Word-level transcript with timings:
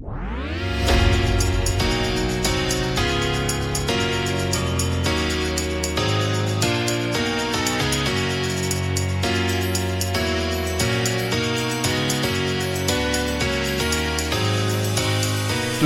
Då 0.00 0.06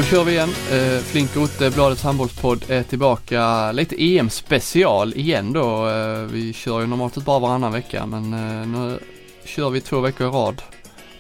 kör 0.03 0.25
vi 0.25 0.33
igen. 0.33 0.49
Eh, 0.73 0.99
Flink 0.99 1.37
Otte, 1.37 1.71
Bladets 1.71 2.03
handbollspodd 2.03 2.65
är 2.69 2.83
tillbaka. 2.83 3.73
Lite 3.73 4.05
EM 4.05 4.31
special 4.31 5.15
igen 5.15 5.53
då. 5.53 5.89
Eh, 5.89 6.19
vi 6.19 6.53
kör 6.53 6.81
ju 6.81 6.87
normalt 6.87 7.25
bara 7.25 7.39
varannan 7.39 7.73
vecka 7.73 8.07
men 8.07 8.33
eh, 8.33 8.67
nu 8.67 8.99
kör 9.45 9.71
vi 9.71 9.81
två 9.81 10.01
veckor 10.01 10.27
i 10.27 10.31
rad. 10.31 10.63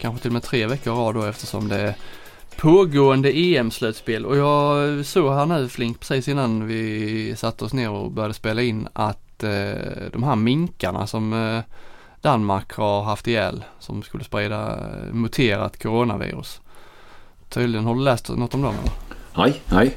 Kanske 0.00 0.22
till 0.22 0.28
och 0.28 0.32
med 0.32 0.42
tre 0.42 0.66
veckor 0.66 0.92
i 0.92 0.96
rad 0.96 1.14
då 1.14 1.22
eftersom 1.24 1.68
det 1.68 1.76
är 1.76 1.94
pågående 2.56 3.32
EM-slutspel. 3.32 4.26
Och 4.26 4.36
jag 4.36 5.06
såg 5.06 5.32
här 5.32 5.46
nu 5.46 5.68
Flink 5.68 6.00
precis 6.00 6.28
innan 6.28 6.66
vi 6.66 7.34
satte 7.36 7.64
oss 7.64 7.72
ner 7.72 7.90
och 7.90 8.10
började 8.10 8.34
spela 8.34 8.62
in 8.62 8.88
att 8.92 9.42
eh, 9.42 10.10
de 10.12 10.22
här 10.22 10.36
minkarna 10.36 11.06
som 11.06 11.32
eh, 11.32 11.60
Danmark 12.20 12.72
har 12.72 13.02
haft 13.02 13.26
ihjäl 13.26 13.64
som 13.78 14.02
skulle 14.02 14.24
sprida 14.24 14.72
eh, 14.72 15.12
muterat 15.12 15.82
coronavirus. 15.82 16.60
Tydligen, 17.48 17.84
har 17.84 17.94
du 17.94 18.00
läst 18.00 18.28
något 18.28 18.54
om 18.54 18.62
dem 18.62 18.74
eller? 18.82 18.92
Nej, 19.36 19.62
nej. 19.70 19.96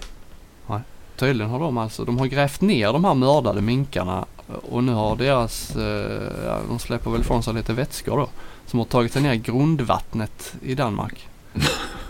Tydligen 1.18 1.52
har 1.52 1.60
de 1.60 1.78
alltså, 1.78 2.06
de 2.06 2.18
har 2.18 2.26
grävt 2.26 2.62
ner 2.62 2.94
de 2.94 3.06
här 3.06 3.14
mördade 3.14 3.62
minkarna 3.62 4.26
och 4.70 4.84
nu 4.84 4.94
har 4.94 5.16
deras, 5.16 5.76
eh, 5.76 6.58
de 6.68 6.80
släpper 6.80 7.12
väl 7.12 7.24
från 7.24 7.44
sig 7.44 7.54
lite 7.54 7.74
vätskor 7.74 8.18
då, 8.18 8.30
som 8.66 8.80
har 8.80 8.86
tagit 8.86 9.14
sig 9.14 9.22
ner 9.22 9.34
i 9.34 9.38
grundvattnet 9.38 10.56
i 10.62 10.76
Danmark. 10.76 11.28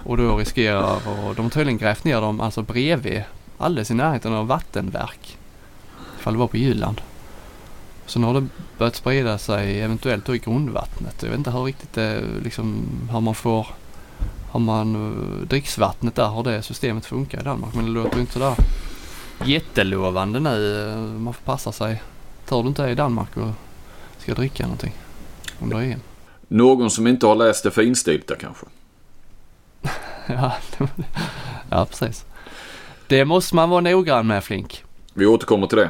Och 0.04 0.18
då 0.18 0.38
riskerar, 0.38 0.96
och 0.96 1.36
de 1.36 1.42
har 1.42 1.50
tydligen 1.50 1.78
grävt 1.78 2.04
ner 2.04 2.22
dem 2.22 2.42
alltså 2.42 2.62
bredvid, 2.62 3.24
alldeles 3.58 3.92
i 3.92 3.94
närheten 3.94 4.34
av 4.34 4.48
vattenverk. 4.48 5.38
Ifall 6.20 6.34
det 6.34 6.40
var 6.40 6.48
på 6.48 6.58
Jylland. 6.58 7.02
Så 8.06 8.20
nu 8.20 8.28
har 8.28 8.34
det 8.34 8.48
börjat 8.78 8.96
sprida 8.96 9.38
sig 9.38 9.82
eventuellt 9.82 10.26
då 10.26 10.36
i 10.36 10.40
grundvattnet. 10.40 11.24
Jag 11.24 11.30
vet 11.30 11.38
inte 11.38 11.52
hur 11.52 11.64
riktigt 11.64 11.94
det 11.94 12.22
liksom, 12.44 12.86
hur 13.12 13.20
man 13.20 13.36
får 13.36 13.68
har 14.52 14.60
man 14.60 14.96
eh, 14.96 15.48
dricksvattnet 15.48 16.16
där, 16.16 16.26
har 16.28 16.44
det 16.44 16.62
systemet 16.62 17.06
funkar 17.06 17.40
i 17.40 17.44
Danmark. 17.44 17.74
Men 17.76 17.86
det 17.86 17.92
låter 17.92 18.16
ju 18.16 18.22
inte 18.22 18.34
sådär 18.34 18.56
jättelovande 19.46 20.40
nu. 20.40 20.90
Eh, 20.90 20.98
man 20.98 21.34
får 21.34 21.42
passa 21.42 21.72
sig. 21.72 22.02
Tar 22.46 22.64
du 22.64 22.70
inte 22.70 22.84
det 22.84 22.92
i 22.92 22.96
Danmark 22.96 23.38
och 23.38 23.52
ska 24.18 24.34
dricka 24.34 24.64
någonting 24.64 24.94
under 25.62 25.82
EM. 25.82 26.00
Någon 26.48 26.90
som 26.92 27.08
inte 27.08 27.28
har 27.28 27.36
läst 27.36 27.64
det 27.64 27.72
finstilta 27.72 28.36
kanske? 28.36 28.66
ja, 30.34 30.54
ja, 31.70 31.86
precis. 31.86 32.26
Det 33.08 33.26
måste 33.26 33.56
man 33.56 33.70
vara 33.70 33.82
noggrann 33.82 34.28
med 34.28 34.44
Flink. 34.44 34.84
Vi 35.14 35.26
återkommer 35.26 35.68
till 35.68 35.78
det. 35.78 35.90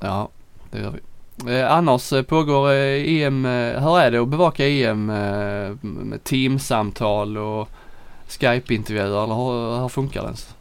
Ja, 0.00 0.28
det 0.70 0.78
gör 0.78 0.90
vi. 0.90 1.00
Eh, 1.46 1.72
annars 1.72 2.12
eh, 2.12 2.22
pågår 2.22 2.72
eh, 2.72 3.22
EM, 3.22 3.46
eh, 3.46 3.82
hur 3.82 3.98
är 3.98 4.10
det 4.10 4.18
att 4.18 4.28
bevaka 4.28 4.68
EM 4.68 5.10
eh, 5.10 5.76
med 5.80 6.24
teamsamtal 6.24 7.38
och 7.38 7.68
Skype-intervjuer 8.28 9.24
eller 9.24 9.34
hur, 9.34 9.80
hur 9.80 9.88
funkar 9.88 10.20
det 10.20 10.26
ens? 10.26 10.54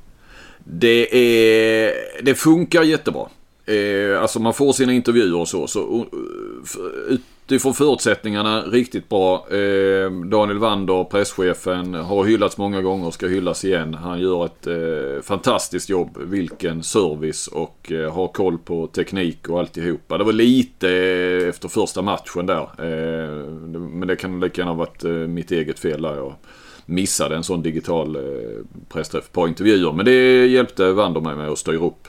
Det, 0.64 1.16
är, 1.16 1.94
det 2.24 2.36
funkar 2.36 2.84
jättebra. 2.84 3.28
Eh, 3.66 4.22
alltså 4.22 4.40
man 4.40 4.54
får 4.54 4.74
sina 4.74 4.94
intervjuer 4.94 5.40
och 5.40 5.48
så. 5.48 5.68
så 5.68 5.80
uh, 5.80 7.18
du 7.46 7.56
utifrån 7.56 7.74
förutsättningarna 7.74 8.62
riktigt 8.62 9.10
bra. 9.10 9.48
Eh, 9.50 10.12
Daniel 10.12 10.58
Wander, 10.58 11.04
presschefen, 11.04 11.94
har 11.94 12.26
hyllats 12.26 12.58
många 12.58 12.82
gånger 12.82 13.08
och 13.08 13.14
ska 13.14 13.28
hyllas 13.28 13.66
igen. 13.66 13.94
Han 13.94 14.20
gör 14.20 14.46
ett 14.46 14.68
eh, 14.68 15.24
fantastiskt 15.24 15.90
jobb. 15.90 16.18
Vilken 16.18 16.84
service 16.84 17.48
och 17.48 17.92
eh, 17.92 18.14
har 18.14 18.28
koll 18.28 18.58
på 18.58 18.88
teknik 18.88 19.50
och 19.50 19.60
alltihopa. 19.60 20.18
Det 20.18 20.24
var 20.24 20.34
lite 20.34 20.90
eh, 20.90 21.50
efter 21.50 21.68
första 21.68 22.02
matchen 22.02 22.46
där. 22.46 22.62
Eh, 22.62 23.46
men 23.78 24.08
det 24.08 24.16
kan 24.16 24.40
lika 24.40 24.62
gärna 24.62 24.72
ha 24.72 24.78
varit 24.78 25.04
eh, 25.04 25.12
mitt 25.12 25.52
eget 25.52 25.80
fel 25.80 26.02
där. 26.02 26.16
Jag 26.16 26.34
missade 26.86 27.36
en 27.36 27.44
sån 27.44 27.62
digital 27.62 28.16
eh, 28.16 28.22
pressträff, 28.90 29.26
ett 29.26 29.34
par 29.34 29.48
intervjuer. 29.48 29.92
Men 29.92 30.06
det 30.06 30.48
hjälpte 30.48 30.92
Wander 30.92 31.22
mig 31.22 31.36
med 31.36 31.50
att 31.50 31.58
styra 31.58 31.86
upp 31.86 32.08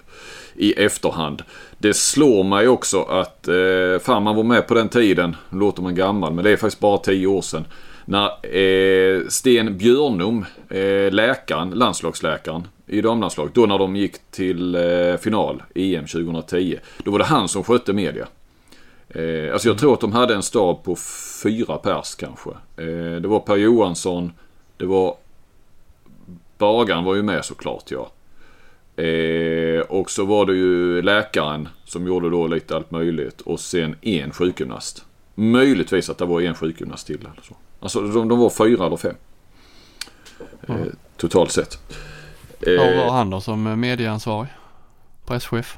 i 0.54 0.72
efterhand. 0.72 1.42
Det 1.84 1.94
slår 1.94 2.44
mig 2.44 2.68
också 2.68 3.02
att, 3.02 3.48
eh, 3.48 3.98
fan 4.02 4.22
man 4.22 4.36
var 4.36 4.42
med 4.42 4.66
på 4.66 4.74
den 4.74 4.88
tiden, 4.88 5.36
nu 5.50 5.58
låter 5.58 5.82
man 5.82 5.94
gammal, 5.94 6.32
men 6.32 6.44
det 6.44 6.50
är 6.50 6.56
faktiskt 6.56 6.80
bara 6.80 6.98
tio 6.98 7.26
år 7.26 7.42
sedan. 7.42 7.64
När 8.04 8.56
eh, 8.56 9.28
Sten 9.28 9.78
Björnum, 9.78 10.44
eh, 10.68 11.12
läkaren, 11.12 11.70
landslagsläkaren 11.70 12.68
i 12.86 13.00
damlandslaget, 13.00 13.54
då 13.54 13.66
när 13.66 13.78
de 13.78 13.96
gick 13.96 14.12
till 14.30 14.74
eh, 14.74 15.16
final 15.20 15.62
EM 15.74 16.06
2010. 16.06 16.78
Då 17.04 17.10
var 17.10 17.18
det 17.18 17.24
han 17.24 17.48
som 17.48 17.64
skötte 17.64 17.92
media. 17.92 18.26
Eh, 19.08 19.52
alltså 19.52 19.68
jag 19.68 19.78
tror 19.78 19.94
att 19.94 20.00
de 20.00 20.12
hade 20.12 20.34
en 20.34 20.42
stab 20.42 20.84
på 20.84 20.96
fyra 21.42 21.78
pers 21.78 22.14
kanske. 22.14 22.50
Eh, 22.76 23.20
det 23.20 23.28
var 23.28 23.40
Per 23.40 23.56
Johansson, 23.56 24.32
det 24.76 24.86
var 24.86 25.16
Bagan 26.58 27.04
var 27.04 27.14
ju 27.14 27.22
med 27.22 27.44
såklart 27.44 27.90
ja. 27.90 28.10
Eh, 28.96 29.80
och 29.80 30.10
så 30.10 30.24
var 30.24 30.46
det 30.46 30.54
ju 30.54 31.02
läkaren 31.02 31.68
som 31.84 32.06
gjorde 32.06 32.30
då 32.30 32.46
lite 32.46 32.76
allt 32.76 32.90
möjligt 32.90 33.40
och 33.40 33.60
sen 33.60 33.96
en 34.02 34.30
sjukgymnast. 34.32 35.04
Möjligtvis 35.34 36.10
att 36.10 36.18
det 36.18 36.24
var 36.24 36.40
en 36.40 36.54
sjukgymnast 36.54 37.06
till 37.06 37.16
eller 37.20 37.42
så. 37.42 37.56
Alltså 37.80 38.00
de, 38.00 38.28
de 38.28 38.38
var 38.38 38.50
fyra 38.50 38.86
eller 38.86 38.96
fem. 38.96 39.14
Eh, 40.68 40.74
Mm. 40.74 40.96
Totalt 41.16 41.50
sett. 41.52 41.78
Eh, 42.60 42.72
var 43.04 43.10
han 43.12 43.30
då 43.30 43.40
som 43.40 43.80
medieansvarig? 43.80 44.48
Presschef? 45.26 45.76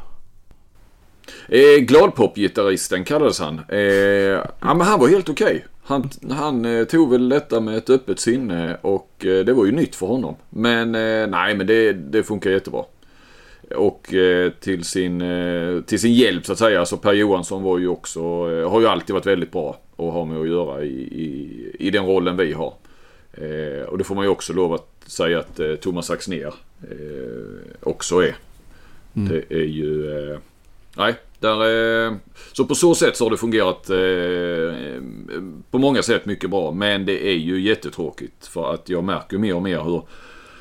Eh, 1.49 1.81
Gladpop-gitarristen 1.81 3.05
kallades 3.05 3.41
han. 3.41 3.60
Eh, 3.69 3.78
ja, 3.78 4.44
men 4.60 4.81
han 4.81 5.00
var 5.00 5.09
helt 5.09 5.28
okej. 5.28 5.65
Han, 5.84 6.10
han 6.31 6.65
eh, 6.65 6.84
tog 6.84 7.10
väl 7.10 7.28
detta 7.28 7.60
med 7.60 7.76
ett 7.76 7.91
öppet 7.91 8.21
sinne 8.21 8.76
och 8.82 9.26
eh, 9.26 9.44
det 9.44 9.53
var 9.53 9.66
ju 9.66 9.72
nytt 9.72 9.94
för 9.97 10.06
honom. 10.06 10.37
Men 10.50 10.94
eh, 10.94 11.26
nej, 11.26 11.55
men 11.56 11.66
det, 11.66 11.93
det 11.93 12.22
funkar 12.22 12.50
jättebra. 12.50 12.84
Och 13.75 14.15
eh, 14.15 14.50
till, 14.50 14.84
sin, 14.84 15.21
eh, 15.21 15.81
till 15.81 16.00
sin 16.00 16.15
hjälp 16.15 16.47
så 16.47 16.53
att 16.53 16.59
säga, 16.59 16.87
så 16.87 16.97
Per 16.97 17.12
Johansson 17.12 17.62
var 17.62 17.78
ju 17.78 17.88
också, 17.88 18.21
eh, 18.21 18.71
har 18.71 18.81
ju 18.81 18.87
alltid 18.87 19.15
varit 19.15 19.27
väldigt 19.27 19.53
bra 19.53 19.81
att 19.97 20.12
ha 20.12 20.25
med 20.25 20.41
att 20.41 20.49
göra 20.49 20.84
i, 20.84 20.97
i, 20.97 21.71
i 21.78 21.91
den 21.91 22.06
rollen 22.06 22.37
vi 22.37 22.53
har. 22.53 22.75
Och 23.88 23.99
det 23.99 24.05
får 24.05 24.15
man 24.15 24.25
ju 24.25 24.31
också 24.31 24.53
lov 24.53 24.72
att 24.72 24.91
säga 25.06 25.38
att 25.38 25.60
Thomas 25.81 26.10
Axnér 26.10 26.55
också 27.81 28.22
är. 28.22 28.37
Mm. 29.16 29.28
Det 29.28 29.56
är 29.56 29.65
ju... 29.65 30.10
Nej, 30.97 31.15
där, 31.41 32.16
så 32.53 32.65
på 32.65 32.75
så 32.75 32.94
sätt 32.94 33.16
så 33.16 33.25
har 33.25 33.31
det 33.31 33.37
fungerat 33.37 33.87
på 35.71 35.78
många 35.78 36.03
sätt 36.03 36.26
mycket 36.26 36.50
bra. 36.50 36.72
Men 36.72 37.06
det 37.06 37.28
är 37.28 37.37
ju 37.37 37.60
jättetråkigt 37.60 38.47
för 38.47 38.75
att 38.75 38.88
jag 38.88 39.05
märker 39.05 39.38
mer 39.38 39.55
och 39.55 39.62
mer 39.62 39.81
hur 39.81 40.03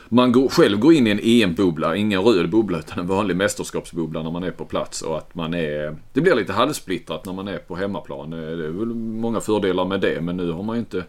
man 0.09 0.31
går, 0.31 0.49
själv 0.49 0.79
går 0.79 0.93
in 0.93 1.07
i 1.07 1.09
en 1.09 1.19
EM-bubbla, 1.23 1.95
ingen 1.95 2.21
röd 2.21 2.49
bubbla 2.49 2.79
utan 2.79 2.99
en 2.99 3.07
vanlig 3.07 3.37
mästerskapsbubbla 3.37 4.23
när 4.23 4.31
man 4.31 4.43
är 4.43 4.51
på 4.51 4.65
plats 4.65 5.01
och 5.01 5.17
att 5.17 5.35
man 5.35 5.53
är... 5.53 5.97
Det 6.13 6.21
blir 6.21 6.35
lite 6.35 6.53
halvsplittrat 6.53 7.25
när 7.25 7.33
man 7.33 7.47
är 7.47 7.57
på 7.57 7.75
hemmaplan. 7.75 8.33
Eh, 8.33 8.39
det 8.39 8.65
är 8.65 8.69
väl 8.69 8.87
många 8.95 9.39
fördelar 9.39 9.85
med 9.85 10.01
det 10.01 10.21
men 10.21 10.37
nu 10.37 10.51
har 10.51 10.63
man 10.63 10.75
ju 10.75 10.79
inte 10.79 11.03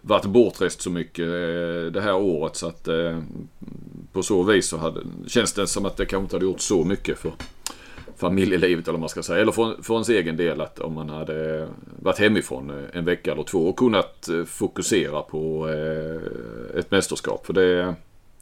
varit 0.00 0.24
bortrest 0.24 0.80
så 0.80 0.90
mycket 0.90 1.24
eh, 1.24 1.92
det 1.92 2.00
här 2.00 2.14
året 2.14 2.56
så 2.56 2.66
att 2.66 2.88
eh, 2.88 3.18
på 4.12 4.22
så 4.22 4.42
vis 4.42 4.68
så 4.68 4.76
hade, 4.76 5.00
känns 5.26 5.52
det 5.52 5.66
som 5.66 5.86
att 5.86 5.96
det 5.96 6.06
kanske 6.06 6.22
inte 6.22 6.36
hade 6.36 6.46
gjort 6.46 6.60
så 6.60 6.84
mycket 6.84 7.18
för 7.18 7.32
familjelivet 8.16 8.84
eller 8.84 8.92
vad 8.92 9.00
man 9.00 9.08
ska 9.08 9.22
säga. 9.22 9.40
Eller 9.40 9.52
för, 9.52 9.82
för 9.82 9.94
ens 9.94 10.08
egen 10.08 10.36
del 10.36 10.60
att 10.60 10.78
om 10.78 10.94
man 10.94 11.08
hade 11.08 11.68
varit 12.02 12.18
hemifrån 12.18 12.86
en 12.92 13.04
vecka 13.04 13.32
eller 13.32 13.42
två 13.42 13.68
och 13.68 13.76
kunnat 13.76 14.28
fokusera 14.46 15.22
på 15.22 15.68
ett 16.74 16.90
mästerskap. 16.90 17.46
För 17.46 17.52
det, 17.52 17.94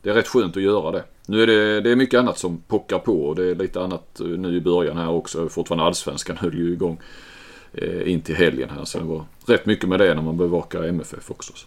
det 0.04 0.10
är 0.10 0.14
rätt 0.14 0.28
skönt 0.28 0.56
att 0.56 0.62
göra 0.62 0.90
det. 0.90 1.04
Nu 1.26 1.42
är 1.42 1.46
det, 1.46 1.80
det 1.80 1.90
är 1.90 1.96
mycket 1.96 2.20
annat 2.20 2.38
som 2.38 2.58
pockar 2.58 2.98
på 2.98 3.24
och 3.24 3.36
det 3.36 3.50
är 3.50 3.54
lite 3.54 3.80
annat 3.80 4.20
eh, 4.20 4.26
nu 4.26 4.56
i 4.56 4.60
början 4.60 4.96
här 4.96 5.10
också. 5.10 5.48
Fortfarande 5.48 5.84
allsvenskan 5.84 6.36
höll 6.40 6.54
ju 6.54 6.72
igång 6.72 7.00
eh, 7.72 8.12
in 8.12 8.20
till 8.20 8.36
helgen 8.36 8.70
här. 8.76 8.84
Så 8.84 8.98
det 8.98 9.04
var 9.04 9.24
rätt 9.46 9.66
mycket 9.66 9.88
med 9.88 9.98
det 9.98 10.14
när 10.14 10.22
man 10.22 10.36
bevakar 10.36 10.84
MFF 10.84 11.30
också. 11.30 11.52
Så. 11.56 11.66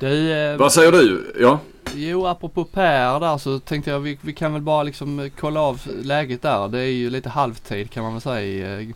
Du, 0.00 0.32
eh, 0.32 0.56
Vad 0.56 0.72
säger 0.72 0.92
du? 0.92 1.34
Ja? 1.40 1.58
Jo, 1.94 2.26
apropå 2.26 2.64
Per 2.64 3.20
där 3.20 3.38
så 3.38 3.58
tänkte 3.58 3.90
jag 3.90 4.00
vi, 4.00 4.18
vi 4.20 4.32
kan 4.32 4.52
väl 4.52 4.62
bara 4.62 4.82
liksom 4.82 5.20
eh, 5.20 5.32
kolla 5.40 5.60
av 5.60 5.80
läget 6.02 6.42
där. 6.42 6.68
Det 6.68 6.78
är 6.78 6.92
ju 6.92 7.10
lite 7.10 7.28
halvtid 7.28 7.90
kan 7.90 8.02
man 8.02 8.12
väl 8.12 8.22
säga. 8.22 8.94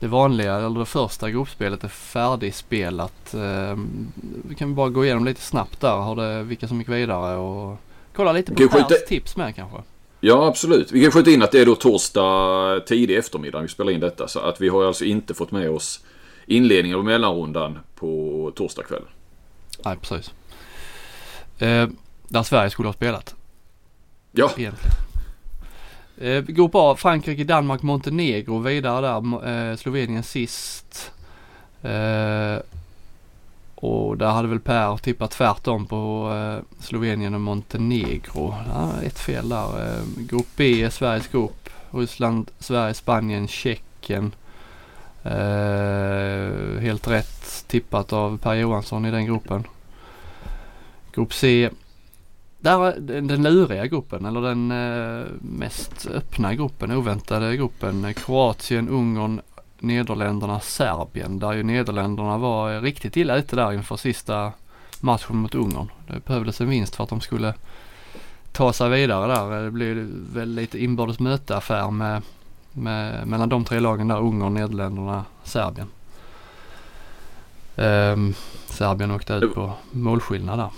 Det 0.00 0.06
vanliga, 0.06 0.54
eller 0.54 0.78
det 0.80 0.86
första 0.86 1.30
gruppspelet 1.30 1.84
är 1.84 1.88
färdigspelat. 1.88 3.34
Eh, 3.34 3.78
Vi 4.48 4.54
kan 4.54 4.74
bara 4.74 4.88
gå 4.88 5.04
igenom 5.04 5.24
lite 5.24 5.40
snabbt 5.40 5.80
där, 5.80 5.96
har 5.96 6.16
det, 6.16 6.42
vilka 6.42 6.68
som 6.68 6.78
gick 6.78 6.88
vidare 6.88 7.36
och 7.36 7.76
kolla 8.16 8.32
lite 8.32 8.52
på 8.52 8.62
vi 8.62 8.68
skjuta- 8.68 8.84
Pers 8.88 9.04
tips 9.08 9.36
med 9.36 9.54
kanske. 9.56 9.78
Ja, 10.20 10.46
absolut. 10.46 10.92
Vi 10.92 11.02
kan 11.02 11.10
skjuta 11.10 11.30
in 11.30 11.42
att 11.42 11.52
det 11.52 11.60
är 11.60 11.66
då 11.66 11.74
torsdag 11.74 12.80
tidig 12.86 13.16
eftermiddag 13.16 13.60
vi 13.60 13.68
spelar 13.68 13.92
in 13.92 14.00
detta. 14.00 14.28
Så 14.28 14.38
att 14.40 14.60
vi 14.60 14.68
har 14.68 14.84
alltså 14.84 15.04
inte 15.04 15.34
fått 15.34 15.50
med 15.50 15.70
oss 15.70 16.00
inledningen 16.46 16.98
av 16.98 17.04
mellanrundan 17.04 17.78
på 17.94 18.52
torsdag 18.54 18.82
kväll. 18.82 19.02
Nej, 19.84 19.96
precis. 20.00 20.30
Eh, 21.58 21.88
där 22.28 22.42
Sverige 22.42 22.70
skulle 22.70 22.88
ha 22.88 22.92
spelat. 22.92 23.34
Ja. 24.32 24.50
Egentligen. 24.56 24.94
Eh, 26.18 26.42
grupp 26.42 26.74
A, 26.74 26.96
Frankrike, 26.98 27.44
Danmark, 27.44 27.82
Montenegro 27.82 28.58
vidare 28.58 29.00
där. 29.00 29.70
Eh, 29.70 29.76
Slovenien 29.76 30.22
sist. 30.22 31.12
Eh, 31.82 32.58
och 33.74 34.18
där 34.18 34.30
hade 34.30 34.48
väl 34.48 34.60
Per 34.60 34.96
tippat 34.96 35.30
tvärtom 35.30 35.86
på 35.86 36.32
eh, 36.34 36.82
Slovenien 36.84 37.34
och 37.34 37.40
Montenegro. 37.40 38.54
Ja, 38.74 39.02
ett 39.02 39.18
fel 39.18 39.48
där. 39.48 39.86
Eh, 39.86 40.02
grupp 40.16 40.46
B 40.56 40.82
är 40.82 40.90
Sveriges 40.90 41.28
grupp. 41.28 41.68
Ryssland, 41.90 42.50
Sverige, 42.58 42.94
Spanien, 42.94 43.48
Tjeckien. 43.48 44.34
Eh, 45.22 46.80
helt 46.80 47.08
rätt 47.08 47.64
tippat 47.66 48.12
av 48.12 48.38
Per 48.38 48.54
Johansson 48.54 49.06
i 49.06 49.10
den 49.10 49.26
gruppen. 49.26 49.64
Grupp 51.14 51.34
C. 51.34 51.70
Där, 52.64 53.00
den, 53.00 53.26
den 53.26 53.42
luriga 53.42 53.86
gruppen 53.86 54.24
eller 54.24 54.40
den 54.40 54.70
eh, 54.70 55.26
mest 55.40 56.06
öppna 56.06 56.54
gruppen, 56.54 56.92
oväntade 56.92 57.56
gruppen. 57.56 58.14
Kroatien, 58.14 58.88
Ungern, 58.88 59.40
Nederländerna, 59.78 60.60
Serbien. 60.60 61.38
Där 61.38 61.52
ju 61.52 61.62
Nederländerna 61.62 62.38
var 62.38 62.80
riktigt 62.80 63.16
illa 63.16 63.36
ute 63.36 63.56
där 63.56 63.72
inför 63.72 63.96
sista 63.96 64.52
matchen 65.00 65.36
mot 65.36 65.54
Ungern. 65.54 65.90
Det 66.06 66.24
behövdes 66.24 66.60
en 66.60 66.68
vinst 66.68 66.96
för 66.96 67.04
att 67.04 67.10
de 67.10 67.20
skulle 67.20 67.54
ta 68.52 68.72
sig 68.72 68.90
vidare 68.90 69.34
där. 69.34 69.62
Det 69.62 69.70
blev 69.70 69.96
väl 70.32 70.54
lite 70.54 70.84
inbördes 70.84 71.18
möteaffär 71.18 71.90
med, 71.90 72.22
med, 72.72 73.26
mellan 73.26 73.48
de 73.48 73.64
tre 73.64 73.80
lagen 73.80 74.08
där. 74.08 74.20
Ungern, 74.20 74.54
Nederländerna, 74.54 75.24
Serbien. 75.42 75.88
Um, 77.76 78.34
Serbien 78.66 79.10
åkte 79.10 79.32
ut 79.34 79.54
på 79.54 79.72
målskillnad 79.90 80.58
där. 80.58 80.70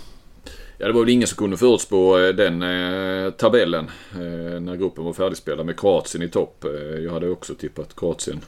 Ja, 0.77 0.87
det 0.87 0.93
var 0.93 1.01
väl 1.01 1.09
ingen 1.09 1.27
som 1.27 1.37
kunde 1.37 1.57
förutspå 1.57 2.19
eh, 2.19 2.29
den 2.29 2.61
eh, 2.61 3.31
tabellen 3.31 3.85
eh, 4.11 4.59
när 4.59 4.75
gruppen 4.75 5.03
var 5.03 5.13
färdigspelad 5.13 5.65
med 5.65 5.79
Kroatien 5.79 6.23
i 6.23 6.29
topp. 6.29 6.63
Eh, 6.65 6.99
jag 7.03 7.11
hade 7.11 7.29
också 7.29 7.55
tippat 7.55 7.95
Kroatien 7.95 8.39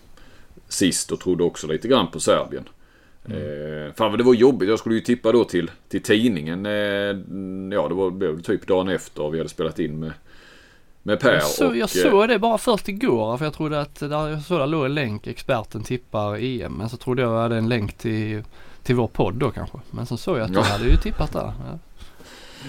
sist 0.68 1.12
och 1.12 1.20
trodde 1.20 1.44
också 1.44 1.68
lite 1.68 1.88
grann 1.88 2.12
på 2.12 2.20
Serbien. 2.20 2.64
Mm. 3.26 3.88
Eh, 3.88 3.94
fan 3.94 4.12
vad 4.12 4.20
det 4.20 4.24
var 4.24 4.34
jobbigt. 4.34 4.70
Jag 4.70 4.80
skulle 4.80 4.96
ju 4.96 5.02
tippa 5.02 5.32
då 5.32 5.44
till, 5.44 5.72
till 5.90 6.04
tidningen. 6.04 6.66
Eh, 6.66 6.72
ja 7.78 7.88
det 7.88 7.94
var, 7.94 8.12
blev 8.12 8.42
typ 8.42 8.68
dagen 8.68 8.88
efter 8.90 9.30
vi 9.30 9.38
hade 9.38 9.50
spelat 9.50 9.80
in 9.80 10.00
med, 10.00 10.12
med 11.04 11.20
Per. 11.20 11.34
Jag, 11.34 11.44
så, 11.44 11.68
och, 11.68 11.78
jag 11.78 11.90
såg 11.90 12.28
det 12.30 12.40
bara 12.40 12.58
först 12.58 12.90
igår 12.90 13.38
för 13.38 13.46
jag 13.46 13.54
trodde 13.54 13.82
att 13.82 14.00
där, 14.00 14.28
jag 14.30 14.42
såg 14.42 14.60
där 14.60 14.68
låg 14.68 14.86
en 14.86 14.94
länk. 14.96 15.28
Experten 15.28 15.84
tippar 15.84 16.38
EM. 16.44 16.74
Men 16.74 16.90
så 16.90 16.98
trodde 16.98 17.22
jag 17.22 17.42
hade 17.42 17.58
en 17.58 17.70
länk 17.70 17.98
till, 17.98 18.44
till 18.84 18.96
vår 18.96 19.08
podd 19.08 19.36
då 19.36 19.52
kanske. 19.52 19.78
Men 19.92 20.06
så 20.06 20.18
såg 20.18 20.38
jag 20.38 20.44
att 20.44 20.54
du 20.54 20.60
Ja. 20.60 20.64
hade 20.64 20.90
ju 20.90 20.98
tippat 20.98 21.34
där. 21.34 21.54
Ja. 21.72 21.80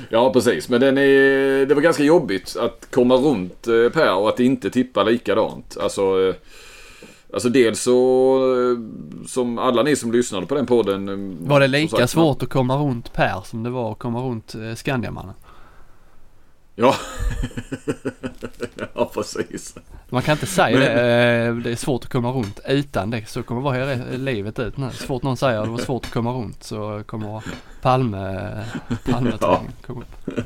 Ja 0.09 0.33
precis, 0.33 0.69
men 0.69 0.81
den 0.81 0.99
är, 0.99 1.67
det 1.67 1.75
var 1.75 1.83
ganska 1.83 2.03
jobbigt 2.03 2.57
att 2.57 2.89
komma 2.91 3.15
runt 3.15 3.67
eh, 3.67 3.89
Per 3.93 4.15
och 4.15 4.29
att 4.29 4.41
inte 4.41 4.71
tippa 4.71 5.03
likadant. 5.03 5.77
Alltså, 5.81 6.29
eh, 6.29 6.35
alltså 7.33 7.49
dels 7.49 7.83
så, 7.83 8.37
eh, 8.61 8.79
som 9.27 9.59
alla 9.59 9.83
ni 9.83 9.97
som 9.97 10.13
lyssnade 10.13 10.47
på 10.47 10.55
den 10.55 10.67
podden. 10.67 11.37
Var 11.41 11.61
det 11.61 11.69
lika 11.69 11.97
sagt, 11.97 12.11
svårt 12.11 12.43
att 12.43 12.49
komma 12.49 12.77
runt 12.77 13.13
Per 13.13 13.41
som 13.45 13.63
det 13.63 13.71
var 13.71 13.93
att 13.93 13.99
komma 13.99 14.21
runt 14.21 14.55
Skandiamannen? 14.77 15.35
Ja. 16.77 16.95
ja 18.95 19.11
precis. 19.15 19.75
Man 20.09 20.23
kan 20.23 20.33
inte 20.33 20.47
säga 20.47 20.79
det. 20.79 20.87
eh, 21.47 21.55
Det 21.55 21.71
är 21.71 21.77
svårt 21.77 22.05
att 22.05 22.11
komma 22.11 22.31
runt 22.33 22.61
utan 22.69 23.11
det. 23.11 23.29
Så 23.29 23.43
kommer 23.43 23.61
det 23.61 23.65
vara 23.65 23.95
hela 23.95 24.05
livet 24.17 24.59
ut 24.59 24.77
nu. 24.77 24.89
Så 24.93 25.07
fort 25.07 25.23
någon 25.23 25.37
säger 25.37 25.59
att 25.59 25.65
det 25.65 25.71
var 25.71 25.79
svårt 25.79 26.05
att 26.07 26.13
komma 26.13 26.33
runt 26.33 26.63
så 26.65 27.03
kommer 27.07 27.43
Palme, 27.83 28.51
palme 29.11 29.33
Ja. 29.41 29.63
komma 29.87 30.01
upp. 30.01 30.35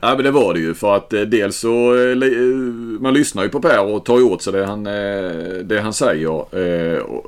Ja 0.00 0.14
men 0.14 0.24
det 0.24 0.30
var 0.30 0.54
det 0.54 0.60
ju 0.60 0.74
för 0.74 0.96
att 0.96 1.12
eh, 1.12 1.20
dels 1.20 1.56
så 1.58 1.94
eh, 1.96 2.10
eh, 2.10 2.38
man 3.00 3.14
lyssnar 3.14 3.42
ju 3.42 3.48
på 3.48 3.60
Per 3.60 3.84
och 3.84 4.04
tar 4.04 4.22
åt 4.22 4.42
sig 4.42 4.52
det 4.52 4.66
han, 4.66 4.86
eh, 4.86 5.58
det 5.64 5.80
han 5.82 5.92
säger. 5.92 6.58
Eh, 6.58 6.98
och, 6.98 7.26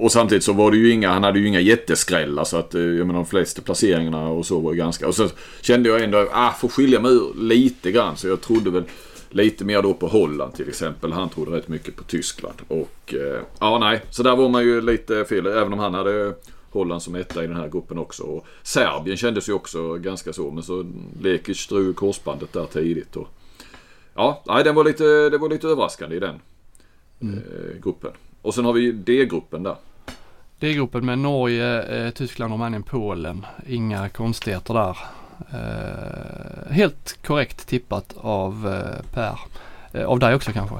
och 0.00 0.12
samtidigt 0.12 0.44
så 0.44 0.52
var 0.52 0.70
det 0.70 0.76
ju 0.76 0.90
inga, 0.90 1.10
han 1.10 1.24
hade 1.24 1.38
ju 1.38 1.48
inga 1.48 1.60
jätteskrällar 1.60 2.44
så 2.44 2.56
att 2.56 2.74
eh, 2.74 2.80
jag 2.80 3.06
menar 3.06 3.20
de 3.20 3.26
flesta 3.26 3.62
placeringarna 3.62 4.28
och 4.28 4.46
så 4.46 4.60
var 4.60 4.72
ju 4.72 4.78
ganska. 4.78 5.08
Och 5.08 5.14
så 5.14 5.28
kände 5.60 5.88
jag 5.88 6.02
ändå, 6.02 6.28
ah 6.32 6.52
får 6.52 6.68
skilja 6.68 7.00
mig 7.00 7.12
ur 7.12 7.34
lite 7.34 7.92
grann 7.92 8.16
så 8.16 8.28
jag 8.28 8.40
trodde 8.40 8.70
väl 8.70 8.84
lite 9.30 9.64
mer 9.64 9.82
då 9.82 9.94
på 9.94 10.06
Holland 10.06 10.54
till 10.54 10.68
exempel. 10.68 11.12
Han 11.12 11.28
trodde 11.28 11.50
rätt 11.50 11.68
mycket 11.68 11.96
på 11.96 12.04
Tyskland. 12.04 12.54
Och 12.68 13.14
eh, 13.14 13.40
ja 13.60 13.78
nej, 13.78 14.02
så 14.10 14.22
där 14.22 14.36
var 14.36 14.48
man 14.48 14.64
ju 14.64 14.80
lite 14.80 15.24
fel 15.24 15.46
även 15.46 15.72
om 15.72 15.78
han 15.78 15.94
hade 15.94 16.34
Holland 16.70 17.02
som 17.02 17.14
etta 17.14 17.44
i 17.44 17.46
den 17.46 17.56
här 17.56 17.68
gruppen 17.68 17.98
också. 17.98 18.22
Och 18.22 18.46
Serbien 18.62 19.16
kändes 19.16 19.48
ju 19.48 19.52
också 19.52 19.94
ganska 19.94 20.32
så. 20.32 20.50
Men 20.50 20.62
så 20.62 20.84
Lekic 21.22 21.66
drog 21.66 21.96
korsbandet 21.96 22.52
där 22.52 22.66
tidigt. 22.66 23.16
Och, 23.16 23.28
ja, 24.14 24.42
nej, 24.46 24.64
den 24.64 24.74
var 24.74 24.84
lite, 24.84 25.30
det 25.30 25.38
var 25.38 25.48
lite 25.48 25.68
överraskande 25.68 26.16
i 26.16 26.20
den 26.20 26.40
eh, 27.20 27.82
gruppen. 27.82 28.12
Och 28.42 28.54
sen 28.54 28.64
har 28.64 28.72
vi 28.72 28.92
D-gruppen 28.92 29.62
där. 29.62 29.76
Det 30.60 30.68
är 30.68 30.74
gruppen 30.74 31.06
med 31.06 31.18
Norge, 31.18 31.82
eh, 31.82 32.10
Tyskland, 32.10 32.52
Rumänien, 32.52 32.82
Polen. 32.82 33.46
Inga 33.66 34.08
konstigheter 34.08 34.74
där. 34.74 34.98
Eh, 35.52 36.72
helt 36.72 37.18
korrekt 37.22 37.66
tippat 37.66 38.14
av 38.16 38.66
eh, 38.66 39.14
Per. 39.14 39.38
Eh, 39.92 40.06
av 40.06 40.18
dig 40.18 40.34
också 40.34 40.52
kanske? 40.52 40.76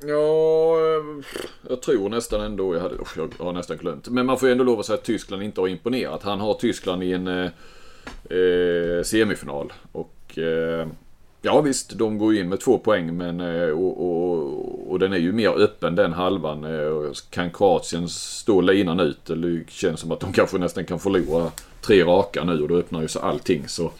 Ja, 0.00 0.76
eh, 0.76 1.24
jag 1.68 1.82
tror 1.82 2.08
nästan 2.08 2.40
ändå, 2.40 2.74
jag, 2.74 2.80
hade, 2.80 2.96
jag 3.16 3.44
har 3.44 3.52
nästan 3.52 3.76
glömt. 3.76 4.08
Men 4.08 4.26
man 4.26 4.38
får 4.38 4.48
ju 4.48 4.52
ändå 4.52 4.64
lov 4.64 4.80
att 4.80 4.86
säga 4.86 4.98
att 4.98 5.04
Tyskland 5.04 5.42
inte 5.42 5.60
har 5.60 5.68
imponerat. 5.68 6.22
Han 6.22 6.40
har 6.40 6.54
Tyskland 6.54 7.02
i 7.02 7.12
en 7.12 7.28
eh, 7.28 7.50
eh 8.38 9.02
semifinal. 9.02 9.72
Och 9.92 10.38
eh, 10.38 10.86
ja 11.42 11.60
visst, 11.60 11.98
de 11.98 12.18
går 12.18 12.34
in 12.34 12.48
med 12.48 12.60
två 12.60 12.78
poäng 12.78 13.16
men 13.16 13.40
eh, 13.40 13.68
och, 13.68 14.06
och, 14.06 14.92
och 14.92 14.98
den 14.98 15.12
är 15.12 15.18
ju 15.18 15.32
mer 15.32 15.48
öppen 15.48 15.94
den 15.94 16.12
halvan. 16.12 16.64
Eh, 16.64 17.12
kan 17.30 17.50
Kroatien 17.50 18.08
stå 18.08 18.60
linan 18.60 19.00
ut? 19.00 19.24
Det 19.24 19.70
känns 19.70 20.00
som 20.00 20.12
att 20.12 20.20
de 20.20 20.32
kanske 20.32 20.58
nästan 20.58 20.84
kan 20.84 20.98
förlora 20.98 21.50
tre 21.80 22.04
raka 22.04 22.44
nu 22.44 22.62
och 22.62 22.68
då 22.68 22.76
öppnar 22.76 23.02
ju 23.02 23.08
sig 23.08 23.22
allting. 23.22 23.68
Så. 23.68 23.90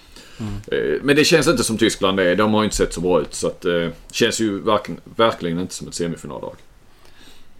Eh, 0.72 1.02
Men 1.02 1.16
det 1.16 1.24
känns 1.24 1.48
inte 1.48 1.64
som 1.64 1.78
Tyskland 1.78 2.20
är. 2.20 2.36
De 2.36 2.54
har 2.54 2.60
ju 2.60 2.64
inte 2.64 2.76
sett 2.76 2.92
så 2.92 3.00
bra 3.00 3.20
ut. 3.20 3.34
Så 3.34 3.46
eh, 3.46 3.90
känns 4.12 4.40
ju 4.40 4.60
verkligen, 4.60 5.00
verkligen 5.16 5.60
inte 5.60 5.74
som 5.74 5.88
ett 5.88 5.94
semifinallag. 5.94 6.54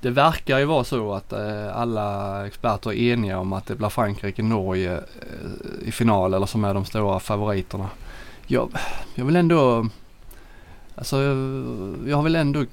Det 0.00 0.10
verkar 0.10 0.58
ju 0.58 0.64
vara 0.64 0.84
så 0.84 1.12
att 1.12 1.32
alla 1.74 2.46
experter 2.46 2.90
är 2.92 3.12
eniga 3.12 3.38
om 3.38 3.52
att 3.52 3.66
det 3.66 3.74
blir 3.74 3.88
Frankrike-Norge 3.88 5.00
i 5.84 5.92
final 5.92 6.34
eller 6.34 6.46
som 6.46 6.64
är 6.64 6.74
de 6.74 6.84
stora 6.84 7.20
favoriterna. 7.20 7.88
Jag, 8.46 8.70
jag 9.14 9.24
vill 9.24 9.36
ändå, 9.36 9.88
alltså 10.94 11.22
jag, 11.22 11.36
jag 12.06 12.16
har 12.16 12.22
väl 12.22 12.36
ändå, 12.36 12.64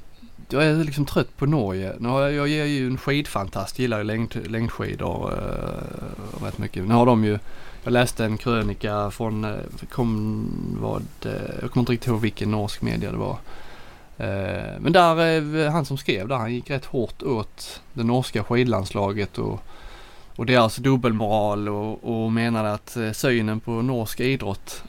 jag 0.49 0.63
är 0.63 0.83
liksom 0.83 1.05
trött 1.05 1.37
på 1.37 1.45
Norge. 1.45 1.93
Nu 1.99 2.09
har 2.09 2.21
jag, 2.21 2.47
jag 2.47 2.49
är 2.49 2.65
ju 2.65 2.87
en 2.87 2.97
skidfantast, 2.97 3.79
gillar 3.79 3.97
ju 3.97 4.03
längd, 4.03 4.47
längdskidor 4.49 5.33
eh, 5.33 6.43
rätt 6.45 6.57
mycket. 6.57 6.87
Nu 6.87 6.93
har 6.93 7.05
de 7.05 7.23
ju, 7.23 7.39
jag 7.83 7.93
läste 7.93 8.25
en 8.25 8.37
krönika 8.37 9.11
från, 9.11 9.43
eh, 9.43 9.51
kom, 9.89 10.77
vad, 10.81 11.05
eh, 11.25 11.31
jag 11.61 11.71
kommer 11.71 11.81
inte 11.81 11.91
riktigt 11.91 12.07
ihåg 12.07 12.21
vilken 12.21 12.51
norsk 12.51 12.81
media 12.81 13.11
det 13.11 13.17
var. 13.17 13.37
Eh, 14.17 14.79
Men 14.79 14.91
där, 14.91 15.65
eh, 15.65 15.71
han 15.71 15.85
som 15.85 15.97
skrev 15.97 16.27
där, 16.27 16.35
han 16.35 16.53
gick 16.53 16.69
rätt 16.69 16.85
hårt 16.85 17.23
åt 17.23 17.81
det 17.93 18.03
norska 18.03 18.43
skidlandslaget 18.43 19.37
och, 19.37 19.63
och 20.35 20.45
deras 20.45 20.75
dubbelmoral 20.75 21.69
och, 21.69 22.23
och 22.23 22.31
menade 22.31 22.73
att 22.73 22.97
synen 23.13 23.59
på 23.59 23.71
norsk 23.71 24.19
idrott 24.19 24.83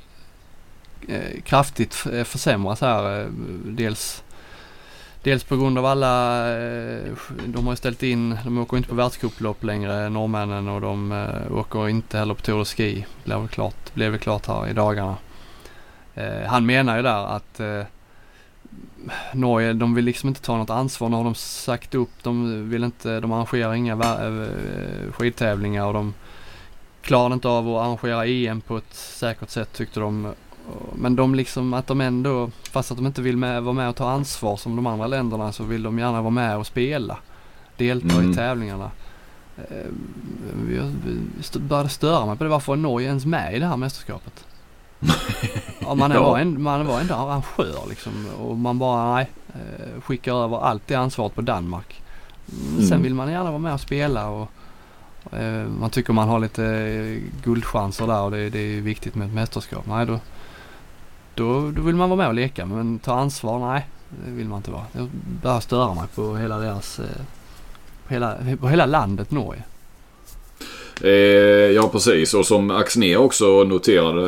Eh, 1.09 1.41
kraftigt 1.41 2.07
eh, 2.13 2.25
försämras 2.25 2.81
här. 2.81 3.21
Eh, 3.21 3.27
dels, 3.65 4.23
dels 5.23 5.45
på 5.45 5.57
grund 5.57 5.79
av 5.79 5.87
alla, 5.87 6.45
de 7.47 7.65
har 7.65 7.73
ju 7.73 7.77
ställt 7.77 8.03
in, 8.03 8.39
de 8.45 8.59
åker 8.59 8.77
inte 8.77 8.89
på 8.89 8.95
världscuplopp 8.95 9.65
längre, 9.65 10.09
norrmännen 10.09 10.69
och 10.69 10.81
de 10.81 11.27
åker 11.51 11.89
inte 11.89 12.19
heller 12.19 12.35
på 12.35 12.43
Tour 12.43 12.57
de 12.57 12.65
Ski. 12.65 13.07
Blev 13.25 13.39
väl 13.39 13.49
klart, 13.49 13.95
blev 13.95 14.11
väl 14.11 14.21
klart 14.21 14.47
här 14.47 14.69
i 14.69 14.73
dagarna. 14.73 15.17
Han 16.47 16.67
menar 16.67 16.97
ju 16.97 17.03
där 17.03 17.27
att 17.27 17.61
Norge, 19.33 19.73
de 19.73 19.95
vill 19.95 20.05
liksom 20.05 20.29
inte 20.29 20.43
ta 20.43 20.57
något 20.57 20.71
ansvar. 20.71 21.09
Nu 21.09 21.17
har 21.17 21.25
de 21.25 21.35
sagt 21.35 21.95
upp, 21.95 22.11
de 22.23 22.69
vill 22.71 22.85
inte, 22.85 23.21
de 23.21 23.33
arrangerar 23.33 23.75
inga 23.75 23.99
skidtävlingar 25.13 25.87
och 25.87 25.95
de 25.95 26.15
klarade 27.03 27.35
inte 27.35 27.49
av 27.49 27.69
att 27.69 27.87
arrangera 27.87 28.27
EM 28.27 28.61
på 28.61 28.77
ett 28.77 28.95
säkert 28.95 29.51
sätt 29.51 29.73
tyckte 29.73 30.01
de. 30.01 30.35
Men 30.95 31.17
de 31.17 31.35
liksom 31.35 31.75
att 31.75 31.87
de 31.87 32.01
ändå, 32.01 32.51
fast 32.71 32.91
att 32.91 32.97
de 32.97 33.07
inte 33.07 33.23
vill 33.23 33.37
med, 33.37 33.63
vara 33.63 33.73
med 33.75 33.89
och 33.89 33.97
ta 33.97 34.11
ansvar 34.11 34.57
som 34.57 34.77
de 34.77 34.87
andra 34.87 35.07
länderna 35.07 35.53
så 35.53 35.65
vill 35.65 35.83
de 35.83 35.99
gärna 35.99 36.21
vara 36.23 36.31
med 36.31 36.57
och 36.57 36.67
spela. 36.67 37.17
Delta 37.77 38.15
Mm. 38.15 38.31
i 38.31 38.35
tävlingarna. 38.35 38.91
Eh, 39.57 39.87
Jag 40.77 41.63
började 41.63 41.89
störa 41.89 42.27
mig 42.27 42.37
på 42.37 42.45
det. 42.45 42.51
Varför 42.51 42.73
är 42.73 42.77
Norge 42.77 43.09
ens 43.09 43.27
med 43.27 43.55
i 43.55 43.59
det 43.59 43.67
här 43.67 43.77
mästerskapet? 43.77 44.45
Ja, 45.81 45.95
man, 45.95 46.11
Ja. 46.11 46.23
var 46.23 46.39
en, 46.39 46.63
man 46.63 46.87
var 46.87 47.01
ändå 47.01 47.15
arrangör 47.15 47.89
liksom 47.89 48.13
och 48.41 48.57
man 48.57 48.79
bara 48.79 49.15
nej, 49.15 49.31
eh, 49.49 50.01
skickar 50.01 50.35
över 50.45 50.59
allt 50.65 50.83
det 50.87 50.95
ansvaret 50.95 51.35
på 51.35 51.41
Danmark. 51.41 52.03
Mm, 52.53 52.77
Sen 52.83 52.87
Mm. 52.87 53.03
vill 53.03 53.15
man 53.15 53.31
gärna 53.33 53.51
vara 53.51 53.59
med 53.59 53.75
och 53.75 53.81
spela 53.81 54.29
och, 54.29 54.49
Eh, 55.33 55.69
man 55.81 55.91
tycker 55.91 56.13
man 56.13 56.29
har 56.29 56.39
lite 56.39 56.65
eh, 56.65 57.43
guldchanser 57.45 58.07
där 58.07 58.23
och 58.23 58.31
det, 58.31 58.51
det 58.51 58.59
är 58.59 58.81
viktigt 58.81 59.15
med 59.15 59.29
ett 59.29 59.35
mästerskap. 59.35 59.87
Nej, 59.87 60.07
då, 60.07 60.21
då, 61.35 61.71
då 61.71 61.83
vill 61.83 61.97
man 61.97 62.09
vara 62.09 62.17
med 62.17 62.29
och 62.29 62.35
leka 62.35 62.67
men 62.67 62.99
ta 62.99 63.15
ansvar, 63.15 63.73
nej 63.73 63.87
det 64.09 64.31
vill 64.31 64.49
man 64.49 64.57
inte 64.57 64.71
vara. 64.71 64.85
Jag 64.93 65.09
börjar 65.43 65.61
störa 65.61 65.95
mig 65.95 66.05
på 66.15 66.37
hela 66.37 66.59
deras, 66.59 66.99
eh, 66.99 67.05
på 68.07 68.15
hela, 68.15 68.37
på 68.61 68.69
hela 68.69 68.87
landet 68.87 69.31
Norge. 69.31 69.63
Eh, 71.03 71.11
ja 71.75 71.89
precis 71.89 72.35
och 72.35 72.47
som 72.47 72.71
Axné 72.71 73.17
också 73.17 73.65
noterade 73.65 74.25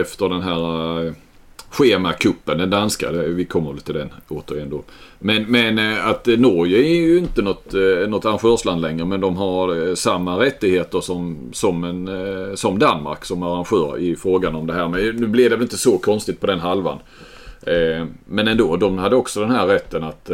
efter 0.00 0.28
den 0.28 0.42
här 0.42 1.14
schemakuppen, 1.70 2.58
den 2.58 2.70
danska. 2.70 3.12
Vi 3.12 3.44
kommer 3.44 3.72
väl 3.72 3.80
till 3.80 3.94
den 3.94 4.10
återigen 4.28 4.70
då. 4.70 4.82
Men, 5.18 5.42
men 5.42 5.78
eh, 5.78 6.06
att 6.06 6.26
Norge 6.26 6.78
är 6.78 7.00
ju 7.00 7.18
inte 7.18 7.42
något, 7.42 7.74
eh, 7.74 8.08
något 8.08 8.24
arrangörsland 8.24 8.80
längre 8.80 9.04
men 9.04 9.20
de 9.20 9.36
har 9.36 9.94
samma 9.94 10.40
rättigheter 10.40 11.00
som, 11.00 11.38
som, 11.52 11.84
en, 11.84 12.56
som 12.56 12.78
Danmark 12.78 13.24
som 13.24 13.42
arrangör 13.42 13.98
i 13.98 14.16
frågan 14.16 14.54
om 14.54 14.66
det 14.66 14.74
här. 14.74 14.88
Men 14.88 15.16
nu 15.16 15.26
blev 15.26 15.50
det 15.50 15.56
väl 15.56 15.62
inte 15.62 15.78
så 15.78 15.98
konstigt 15.98 16.40
på 16.40 16.46
den 16.46 16.60
halvan. 16.60 16.98
Men 18.24 18.48
ändå, 18.48 18.76
de 18.76 18.98
hade 18.98 19.16
också 19.16 19.40
den 19.40 19.50
här 19.50 19.66
rätten 19.66 20.04
att 20.04 20.30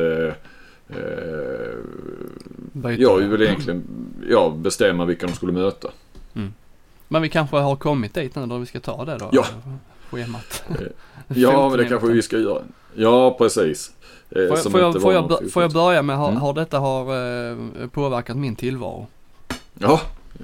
Ja, 2.98 3.14
vi 3.14 3.26
vill 3.26 3.42
egentligen 3.42 3.84
ja, 4.28 4.54
bestämma 4.56 5.04
vilka 5.04 5.26
de 5.26 5.32
skulle 5.32 5.52
möta. 5.52 5.88
Mm. 6.34 6.52
Men 7.08 7.22
vi 7.22 7.28
kanske 7.28 7.56
har 7.56 7.76
kommit 7.76 8.14
dit 8.14 8.34
nu 8.34 8.46
då 8.46 8.58
vi 8.58 8.66
ska 8.66 8.80
ta 8.80 9.04
det 9.04 9.18
då? 9.18 9.28
Ja. 9.32 9.44
Schemat. 10.12 10.64
ja, 11.28 11.69
men 11.69 11.78
det 11.78 11.85
kanske 11.85 12.09
vi 12.09 12.23
ska 12.23 12.38
göra. 12.38 12.62
Ja, 12.95 13.35
precis. 13.38 13.92
Eh, 14.31 14.47
får, 14.49 14.57
jag, 14.57 14.73
får, 14.73 14.81
jag, 14.81 15.02
får, 15.02 15.12
jag, 15.12 15.50
får 15.52 15.62
jag 15.62 15.73
börja 15.73 16.02
med, 16.02 16.16
har, 16.16 16.28
mm. 16.28 16.40
har 16.40 16.54
detta 16.54 16.78
har 16.78 17.02
eh, 17.50 17.88
påverkat 17.88 18.37
min 18.37 18.57
tillvaro? 18.57 19.07
Ja, 19.78 20.00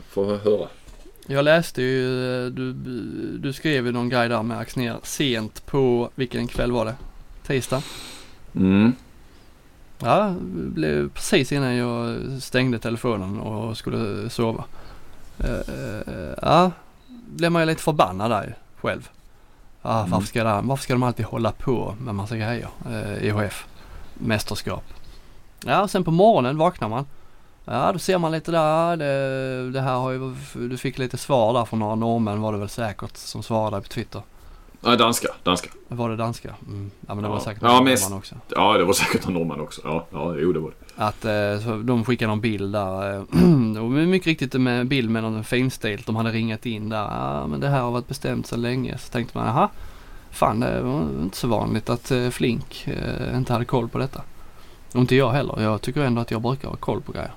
får 0.08 0.36
höra. 0.36 0.68
Jag 1.26 1.44
läste 1.44 1.82
ju, 1.82 2.46
eh, 2.46 2.52
du, 2.52 2.72
du 3.38 3.52
skrev 3.52 3.86
ju 3.86 3.92
någon 3.92 4.08
grej 4.08 4.28
där 4.28 4.42
med 4.42 4.58
Axner 4.58 4.96
sent 5.02 5.66
på, 5.66 6.10
vilken 6.14 6.46
kväll 6.46 6.72
var 6.72 6.84
det? 6.84 6.94
Tisdag? 7.46 7.82
Mm. 8.54 8.92
Ja, 9.98 10.34
det 10.40 10.70
blev 10.70 11.08
precis 11.08 11.52
innan 11.52 11.76
jag 11.76 12.16
stängde 12.40 12.78
telefonen 12.78 13.40
och 13.40 13.78
skulle 13.78 14.30
sova. 14.30 14.64
Ja, 16.42 16.70
blev 17.26 17.52
man 17.52 17.62
ju 17.62 17.66
lite 17.66 17.82
förbannad 17.82 18.30
där 18.30 18.56
själv. 18.76 19.08
Mm. 19.82 20.10
varför, 20.10 20.26
ska 20.26 20.44
det, 20.44 20.60
varför 20.62 20.82
ska 20.82 20.92
de 20.92 21.02
alltid 21.02 21.26
hålla 21.26 21.52
på 21.52 21.94
med 22.00 22.14
massa 22.14 22.36
grejer? 22.36 22.68
Uh, 22.90 23.24
IHF, 23.24 23.66
mästerskap. 24.14 24.84
Ja, 25.64 25.88
sen 25.88 26.04
på 26.04 26.10
morgonen 26.10 26.58
vaknar 26.58 26.88
man. 26.88 27.06
Ja, 27.64 27.92
då 27.92 27.98
ser 27.98 28.18
man 28.18 28.32
lite 28.32 28.50
där. 28.50 28.96
Det, 28.96 29.70
det 29.70 29.80
här 29.80 29.94
har 29.94 30.10
ju, 30.10 30.34
du 30.54 30.76
fick 30.76 30.98
lite 30.98 31.16
svar 31.16 31.54
där 31.54 31.64
från 31.64 31.78
några 31.78 31.94
norrmän 31.94 32.40
var 32.40 32.52
det 32.52 32.58
väl 32.58 32.68
säkert 32.68 33.16
som 33.16 33.42
svarade 33.42 33.82
på 33.82 33.88
Twitter. 33.88 34.22
Nej, 34.80 34.96
danska. 34.96 35.28
Danska. 35.42 35.70
Var 35.88 36.10
det 36.10 36.16
danska? 36.16 36.54
Mm. 36.66 36.90
Ja, 37.00 37.14
men 37.14 37.24
det 37.24 37.28
ja. 37.28 37.32
var 37.32 37.40
säkert 37.40 37.62
ja, 37.62 37.72
någon 37.72 37.84
mest, 37.84 38.02
norrman 38.02 38.18
också. 38.18 38.34
Ja, 38.48 38.78
det 38.78 38.84
var 38.84 38.92
säkert 38.92 39.24
någon 39.24 39.34
norrman 39.34 39.60
också. 39.60 39.80
Ja, 39.84 40.06
ja 40.10 40.34
jo 40.38 40.52
det 40.52 40.60
var 40.60 40.70
det. 40.70 41.04
Att 41.04 41.24
eh, 41.24 41.76
de 41.78 42.04
skickade 42.04 42.28
någon 42.28 42.40
bild 42.40 42.72
där. 42.72 43.14
Eh, 43.14 43.20
och 43.84 43.90
mycket 43.90 44.26
riktigt 44.26 44.54
med 44.54 44.88
bild 44.88 45.10
med 45.10 45.22
någon 45.22 45.44
finstilt. 45.44 46.06
De 46.06 46.16
hade 46.16 46.30
ringat 46.30 46.66
in 46.66 46.88
där. 46.88 46.96
Ja, 46.96 47.46
men 47.46 47.60
det 47.60 47.68
här 47.68 47.80
har 47.80 47.90
varit 47.90 48.08
bestämt 48.08 48.46
så 48.46 48.56
länge. 48.56 48.98
Så 48.98 49.12
tänkte 49.12 49.38
man, 49.38 49.46
jaha. 49.46 49.68
Fan, 50.30 50.60
det 50.60 50.80
var 50.80 51.00
inte 51.00 51.36
så 51.36 51.48
vanligt 51.48 51.90
att 51.90 52.10
eh, 52.10 52.28
Flink 52.28 52.88
eh, 52.88 53.36
inte 53.36 53.52
hade 53.52 53.64
koll 53.64 53.88
på 53.88 53.98
detta. 53.98 54.22
Och 54.94 55.00
inte 55.00 55.16
jag 55.16 55.30
heller. 55.30 55.62
Jag 55.62 55.82
tycker 55.82 56.00
ändå 56.00 56.20
att 56.20 56.30
jag 56.30 56.42
brukar 56.42 56.68
ha 56.68 56.76
koll 56.76 57.00
på 57.00 57.12
grejer. 57.12 57.32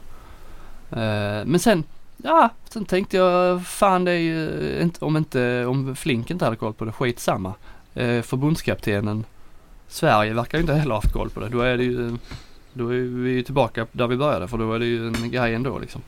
Eh, 0.92 1.46
men 1.46 1.60
sen 1.60 1.84
Ja, 2.24 2.50
sen 2.70 2.86
tänkte 2.86 3.18
jag 3.18 3.66
fan 3.66 4.06
det 4.06 4.12
är 4.12 4.18
ju 4.18 4.80
inte, 4.82 5.06
om 5.06 5.18
inte, 5.18 5.66
om 5.66 5.96
Flink 5.96 6.32
inte 6.32 6.46
hade 6.46 6.58
koll 6.58 6.74
på 6.74 6.86
det, 6.86 6.92
skitsamma. 6.92 7.54
Eh, 7.94 8.22
förbundskaptenen 8.22 9.26
Sverige 9.88 10.34
verkar 10.34 10.58
ju 10.58 10.62
inte 10.62 10.74
heller 10.74 10.96
haft 10.96 11.14
koll 11.14 11.30
på 11.30 11.40
det. 11.40 11.50
Då 11.50 11.62
är 11.62 11.78
det 11.78 11.84
ju, 11.84 12.18
då 12.74 12.90
är 12.90 13.24
vi 13.24 13.44
tillbaka 13.44 13.88
där 13.92 14.08
vi 14.08 14.18
började 14.18 14.48
för 14.48 14.58
då 14.58 14.74
är 14.74 14.80
det 14.80 14.86
ju 14.86 15.08
en 15.08 15.32
grej 15.32 15.54
ändå 15.54 15.80
liksom. 15.80 16.02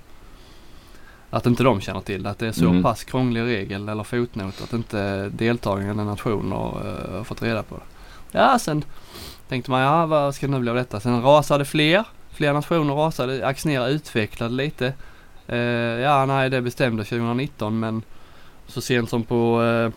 Att 1.29 1.45
inte 1.45 1.63
de 1.63 1.81
känner 1.81 2.01
till 2.01 2.27
att 2.27 2.39
det 2.39 2.47
är 2.47 2.51
så 2.51 2.69
mm. 2.69 2.83
pass 2.83 3.03
krånglig 3.03 3.41
regel 3.41 3.89
eller 3.89 4.03
fotnot 4.03 4.61
att 4.61 4.73
inte 4.73 5.29
deltagande 5.29 6.03
nationer 6.03 6.85
uh, 6.85 7.17
har 7.17 7.23
fått 7.23 7.41
reda 7.41 7.63
på 7.63 7.75
det. 7.75 7.83
Ja, 8.39 8.59
sen 8.59 8.83
tänkte 9.47 9.71
man, 9.71 9.81
ja 9.81 10.05
vad 10.05 10.35
ska 10.35 10.47
det 10.47 10.51
nu 10.51 10.59
bli 10.59 10.69
av 10.69 10.75
detta? 10.75 10.99
Sen 10.99 11.21
rasade 11.21 11.65
fler, 11.65 12.03
fler 12.31 12.53
nationer 12.53 12.93
rasade, 12.93 13.47
Axnér 13.47 13.87
utvecklade 13.87 14.53
lite. 14.53 14.93
Uh, 15.49 15.57
ja, 16.01 16.25
nej 16.25 16.49
det 16.49 16.61
bestämde 16.61 17.03
2019 17.03 17.79
men 17.79 18.01
så 18.67 18.81
sent 18.81 19.09
som 19.09 19.23
på 19.23 19.61
uh, 19.61 19.91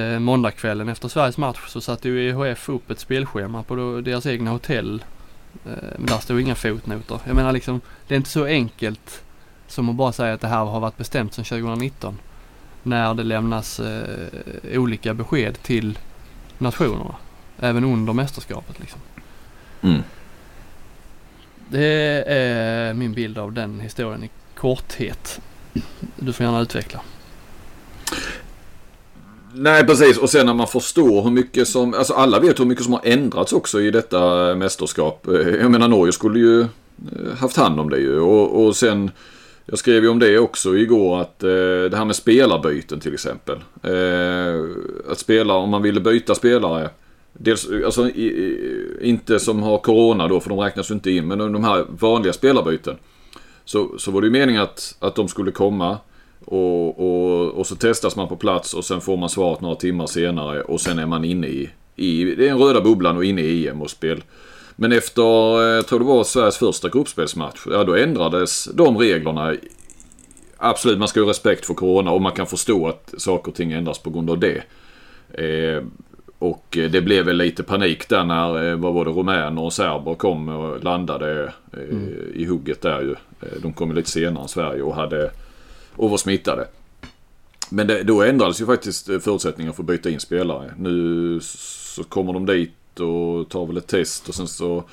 uh, 0.00 0.18
måndagskvällen 0.18 0.88
efter 0.88 1.08
Sveriges 1.08 1.38
match 1.38 1.68
så 1.68 1.80
satte 1.80 2.08
ju 2.08 2.28
EHF 2.28 2.68
upp 2.68 2.90
ett 2.90 3.00
spelschema 3.00 3.62
på 3.62 4.00
deras 4.04 4.26
egna 4.26 4.50
hotell. 4.50 5.04
Uh, 5.66 5.72
men 5.96 6.06
där 6.06 6.18
stod 6.18 6.40
inga 6.40 6.54
fotnoter. 6.54 7.20
Jag 7.26 7.36
menar 7.36 7.52
liksom, 7.52 7.80
det 8.08 8.14
är 8.14 8.16
inte 8.16 8.30
så 8.30 8.44
enkelt 8.44 9.22
som 9.66 9.88
att 9.88 9.94
bara 9.94 10.12
säga 10.12 10.34
att 10.34 10.40
det 10.40 10.48
här 10.48 10.64
har 10.64 10.80
varit 10.80 10.96
bestämt 10.96 11.34
sedan 11.34 11.44
2019. 11.44 12.18
När 12.82 13.14
det 13.14 13.22
lämnas 13.22 13.80
olika 14.72 15.14
besked 15.14 15.62
till 15.62 15.98
nationerna. 16.58 17.14
Även 17.58 17.84
under 17.84 18.12
mästerskapet 18.12 18.80
liksom. 18.80 19.00
Mm. 19.82 20.02
Det 21.68 22.24
är 22.26 22.94
min 22.94 23.12
bild 23.12 23.38
av 23.38 23.52
den 23.52 23.80
historien 23.80 24.24
i 24.24 24.30
korthet. 24.56 25.40
Du 26.16 26.32
får 26.32 26.46
gärna 26.46 26.60
utveckla. 26.60 27.00
Nej 29.54 29.86
precis 29.86 30.18
och 30.18 30.30
sen 30.30 30.46
när 30.46 30.54
man 30.54 30.66
förstår 30.66 31.22
hur 31.22 31.30
mycket 31.30 31.68
som, 31.68 31.94
alltså 31.94 32.14
alla 32.14 32.40
vet 32.40 32.60
hur 32.60 32.64
mycket 32.64 32.84
som 32.84 32.92
har 32.92 33.00
ändrats 33.04 33.52
också 33.52 33.80
i 33.80 33.90
detta 33.90 34.50
eh, 34.50 34.56
mästerskap. 34.56 35.26
Eh, 35.28 35.48
jag 35.48 35.70
menar 35.70 35.88
Norge 35.88 36.12
skulle 36.12 36.38
ju 36.38 36.60
eh, 36.60 36.66
haft 37.38 37.56
hand 37.56 37.80
om 37.80 37.90
det 37.90 37.98
ju 37.98 38.20
och, 38.20 38.66
och 38.66 38.76
sen 38.76 39.10
jag 39.66 39.78
skrev 39.78 40.02
ju 40.02 40.08
om 40.08 40.18
det 40.18 40.38
också 40.38 40.76
igår 40.76 41.20
att 41.20 41.42
eh, 41.42 41.50
det 41.90 41.96
här 41.96 42.04
med 42.04 42.16
spelarbyten 42.16 43.00
till 43.00 43.14
exempel. 43.14 43.56
Eh, 43.82 44.64
att 45.10 45.18
spela, 45.18 45.54
om 45.54 45.70
man 45.70 45.82
ville 45.82 46.00
byta 46.00 46.34
spelare. 46.34 46.90
Dels, 47.32 47.68
alltså 47.84 48.08
i, 48.08 48.98
inte 49.00 49.38
som 49.38 49.62
har 49.62 49.78
corona 49.78 50.28
då 50.28 50.40
för 50.40 50.48
de 50.48 50.58
räknas 50.58 50.90
ju 50.90 50.94
inte 50.94 51.10
in 51.10 51.28
men 51.28 51.38
de 51.38 51.64
här 51.64 51.84
vanliga 51.88 52.32
spelarbyten. 52.32 52.96
Så, 53.66 53.98
så 53.98 54.10
var 54.10 54.20
det 54.20 54.26
ju 54.26 54.32
meningen 54.32 54.62
att, 54.62 54.96
att 54.98 55.14
de 55.14 55.28
skulle 55.28 55.50
komma 55.50 55.98
och, 56.44 57.00
och, 57.00 57.50
och 57.50 57.66
så 57.66 57.76
testas 57.76 58.16
man 58.16 58.28
på 58.28 58.36
plats 58.36 58.74
och 58.74 58.84
sen 58.84 59.00
får 59.00 59.16
man 59.16 59.28
svaret 59.28 59.60
några 59.60 59.76
timmar 59.76 60.06
senare 60.06 60.62
och 60.62 60.80
sen 60.80 60.98
är 60.98 61.06
man 61.06 61.24
inne 61.24 61.46
i, 61.46 61.70
i 61.96 62.24
den 62.34 62.58
röda 62.58 62.80
bubblan 62.80 63.16
och 63.16 63.24
inne 63.24 63.42
i 63.42 63.68
EM 63.68 63.82
och 63.82 63.90
spel. 63.90 64.22
Men 64.76 64.92
efter, 64.92 65.22
jag 65.22 65.78
eh, 65.78 65.82
tror 65.82 65.98
det 65.98 66.04
var 66.04 66.24
Sveriges 66.24 66.58
första 66.58 66.88
gruppspelsmatch, 66.88 67.66
ja 67.70 67.84
då 67.84 67.96
ändrades 67.96 68.64
de 68.64 68.98
reglerna. 68.98 69.54
Absolut, 70.56 70.98
man 70.98 71.08
ska 71.08 71.20
ha 71.20 71.28
respekt 71.28 71.66
för 71.66 71.74
Corona 71.74 72.10
och 72.10 72.22
man 72.22 72.32
kan 72.32 72.46
förstå 72.46 72.88
att 72.88 73.14
saker 73.18 73.50
och 73.50 73.56
ting 73.56 73.72
ändras 73.72 73.98
på 73.98 74.10
grund 74.10 74.30
av 74.30 74.38
det. 74.38 74.62
Eh, 75.42 75.82
och 76.38 76.66
det 76.70 77.00
blev 77.04 77.24
väl 77.24 77.36
lite 77.36 77.62
panik 77.62 78.08
där 78.08 78.24
när, 78.24 78.70
eh, 78.70 78.76
vad 78.76 78.94
var 78.94 79.04
det, 79.04 79.10
rumäner 79.10 79.62
och 79.62 79.72
serber 79.72 80.14
kom 80.14 80.48
och 80.48 80.84
landade 80.84 81.52
eh, 81.72 81.78
mm. 81.90 82.14
i 82.34 82.44
hugget 82.44 82.82
där 82.82 83.00
ju. 83.00 83.14
Eh, 83.40 83.60
de 83.62 83.72
kom 83.72 83.94
lite 83.94 84.10
senare 84.10 84.42
än 84.42 84.48
Sverige 84.48 84.82
och 84.82 84.94
hade 84.94 85.30
och 85.96 86.10
var 86.10 86.16
smittade. 86.16 86.68
Men 87.70 87.86
det, 87.86 88.02
då 88.02 88.22
ändrades 88.22 88.60
ju 88.60 88.66
faktiskt 88.66 89.08
eh, 89.08 89.18
förutsättningarna 89.18 89.74
för 89.74 89.82
att 89.82 89.86
byta 89.86 90.10
in 90.10 90.20
spelare. 90.20 90.74
Nu 90.78 91.40
så 91.42 92.04
kommer 92.04 92.32
de 92.32 92.46
dit 92.46 93.00
och 93.00 93.48
tar 93.48 93.66
väl 93.66 93.76
ett 93.76 93.86
test 93.86 94.28
och 94.28 94.34
sen 94.34 94.48
så 94.48 94.84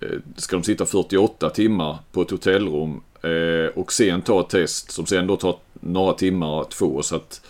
eh, 0.00 0.18
ska 0.36 0.56
de 0.56 0.62
sitta 0.62 0.86
48 0.86 1.50
timmar 1.50 1.98
på 2.12 2.22
ett 2.22 2.30
hotellrum 2.30 3.00
och 3.74 3.92
sen 3.92 4.22
ta 4.22 4.40
ett 4.40 4.48
test 4.48 4.90
som 4.90 5.06
sen 5.06 5.26
då 5.26 5.36
tar 5.36 5.58
några 5.72 6.12
timmar 6.12 6.60
att 6.60 6.74
få. 6.74 7.02
Så 7.02 7.16
att 7.16 7.40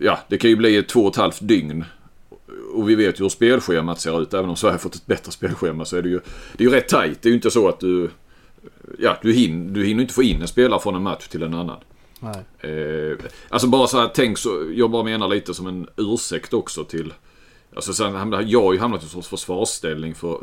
ja, 0.00 0.18
det 0.28 0.38
kan 0.38 0.50
ju 0.50 0.56
bli 0.56 0.82
två 0.82 1.00
och 1.00 1.10
ett 1.10 1.16
halvt 1.16 1.38
dygn 1.40 1.84
och 2.72 2.88
vi 2.88 2.94
vet 2.94 3.20
ju 3.20 3.24
hur 3.24 3.28
spelschemat 3.28 4.00
ser 4.00 4.22
ut. 4.22 4.34
Även 4.34 4.50
om 4.50 4.56
Sverige 4.56 4.78
fått 4.78 4.94
ett 4.94 5.06
bättre 5.06 5.32
spelschema 5.32 5.84
så 5.84 5.96
är 5.96 6.02
det 6.02 6.08
ju, 6.08 6.20
det 6.56 6.64
är 6.64 6.68
ju 6.68 6.74
rätt 6.74 6.88
tajt. 6.88 7.22
Det 7.22 7.28
är 7.28 7.30
ju 7.30 7.36
inte 7.36 7.50
så 7.50 7.68
att 7.68 7.80
du... 7.80 8.10
Ja, 8.98 9.16
du 9.22 9.32
hinner, 9.32 9.74
du 9.74 9.84
hinner 9.84 10.02
inte 10.02 10.14
få 10.14 10.22
in 10.22 10.42
en 10.42 10.48
spelare 10.48 10.80
från 10.80 10.94
en 10.94 11.02
match 11.02 11.28
till 11.28 11.42
en 11.42 11.54
annan. 11.54 11.80
Eh, 12.60 13.18
alltså 13.48 13.68
bara 13.68 13.86
så 13.86 14.00
här, 14.00 14.10
tänk 14.14 14.38
så, 14.38 14.72
jag 14.74 14.90
bara 14.90 15.02
menar 15.02 15.28
lite 15.28 15.54
som 15.54 15.66
en 15.66 15.88
ursäkt 15.96 16.54
också 16.54 16.84
till... 16.84 17.12
Alltså 17.74 17.92
sen, 17.92 18.32
jag 18.46 18.62
har 18.62 18.72
ju 18.72 18.78
hamnat 18.78 19.02
i 19.02 19.04
en 19.04 19.10
sorts 19.10 19.28
försvarsställning 19.28 20.14
för, 20.14 20.40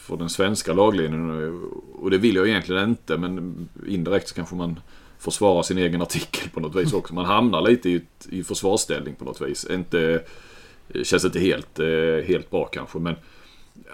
för 0.00 0.16
den 0.16 0.28
svenska 0.28 0.72
laglinjen. 0.72 1.62
Och 1.92 2.10
det 2.10 2.18
vill 2.18 2.36
jag 2.36 2.48
egentligen 2.48 2.88
inte 2.88 3.18
men 3.18 3.68
indirekt 3.88 4.28
så 4.28 4.34
kanske 4.34 4.54
man 4.54 4.80
försvarar 5.18 5.62
sin 5.62 5.78
egen 5.78 6.02
artikel 6.02 6.50
på 6.50 6.60
något 6.60 6.76
vis 6.76 6.92
också. 6.92 7.14
Man 7.14 7.24
hamnar 7.24 7.60
lite 7.60 7.90
i, 7.90 8.02
i 8.28 8.44
försvarsställning 8.44 9.14
på 9.14 9.24
något 9.24 9.40
vis. 9.40 9.66
Inte 9.70 10.22
Känns 11.02 11.24
inte 11.24 11.40
helt, 11.40 11.78
eh, 11.78 12.26
helt 12.26 12.50
bra 12.50 12.64
kanske 12.64 12.98
men 12.98 13.14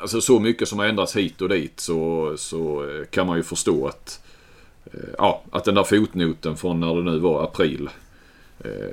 Alltså 0.00 0.20
så 0.20 0.40
mycket 0.40 0.68
som 0.68 0.78
har 0.78 0.86
ändrats 0.86 1.16
hit 1.16 1.40
och 1.40 1.48
dit 1.48 1.80
så, 1.80 2.32
så 2.36 2.82
eh, 2.82 3.04
kan 3.10 3.26
man 3.26 3.36
ju 3.36 3.42
förstå 3.42 3.86
att 3.86 4.20
ja, 5.18 5.42
att 5.50 5.64
den 5.64 5.74
där 5.74 5.84
fotnoten 5.84 6.56
från 6.56 6.80
när 6.80 6.94
det 6.94 7.02
nu 7.02 7.18
var 7.18 7.44
april. 7.44 7.88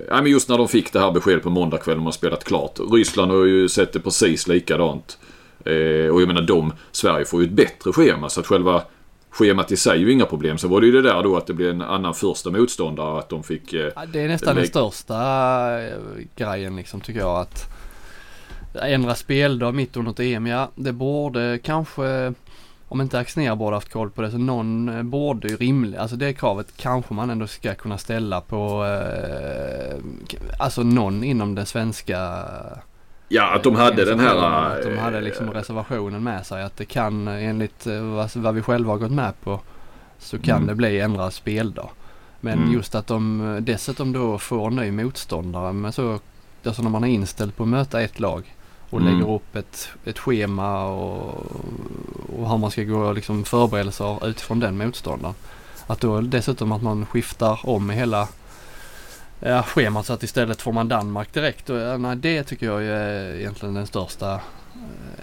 Ja, 0.08 0.22
men 0.22 0.32
just 0.32 0.50
när 0.50 0.58
de 0.58 0.68
fick 0.68 0.94
det 0.94 1.00
här 1.00 1.12
beskedet 1.12 1.44
på 1.44 1.50
måndag 1.50 1.78
kväll 1.78 1.96
de 1.96 2.06
har 2.06 2.12
spelat 2.12 2.44
klart. 2.44 2.80
Ryssland 2.92 3.32
har 3.32 3.46
ju 3.46 3.70
sett 3.70 3.94
det 3.94 4.00
precis 4.00 4.48
likadant. 4.48 5.18
Och 6.12 6.22
jag 6.22 6.28
menar 6.28 6.42
de, 6.42 6.74
Sverige 6.92 7.26
får 7.26 7.42
ju 7.42 7.48
ett 7.48 7.54
bättre 7.54 7.94
schema 7.94 8.30
så 8.30 8.40
att 8.40 8.48
själva 8.48 8.84
schemat 9.30 9.72
i 9.72 9.78
sig 9.78 9.92
är 9.92 9.98
ju 9.98 10.12
inga 10.12 10.26
problem. 10.26 10.58
Så 10.58 10.68
var 10.68 10.82
det 10.82 10.88
ju 10.88 10.94
det 10.94 11.02
där 11.02 11.24
då 11.24 11.38
att 11.38 11.48
det 11.48 11.54
blev 11.54 11.70
en 11.70 11.82
annan 11.82 12.14
första 12.14 12.50
motståndare. 12.50 13.20
Att 13.20 13.30
de 13.30 13.44
fick... 13.44 13.74
Ja, 13.74 14.06
det 14.14 14.22
är 14.22 14.28
nästan 14.28 14.56
den 14.56 14.68
största 14.68 15.18
grejen 16.36 16.76
liksom 16.76 17.02
tycker 17.02 17.20
jag 17.20 17.40
att 17.40 17.66
ändra 18.74 19.16
speldag 19.16 19.76
mitt 19.76 19.98
under 19.98 20.12
ett 20.12 20.20
EM. 20.20 20.48
Ja, 20.48 20.70
det 20.76 20.92
borde 20.92 21.60
kanske 21.64 22.34
om 22.92 23.02
inte 23.02 23.20
Axnér 23.20 23.56
borde 23.56 23.76
haft 23.76 23.92
koll 23.92 24.10
på 24.10 24.22
det 24.22 24.32
så 24.32 24.38
någon 24.38 24.90
eh, 24.90 25.04
borde 25.04 25.48
ju 25.48 25.56
rimligt, 25.56 26.00
alltså 26.00 26.16
det 26.16 26.34
kravet 26.34 26.68
kanske 26.78 27.14
man 27.14 27.30
ändå 27.30 27.48
ska 27.48 27.74
kunna 27.74 27.98
ställa 27.98 28.42
på 28.42 28.86
eh, 28.86 29.98
alltså 30.60 30.84
någon 30.84 31.24
inom 31.24 31.56
den 31.56 31.66
svenska 31.66 32.44
Ja, 33.28 33.56
att 33.56 33.64
de 33.64 33.76
hade 33.76 34.06
den 34.06 34.20
här... 34.20 34.36
Att 34.36 34.84
de 34.84 34.98
hade 34.98 35.22
liksom 35.22 35.48
äh, 35.48 35.52
reservationen 35.52 36.24
med 36.24 36.46
sig 36.46 36.64
att 36.64 36.78
det 36.78 36.86
kan 36.86 37.28
enligt 37.28 37.88
vad, 38.36 38.56
vi 38.56 38.62
själva 38.62 38.92
har 38.92 38.98
gått 38.98 39.12
med 39.12 39.34
på 39.44 39.60
så 40.20 40.40
kan 40.40 40.56
mm. 40.56 40.68
det 40.68 40.76
bli 40.76 41.00
ändrad 41.00 41.34
speldag. 41.34 41.90
Men 42.40 42.60
mm. 42.60 42.74
just 42.74 42.96
att 42.96 43.08
de 43.08 43.58
dessutom 43.62 44.12
då 44.12 44.38
får 44.38 44.70
ny 44.70 44.92
motståndare 44.92 45.74
men 45.74 45.92
så, 45.92 46.20
alltså 46.66 46.82
när 46.82 46.90
man 46.90 47.04
är 47.04 47.08
inställd 47.08 47.56
på 47.56 47.64
att 47.64 47.70
möta 47.70 48.02
ett 48.02 48.20
lag 48.20 48.56
och 48.92 49.02
mm. 49.02 49.14
lägger 49.14 49.34
upp 49.34 49.56
ett, 49.56 49.90
ett 50.06 50.20
schema 50.20 50.86
och, 50.86 51.46
och 52.40 52.50
hur 52.50 52.58
man 52.58 52.72
ska 52.72 52.84
gå 52.84 53.14
liksom 53.14 53.46
förberedelser 53.46 54.28
utifrån 54.28 54.60
den 54.60 54.78
motståndaren. 54.78 55.36
Att 55.88 56.02
då 56.02 56.22
dessutom 56.22 56.72
att 56.72 56.84
man 56.84 57.06
skiftar 57.06 57.60
om 57.64 57.92
i 57.92 57.94
hela 57.94 58.28
ja, 59.40 59.64
schemat 59.64 60.06
så 60.06 60.14
att 60.14 60.24
istället 60.24 60.62
får 60.62 60.72
man 60.72 60.88
Danmark 60.88 61.34
direkt. 61.34 61.70
Och, 61.70 61.78
ja, 61.78 61.98
nej, 61.98 62.16
det 62.16 62.44
tycker 62.44 62.66
jag 62.66 62.84
är 62.84 63.36
egentligen 63.36 63.74
den 63.74 63.88
största 63.88 64.40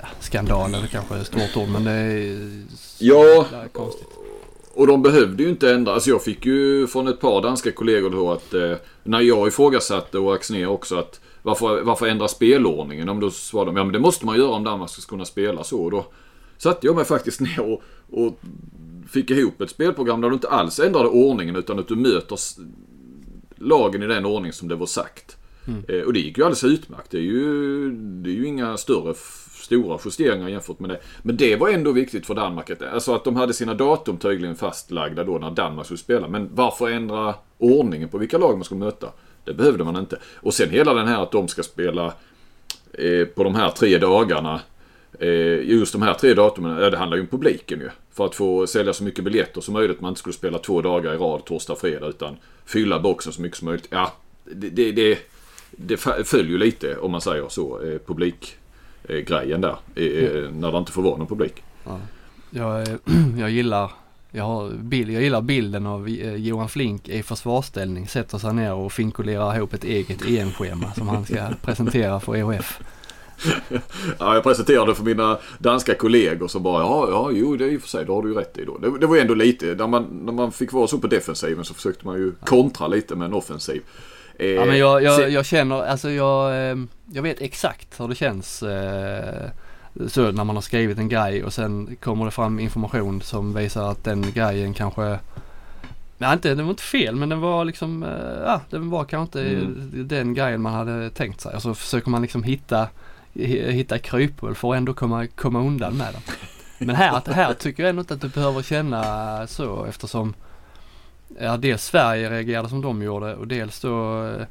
ja, 0.00 0.08
skandalen, 0.20 0.86
kanske 0.90 1.14
är 1.14 1.20
ett 1.20 1.26
stort 1.26 1.56
ord 1.56 1.68
men 1.68 1.84
det 1.84 1.90
är, 1.90 2.62
ja, 2.98 3.46
konstigt. 3.72 4.08
Och 4.74 4.86
de 4.86 5.02
behövde 5.02 5.42
ju 5.42 5.48
inte 5.48 5.74
ändra. 5.74 5.94
Alltså 5.94 6.10
jag 6.10 6.22
fick 6.22 6.46
ju 6.46 6.86
från 6.86 7.08
ett 7.08 7.20
par 7.20 7.42
danska 7.42 7.72
kollegor 7.72 8.10
då 8.10 8.32
att 8.32 8.54
eh, 8.54 8.72
när 9.02 9.20
jag 9.20 9.48
ifrågasatte 9.48 10.18
och 10.18 10.34
Axnér 10.34 10.66
också 10.66 10.98
att 10.98 11.20
varför, 11.48 11.82
varför 11.82 12.06
ändra 12.06 12.28
spelordningen? 12.28 13.08
Om 13.08 13.20
då 13.20 13.30
svarade 13.30 13.70
de, 13.70 13.76
ja 13.76 13.84
men 13.84 13.92
det 13.92 13.98
måste 13.98 14.26
man 14.26 14.36
göra 14.36 14.50
om 14.50 14.64
Danmark 14.64 14.90
ska 14.90 15.10
kunna 15.10 15.24
spela 15.24 15.64
så. 15.64 15.80
Och 15.80 15.90
då 15.90 16.06
satte 16.58 16.86
jag 16.86 16.96
mig 16.96 17.04
faktiskt 17.04 17.40
ner 17.40 17.60
och, 17.60 17.82
och 18.10 18.40
fick 19.08 19.30
ihop 19.30 19.60
ett 19.60 19.70
spelprogram 19.70 20.20
där 20.20 20.28
du 20.28 20.34
inte 20.34 20.48
alls 20.48 20.80
ändrade 20.80 21.08
ordningen 21.08 21.56
utan 21.56 21.78
att 21.78 21.88
du 21.88 21.96
möter 21.96 22.38
lagen 23.56 24.02
i 24.02 24.06
den 24.06 24.26
ordning 24.26 24.52
som 24.52 24.68
det 24.68 24.74
var 24.74 24.86
sagt. 24.86 25.36
Mm. 25.66 25.84
Eh, 25.88 26.06
och 26.06 26.12
det 26.12 26.20
gick 26.20 26.38
ju 26.38 26.44
alldeles 26.44 26.64
utmärkt. 26.64 27.10
Det 27.10 27.18
är 27.18 27.22
ju, 27.22 27.90
det 27.92 28.30
är 28.30 28.34
ju 28.34 28.46
inga 28.46 28.76
större 28.76 29.14
stora 29.62 29.98
justeringar 30.04 30.48
jämfört 30.48 30.80
med 30.80 30.90
det. 30.90 31.00
Men 31.22 31.36
det 31.36 31.56
var 31.56 31.68
ändå 31.68 31.92
viktigt 31.92 32.26
för 32.26 32.34
Danmark. 32.34 32.70
Alltså 32.92 33.14
att 33.14 33.24
de 33.24 33.36
hade 33.36 33.54
sina 33.54 33.74
datum 33.74 34.16
tydligen 34.16 34.56
fastlagda 34.56 35.24
då 35.24 35.38
när 35.38 35.50
Danmark 35.50 35.86
skulle 35.86 35.98
spela. 35.98 36.28
Men 36.28 36.48
varför 36.54 36.90
ändra 36.90 37.34
ordningen 37.58 38.08
på 38.08 38.18
vilka 38.18 38.38
lag 38.38 38.54
man 38.54 38.64
skulle 38.64 38.80
möta? 38.80 39.08
Det 39.48 39.54
behövde 39.54 39.84
man 39.84 39.96
inte. 39.96 40.18
Och 40.34 40.54
sen 40.54 40.70
hela 40.70 40.94
den 40.94 41.08
här 41.08 41.22
att 41.22 41.32
de 41.32 41.48
ska 41.48 41.62
spela 41.62 42.12
eh, 42.92 43.24
på 43.24 43.44
de 43.44 43.54
här 43.54 43.70
tre 43.70 43.98
dagarna. 43.98 44.60
Eh, 45.20 45.70
just 45.70 45.92
de 45.92 46.02
här 46.02 46.14
tre 46.14 46.34
datumen, 46.34 46.78
ja, 46.78 46.90
det 46.90 46.96
handlar 46.96 47.16
ju 47.16 47.20
om 47.20 47.26
publiken 47.26 47.80
ju. 47.80 47.90
För 48.12 48.26
att 48.26 48.34
få 48.34 48.66
sälja 48.66 48.92
så 48.92 49.04
mycket 49.04 49.24
biljetter 49.24 49.60
som 49.60 49.74
möjligt. 49.74 50.00
Man 50.00 50.08
inte 50.08 50.18
skulle 50.18 50.32
spela 50.32 50.58
två 50.58 50.82
dagar 50.82 51.14
i 51.14 51.16
rad, 51.16 51.44
torsdag, 51.44 51.76
fredag. 51.76 52.06
Utan 52.06 52.36
fylla 52.64 52.98
boxen 52.98 53.32
så 53.32 53.42
mycket 53.42 53.58
som 53.58 53.66
möjligt. 53.66 53.88
Ja, 53.90 54.12
det, 54.44 54.70
det, 54.70 54.92
det, 54.92 55.18
det 55.70 55.96
följer 56.24 56.52
ju 56.52 56.58
lite 56.58 56.96
om 56.96 57.10
man 57.10 57.20
säger 57.20 57.48
så. 57.48 57.80
Eh, 57.82 57.98
publikgrejen 58.06 59.60
där. 59.60 59.76
Mm. 59.96 60.60
När 60.60 60.72
det 60.72 60.78
inte 60.78 60.92
får 60.92 61.02
vara 61.02 61.16
någon 61.16 61.26
publik. 61.26 61.62
Ja. 61.84 62.00
Jag, 62.50 62.88
jag 63.38 63.50
gillar 63.50 63.90
jag, 64.30 64.74
bild, 64.74 65.10
jag 65.10 65.22
gillar 65.22 65.40
bilden 65.40 65.86
av 65.86 66.08
eh, 66.08 66.34
Johan 66.34 66.68
Flink 66.68 67.08
i 67.08 67.22
försvarsställning 67.22 68.08
sätter 68.08 68.38
sig 68.38 68.54
ner 68.54 68.74
och 68.74 68.92
finkulerar 68.92 69.56
ihop 69.56 69.74
ett 69.74 69.84
eget 69.84 70.26
EM-schema 70.28 70.92
som 70.92 71.08
han 71.08 71.24
ska 71.24 71.48
presentera 71.62 72.20
för 72.20 72.36
EHF. 72.36 72.80
ja, 74.18 74.34
jag 74.34 74.42
presenterade 74.42 74.94
för 74.94 75.04
mina 75.04 75.38
danska 75.58 75.94
kollegor 75.94 76.48
som 76.48 76.62
bara 76.62 76.82
ja, 76.82 77.08
ja, 77.10 77.30
jo 77.32 77.56
det 77.56 77.64
är 77.64 77.68
i 77.68 77.76
och 77.76 77.80
för 77.80 77.88
sig, 77.88 78.04
det 78.04 78.12
har 78.12 78.22
du 78.22 78.28
ju 78.28 78.34
rätt 78.34 78.58
i 78.58 78.64
då. 78.64 78.78
Det, 78.78 78.98
det 78.98 79.06
var 79.06 79.16
ändå 79.16 79.34
lite, 79.34 79.66
när 79.66 79.86
man, 79.86 80.04
när 80.24 80.32
man 80.32 80.52
fick 80.52 80.72
vara 80.72 80.86
så 80.86 80.98
på 80.98 81.06
defensiven 81.06 81.64
så 81.64 81.74
försökte 81.74 82.06
man 82.06 82.16
ju 82.16 82.32
kontra 82.44 82.88
lite 82.88 83.16
med 83.16 83.26
en 83.26 83.34
offensiv. 83.34 83.82
Eh, 84.38 84.46
ja 84.46 84.64
men 84.64 84.78
jag, 84.78 85.02
jag, 85.02 85.30
jag, 85.30 85.46
känner, 85.46 85.82
alltså 85.82 86.10
jag, 86.10 86.70
eh, 86.70 86.76
jag 87.12 87.22
vet 87.22 87.40
exakt 87.40 88.00
hur 88.00 88.08
det 88.08 88.14
känns. 88.14 88.62
Eh, 88.62 89.50
så 90.06 90.32
när 90.32 90.44
man 90.44 90.56
har 90.56 90.60
skrivit 90.62 90.98
en 90.98 91.08
grej 91.08 91.44
och 91.44 91.52
sen 91.52 91.96
kommer 92.00 92.24
det 92.24 92.30
fram 92.30 92.60
information 92.60 93.22
som 93.22 93.54
visar 93.54 93.90
att 93.90 94.04
den 94.04 94.32
grejen 94.32 94.74
kanske 94.74 95.18
Nej 96.18 96.32
inte, 96.32 96.54
den 96.54 96.66
var 96.66 96.70
inte 96.70 96.82
fel 96.82 97.16
men 97.16 97.28
den 97.28 97.40
var 97.40 97.64
liksom, 97.64 98.02
eh, 98.02 98.42
ja 98.44 98.60
den 98.70 98.90
var 98.90 99.04
kanske 99.04 99.40
inte 99.40 99.50
mm. 99.50 100.08
den 100.08 100.34
grejen 100.34 100.62
man 100.62 100.72
hade 100.72 101.10
tänkt 101.10 101.40
sig. 101.40 101.54
Och 101.54 101.62
så 101.62 101.74
försöker 101.74 102.10
man 102.10 102.22
liksom 102.22 102.42
hitta, 102.42 102.88
hitta 103.34 103.98
kryphål 103.98 104.54
för 104.54 104.70
att 104.70 104.76
ändå 104.76 104.94
komma, 104.94 105.26
komma 105.26 105.60
undan 105.60 105.96
med 105.96 106.14
den. 106.14 106.22
Men 106.86 106.96
här, 106.96 107.32
här 107.32 107.54
tycker 107.54 107.82
jag 107.82 107.90
ändå 107.90 108.00
inte 108.00 108.14
att 108.14 108.20
du 108.20 108.28
behöver 108.28 108.62
känna 108.62 109.46
så 109.46 109.84
eftersom 109.84 110.34
ja, 111.40 111.56
dels 111.56 111.84
Sverige 111.84 112.30
reagerade 112.30 112.68
som 112.68 112.82
de 112.82 113.02
gjorde 113.02 113.34
och 113.34 113.46
dels 113.46 113.80
då 113.80 114.24
eh, 114.26 114.46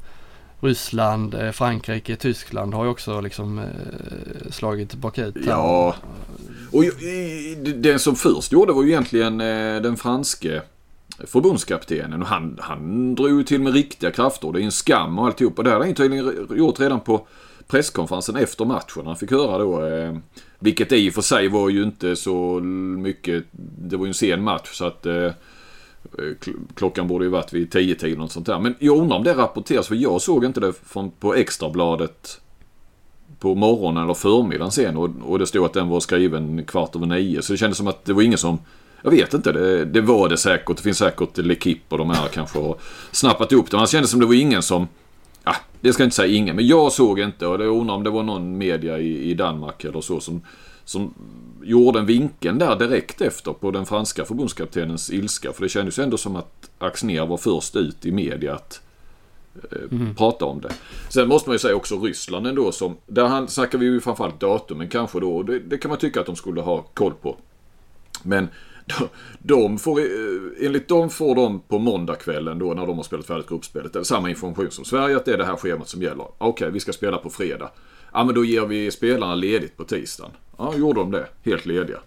Ryssland, 0.60 1.34
eh, 1.34 1.50
Frankrike, 1.50 2.16
Tyskland 2.16 2.74
har 2.74 2.84
ju 2.84 2.90
också 2.90 3.20
liksom 3.20 3.58
eh, 3.58 4.50
slagit 4.50 4.94
bakut. 4.94 5.36
Ja. 5.46 5.94
Och 6.72 6.84
den 7.74 7.98
som 7.98 8.16
först 8.16 8.52
gjorde 8.52 8.72
var 8.72 8.82
ju 8.82 8.88
egentligen 8.88 9.40
eh, 9.40 9.82
den 9.82 9.96
franske 9.96 10.62
förbundskaptenen. 11.26 12.22
Och 12.22 12.28
han, 12.28 12.58
han 12.60 13.14
drog 13.14 13.30
ju 13.30 13.44
till 13.44 13.60
med 13.60 13.72
riktiga 13.72 14.10
krafter. 14.10 14.52
Det 14.52 14.60
är 14.60 14.64
en 14.64 14.72
skam 14.72 15.18
och 15.18 15.26
alltihop. 15.26 15.58
Och 15.58 15.64
det 15.64 15.70
hade 15.70 15.84
han 15.84 15.94
tydligen 15.94 16.46
gjort 16.56 16.80
redan 16.80 17.00
på 17.00 17.26
presskonferensen 17.66 18.36
efter 18.36 18.64
matchen. 18.64 19.06
Han 19.06 19.16
fick 19.16 19.30
höra 19.30 19.58
då. 19.58 19.86
Eh, 19.86 20.16
vilket 20.58 20.92
i 20.92 21.10
och 21.10 21.14
för 21.14 21.22
sig 21.22 21.48
var 21.48 21.68
ju 21.68 21.82
inte 21.82 22.16
så 22.16 22.60
mycket. 22.60 23.44
Det 23.78 23.96
var 23.96 24.06
ju 24.06 24.08
en 24.08 24.14
sen 24.14 24.42
match 24.42 24.68
så 24.72 24.84
att 24.84 25.06
Eh, 25.06 25.32
Eh, 26.18 26.52
klockan 26.74 27.08
borde 27.08 27.24
ju 27.24 27.30
varit 27.30 27.52
vid 27.52 27.72
10-tiden 27.74 28.20
och 28.20 28.32
sånt 28.32 28.46
där. 28.46 28.58
Men 28.58 28.74
jag 28.78 28.98
undrar 28.98 29.16
om 29.16 29.24
det 29.24 29.34
rapporteras 29.34 29.88
för 29.88 29.94
jag 29.94 30.22
såg 30.22 30.44
inte 30.44 30.60
det 30.60 30.72
från, 30.72 31.10
på 31.10 31.34
extrabladet 31.34 32.40
på 33.38 33.54
morgonen 33.54 34.04
eller 34.04 34.14
förmiddagen 34.14 34.72
sen 34.72 34.96
och, 34.96 35.10
och 35.22 35.38
det 35.38 35.46
stod 35.46 35.64
att 35.64 35.72
den 35.72 35.88
var 35.88 36.00
skriven 36.00 36.64
kvart 36.64 36.96
över 36.96 37.06
nio. 37.06 37.42
Så 37.42 37.52
det 37.52 37.56
kändes 37.56 37.78
som 37.78 37.86
att 37.86 38.04
det 38.04 38.12
var 38.12 38.22
ingen 38.22 38.38
som 38.38 38.58
jag 39.02 39.10
vet 39.10 39.34
inte, 39.34 39.52
det, 39.52 39.84
det 39.84 40.00
var 40.00 40.28
det 40.28 40.36
säkert. 40.36 40.76
Det 40.76 40.82
finns 40.82 40.98
säkert 40.98 41.38
L'Equipe 41.38 41.88
och 41.88 41.98
de 41.98 42.10
här 42.10 42.28
kanske 42.28 42.58
har 42.58 42.76
snappat 43.10 43.52
upp 43.52 43.70
det. 43.70 43.76
Men 43.76 43.84
det 43.84 43.90
kändes 43.90 44.10
som 44.10 44.20
det 44.20 44.26
var 44.26 44.34
ingen 44.34 44.62
som... 44.62 44.88
Ja, 45.44 45.54
det 45.80 45.92
ska 45.92 46.02
jag 46.02 46.06
inte 46.06 46.16
säga 46.16 46.36
ingen, 46.36 46.56
men 46.56 46.66
jag 46.66 46.92
såg 46.92 47.20
inte 47.20 47.46
och 47.46 47.54
jag 47.64 47.76
undrar 47.76 47.94
om 47.94 48.04
det 48.04 48.10
var 48.10 48.22
någon 48.22 48.58
media 48.58 48.98
i, 48.98 49.30
i 49.30 49.34
Danmark 49.34 49.84
eller 49.84 50.00
så 50.00 50.20
som, 50.20 50.42
som 50.88 51.14
gjorde 51.62 51.98
en 51.98 52.06
vinkeln 52.06 52.58
där 52.58 52.76
direkt 52.76 53.20
efter 53.20 53.52
på 53.52 53.70
den 53.70 53.86
franska 53.86 54.24
förbundskaptenens 54.24 55.10
ilska. 55.10 55.52
För 55.52 55.62
det 55.62 55.68
kändes 55.68 55.98
ju 55.98 56.02
ändå 56.02 56.16
som 56.16 56.36
att 56.36 56.70
Axnér 56.78 57.26
var 57.26 57.36
först 57.36 57.76
ut 57.76 58.06
i 58.06 58.12
media 58.12 58.54
att 58.54 58.80
eh, 59.54 59.78
mm. 59.92 60.14
prata 60.14 60.44
om 60.44 60.60
det. 60.60 60.72
Sen 61.08 61.28
måste 61.28 61.48
man 61.48 61.54
ju 61.54 61.58
säga 61.58 61.76
också 61.76 62.00
Ryssland 62.00 62.46
ändå 62.46 62.72
som, 62.72 62.96
där 63.06 63.46
snackar 63.46 63.78
vi 63.78 63.86
ju 63.86 64.00
framförallt 64.00 64.40
datumen 64.40 64.88
kanske 64.88 65.20
då. 65.20 65.42
Det, 65.42 65.58
det 65.58 65.78
kan 65.78 65.88
man 65.88 65.98
tycka 65.98 66.20
att 66.20 66.26
de 66.26 66.36
skulle 66.36 66.60
ha 66.60 66.82
koll 66.82 67.14
på. 67.22 67.36
Men 68.22 68.48
de, 68.98 69.08
de 69.38 69.78
får, 69.78 70.00
eh, 70.00 70.66
enligt 70.66 70.88
dem 70.88 71.10
får 71.10 71.34
de 71.34 71.60
på 71.60 71.78
måndagskvällen 71.78 72.58
då 72.58 72.74
när 72.74 72.86
de 72.86 72.96
har 72.96 73.04
spelat 73.04 73.26
färdigt 73.26 73.48
gruppspelet 73.48 74.06
samma 74.06 74.30
information 74.30 74.70
som 74.70 74.84
Sverige 74.84 75.16
att 75.16 75.24
det 75.24 75.32
är 75.32 75.38
det 75.38 75.46
här 75.46 75.56
schemat 75.56 75.88
som 75.88 76.02
gäller. 76.02 76.24
Okej, 76.24 76.48
okay, 76.48 76.70
vi 76.70 76.80
ska 76.80 76.92
spela 76.92 77.18
på 77.18 77.30
fredag. 77.30 77.70
Ja 78.12 78.24
men 78.24 78.34
då 78.34 78.44
ger 78.44 78.66
vi 78.66 78.90
spelarna 78.90 79.34
ledigt 79.34 79.76
på 79.76 79.84
tisdagen. 79.84 80.30
Ja, 80.58 80.74
gjorde 80.76 81.00
de 81.00 81.10
det. 81.10 81.26
Helt 81.44 81.66
lediga. 81.66 81.98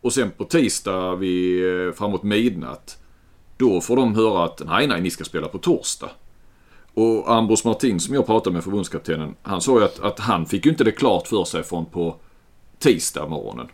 Och 0.00 0.12
sen 0.12 0.30
på 0.30 0.44
tisdag 0.44 1.16
vid, 1.16 1.86
eh, 1.86 1.92
framåt 1.92 2.22
midnatt. 2.22 2.98
Då 3.56 3.80
får 3.80 3.96
de 3.96 4.14
höra 4.14 4.44
att 4.44 4.62
nej, 4.66 4.86
nej, 4.86 5.00
ni 5.00 5.10
ska 5.10 5.24
spela 5.24 5.48
på 5.48 5.58
torsdag. 5.58 6.10
Och 6.94 7.32
Ambros 7.32 7.64
Martin 7.64 8.00
som 8.00 8.14
jag 8.14 8.26
pratade 8.26 8.54
med, 8.54 8.64
förbundskaptenen, 8.64 9.34
han 9.42 9.60
sa 9.60 9.78
ju 9.78 9.84
att, 9.84 10.00
att 10.00 10.20
han 10.20 10.46
fick 10.46 10.64
ju 10.64 10.70
inte 10.70 10.84
det 10.84 10.92
klart 10.92 11.26
för 11.28 11.44
sig 11.44 11.62
från 11.62 11.86
på 11.86 12.16
tisdag 12.78 13.26
morgonen. 13.26 13.66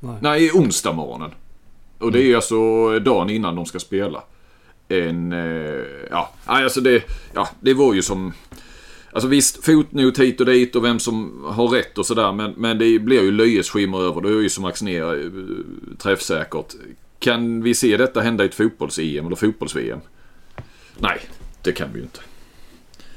Nej, 0.00 0.16
nej 0.20 0.50
onsdag 0.50 0.92
morgonen. 0.92 1.30
Och 1.98 2.12
det 2.12 2.22
är 2.22 2.36
alltså 2.36 2.98
dagen 2.98 3.30
innan 3.30 3.56
de 3.56 3.66
ska 3.66 3.78
spela. 3.78 4.22
En, 4.88 5.32
eh, 5.32 5.84
ja, 6.10 6.30
alltså 6.44 6.80
det, 6.80 7.02
ja, 7.34 7.48
det 7.60 7.74
var 7.74 7.94
ju 7.94 8.02
som 8.02 8.32
Alltså 9.12 9.28
visst, 9.28 9.64
fotnot 9.64 10.18
hit 10.18 10.40
och 10.40 10.46
dit 10.46 10.76
och 10.76 10.84
vem 10.84 10.98
som 10.98 11.44
har 11.44 11.68
rätt 11.68 11.98
och 11.98 12.06
sådär. 12.06 12.32
Men, 12.32 12.54
men 12.56 12.78
det 12.78 12.98
blir 12.98 13.22
ju 13.22 13.30
löjesskimmer 13.30 13.98
över 13.98 14.20
det. 14.20 14.28
Är 14.28 14.42
ju 14.42 14.48
som 14.48 14.64
Axnér 14.64 15.24
eh, 15.24 15.30
träffsäkert. 15.98 16.74
kan 17.18 17.62
vi 17.62 17.74
se 17.74 17.96
detta 17.96 18.20
hända 18.20 18.44
i 18.44 18.46
ett 18.46 18.54
fotbolls-EM 18.54 19.26
eller 19.26 19.36
fotbolls-VM? 19.36 20.00
Nej, 20.98 21.20
det 21.62 21.72
kan 21.72 21.88
vi 21.92 21.98
ju 21.98 22.04
inte. 22.04 22.20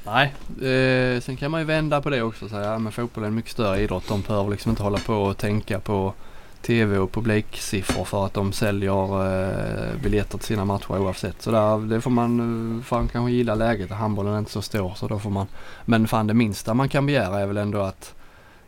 Nej, 0.04 0.34
eh, 0.70 1.20
sen 1.20 1.36
kan 1.36 1.50
man 1.50 1.60
ju 1.60 1.66
vända 1.66 2.02
på 2.02 2.10
det 2.10 2.22
också 2.22 2.44
och 2.44 2.50
säga 2.50 2.74
att 2.74 2.82
ja, 2.84 2.90
fotboll 2.90 3.24
är 3.24 3.28
en 3.28 3.34
mycket 3.34 3.50
större 3.50 3.80
idrott. 3.80 4.08
De 4.08 4.20
behöver 4.20 4.50
liksom 4.50 4.70
inte 4.70 4.82
hålla 4.82 4.98
på 4.98 5.14
och 5.14 5.38
tänka 5.38 5.80
på 5.80 6.14
tv 6.62 6.98
och 6.98 7.12
publiksiffror 7.12 8.04
för 8.04 8.26
att 8.26 8.34
de 8.34 8.52
säljer 8.52 9.26
eh, 9.26 10.02
biljetter 10.02 10.38
till 10.38 10.46
sina 10.46 10.64
matcher 10.64 10.98
oavsett. 10.98 11.42
Så 11.42 11.50
där, 11.50 11.78
det 11.78 12.00
får 12.00 12.10
man 12.10 12.40
eh, 12.78 12.84
fan 12.84 13.08
kanske 13.08 13.32
gilla 13.32 13.54
läget. 13.54 13.90
Handbollen 13.90 14.34
är 14.34 14.38
inte 14.38 14.50
så 14.50 14.62
stor 14.62 14.94
så 14.96 15.08
då 15.08 15.18
får 15.18 15.30
man. 15.30 15.46
Men 15.84 16.08
fan 16.08 16.26
det 16.26 16.34
minsta 16.34 16.74
man 16.74 16.88
kan 16.88 17.06
begära 17.06 17.40
är 17.40 17.46
väl 17.46 17.56
ändå 17.56 17.80
att 17.80 18.14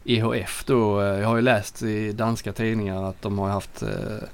EHF 0.04 0.64
då, 0.66 1.00
eh, 1.00 1.06
jag 1.20 1.28
har 1.28 1.36
ju 1.36 1.42
läst 1.42 1.82
i 1.82 2.12
danska 2.12 2.52
tidningar 2.52 3.08
att 3.08 3.22
de 3.22 3.38
har 3.38 3.48
haft 3.48 3.82
eh, 3.82 4.28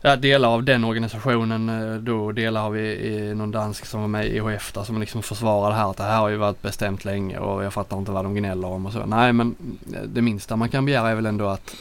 ja, 0.00 0.16
delar 0.16 0.48
av 0.48 0.64
den 0.64 0.84
organisationen 0.84 1.68
eh, 1.68 1.96
då 1.96 2.32
delar 2.32 2.66
av 2.66 2.76
i, 2.76 3.08
i 3.08 3.34
någon 3.34 3.50
dansk 3.50 3.86
som 3.86 4.00
var 4.00 4.08
med 4.08 4.26
i 4.26 4.36
EHF 4.36 4.72
där 4.72 4.82
som 4.82 5.00
liksom 5.00 5.22
försvarar 5.22 5.70
det 5.70 5.76
här 5.76 5.90
att 5.90 5.96
det 5.96 6.02
här 6.02 6.20
har 6.20 6.28
ju 6.28 6.36
varit 6.36 6.62
bestämt 6.62 7.04
länge 7.04 7.38
och 7.38 7.64
jag 7.64 7.72
fattar 7.72 7.98
inte 7.98 8.10
vad 8.10 8.24
de 8.24 8.34
gnäller 8.34 8.68
om 8.68 8.86
och 8.86 8.92
så. 8.92 9.06
Nej 9.06 9.32
men 9.32 9.56
eh, 9.94 10.02
det 10.02 10.22
minsta 10.22 10.56
man 10.56 10.68
kan 10.68 10.84
begära 10.84 11.10
är 11.10 11.14
väl 11.14 11.26
ändå 11.26 11.48
att 11.48 11.74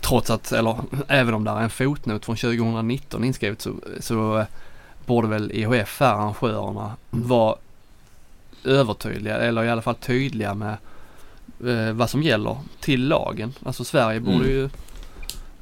trots 0.00 0.30
att, 0.30 0.52
eller 0.52 0.76
även 1.08 1.34
om 1.34 1.44
det 1.44 1.50
är 1.50 1.60
en 1.60 1.70
fotnot 1.70 2.24
från 2.24 2.36
2019 2.36 3.24
inskrivet 3.24 3.60
så, 3.60 3.74
så 4.00 4.46
borde 5.06 5.28
väl 5.28 5.52
IHF, 5.52 6.02
arrangörerna, 6.02 6.96
vara 7.10 7.56
övertydliga 8.64 9.36
eller 9.36 9.64
i 9.64 9.70
alla 9.70 9.82
fall 9.82 9.94
tydliga 9.94 10.54
med 10.54 10.76
eh, 11.66 11.92
vad 11.92 12.10
som 12.10 12.22
gäller 12.22 12.56
till 12.80 13.08
lagen. 13.08 13.52
Alltså 13.64 13.84
Sverige 13.84 14.20
borde 14.20 14.44
mm. 14.44 14.50
ju 14.50 14.68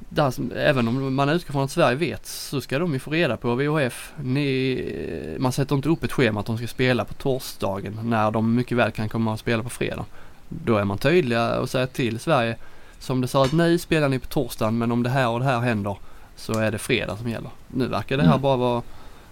där, 0.09 0.35
även 0.57 0.89
om 0.89 1.15
man 1.15 1.29
utgår 1.29 1.53
från 1.53 1.65
att 1.65 1.71
Sverige 1.71 1.97
vet 1.97 2.27
så 2.27 2.61
ska 2.61 2.79
de 2.79 2.93
ju 2.93 2.99
få 2.99 3.11
reda 3.11 3.37
på 3.37 3.55
VHF. 3.55 4.13
Ni, 4.23 5.37
man 5.39 5.53
sätter 5.53 5.77
inte 5.77 5.89
upp 5.89 6.05
ett 6.05 6.13
schema 6.13 6.41
att 6.41 6.47
de 6.47 6.57
ska 6.57 6.67
spela 6.67 7.05
på 7.05 7.15
torsdagen 7.15 7.99
när 8.03 8.31
de 8.31 8.55
mycket 8.55 8.79
väl 8.79 8.91
kan 8.91 9.09
komma 9.09 9.33
och 9.33 9.39
spela 9.39 9.63
på 9.63 9.71
fredag. 9.71 10.05
Då 10.51 10.77
är 10.77 10.85
man 10.85 10.99
tydliga 10.99 11.61
och 11.61 11.71
säger 11.71 11.87
till 11.87 12.21
Sverige 12.21 12.57
som 12.99 13.21
det 13.21 13.29
sa 13.29 13.45
att 13.45 13.53
nu 13.53 13.79
spelar 13.79 14.09
ni 14.09 14.19
på 14.19 14.27
torsdagen 14.27 14.79
men 14.79 14.93
om 14.93 15.03
det 15.03 15.11
här 15.11 15.29
och 15.29 15.39
det 15.39 15.45
här 15.45 15.61
händer 15.61 15.97
så 16.37 16.53
är 16.53 16.71
det 16.71 16.79
fredag 16.79 17.17
som 17.17 17.29
gäller. 17.29 17.51
Nu 17.69 17.87
verkar 17.87 18.17
det 18.17 18.23
här 18.23 18.31
mm. 18.31 18.43
bara 18.43 18.57
vara 18.57 18.83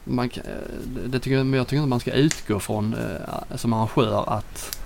man, 0.05 0.31
det 1.07 1.19
tycker, 1.19 1.57
jag 1.57 1.67
tycker 1.67 1.77
inte 1.77 1.89
man 1.89 2.01
ska 2.01 2.13
utgå 2.13 2.61
från 2.61 2.95
eh, 2.95 3.57
som 3.57 3.73
arrangör 3.73 4.25
att 4.27 4.79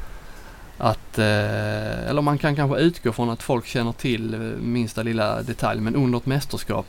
att, 0.79 1.19
eh, 1.19 2.09
eller 2.09 2.23
man 2.23 2.39
kan 2.39 2.57
kanske 2.57 2.79
utgå 2.79 3.13
från 3.13 3.31
att 3.31 3.43
folk 3.43 3.67
känner 3.67 3.93
till 3.93 4.37
minsta 4.61 5.03
lilla 5.03 5.43
detalj 5.43 5.81
men 5.81 5.97
under 5.97 6.19
ett 6.19 6.27
mästerskap 6.27 6.87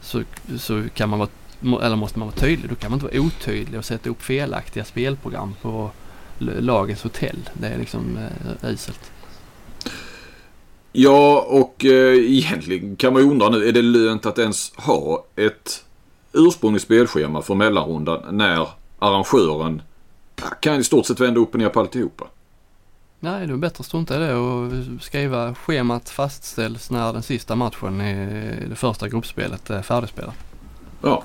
så, 0.00 0.22
så 0.58 0.84
kan 0.94 1.08
man 1.08 1.18
vara, 1.18 1.28
eller 1.86 1.96
måste 1.96 2.18
man 2.18 2.28
vara 2.28 2.36
tydlig. 2.36 2.70
Då 2.70 2.74
kan 2.74 2.90
man 2.90 3.00
inte 3.00 3.16
vara 3.16 3.26
otydlig 3.26 3.78
och 3.78 3.84
sätta 3.84 4.10
upp 4.10 4.22
felaktiga 4.22 4.84
spelprogram 4.84 5.54
på 5.62 5.90
lagens 6.38 7.02
hotell. 7.02 7.50
Det 7.52 7.66
är 7.66 7.78
liksom 7.78 8.18
eh, 8.62 8.70
uselt. 8.70 9.10
Ja, 10.92 11.46
och 11.48 11.84
eh, 11.84 12.14
egentligen 12.14 12.96
kan 12.96 13.12
man 13.12 13.22
ju 13.22 13.30
undra 13.30 13.48
nu, 13.48 13.68
är 13.68 13.72
det 13.72 13.82
lönt 13.82 14.26
att 14.26 14.38
ens 14.38 14.72
ha 14.76 15.24
ett 15.36 15.84
ursprungligt 16.32 16.84
spelschema 16.84 17.42
för 17.42 17.54
mellanrundan 17.54 18.36
när 18.36 18.68
arrangören 18.98 19.82
kan 20.60 20.80
i 20.80 20.84
stort 20.84 21.06
sett 21.06 21.20
vända 21.20 21.40
upp 21.40 21.54
och 21.54 21.60
ner 21.60 21.68
på 21.68 21.80
alltihopa? 21.80 22.24
Nej, 23.20 23.46
det 23.46 23.52
är 23.52 23.56
bättre 23.56 23.80
att 23.80 23.86
strunta 23.86 24.16
i 24.16 24.18
det 24.18 24.34
och 24.34 24.72
skriva 25.00 25.54
schemat 25.54 26.10
fastställs 26.10 26.90
när 26.90 27.12
den 27.12 27.22
sista 27.22 27.56
matchen 27.56 28.00
i 28.00 28.68
det 28.68 28.76
första 28.76 29.08
gruppspelet 29.08 29.70
är 29.70 29.82
färdigspelat. 29.82 30.34
Ja, 31.02 31.24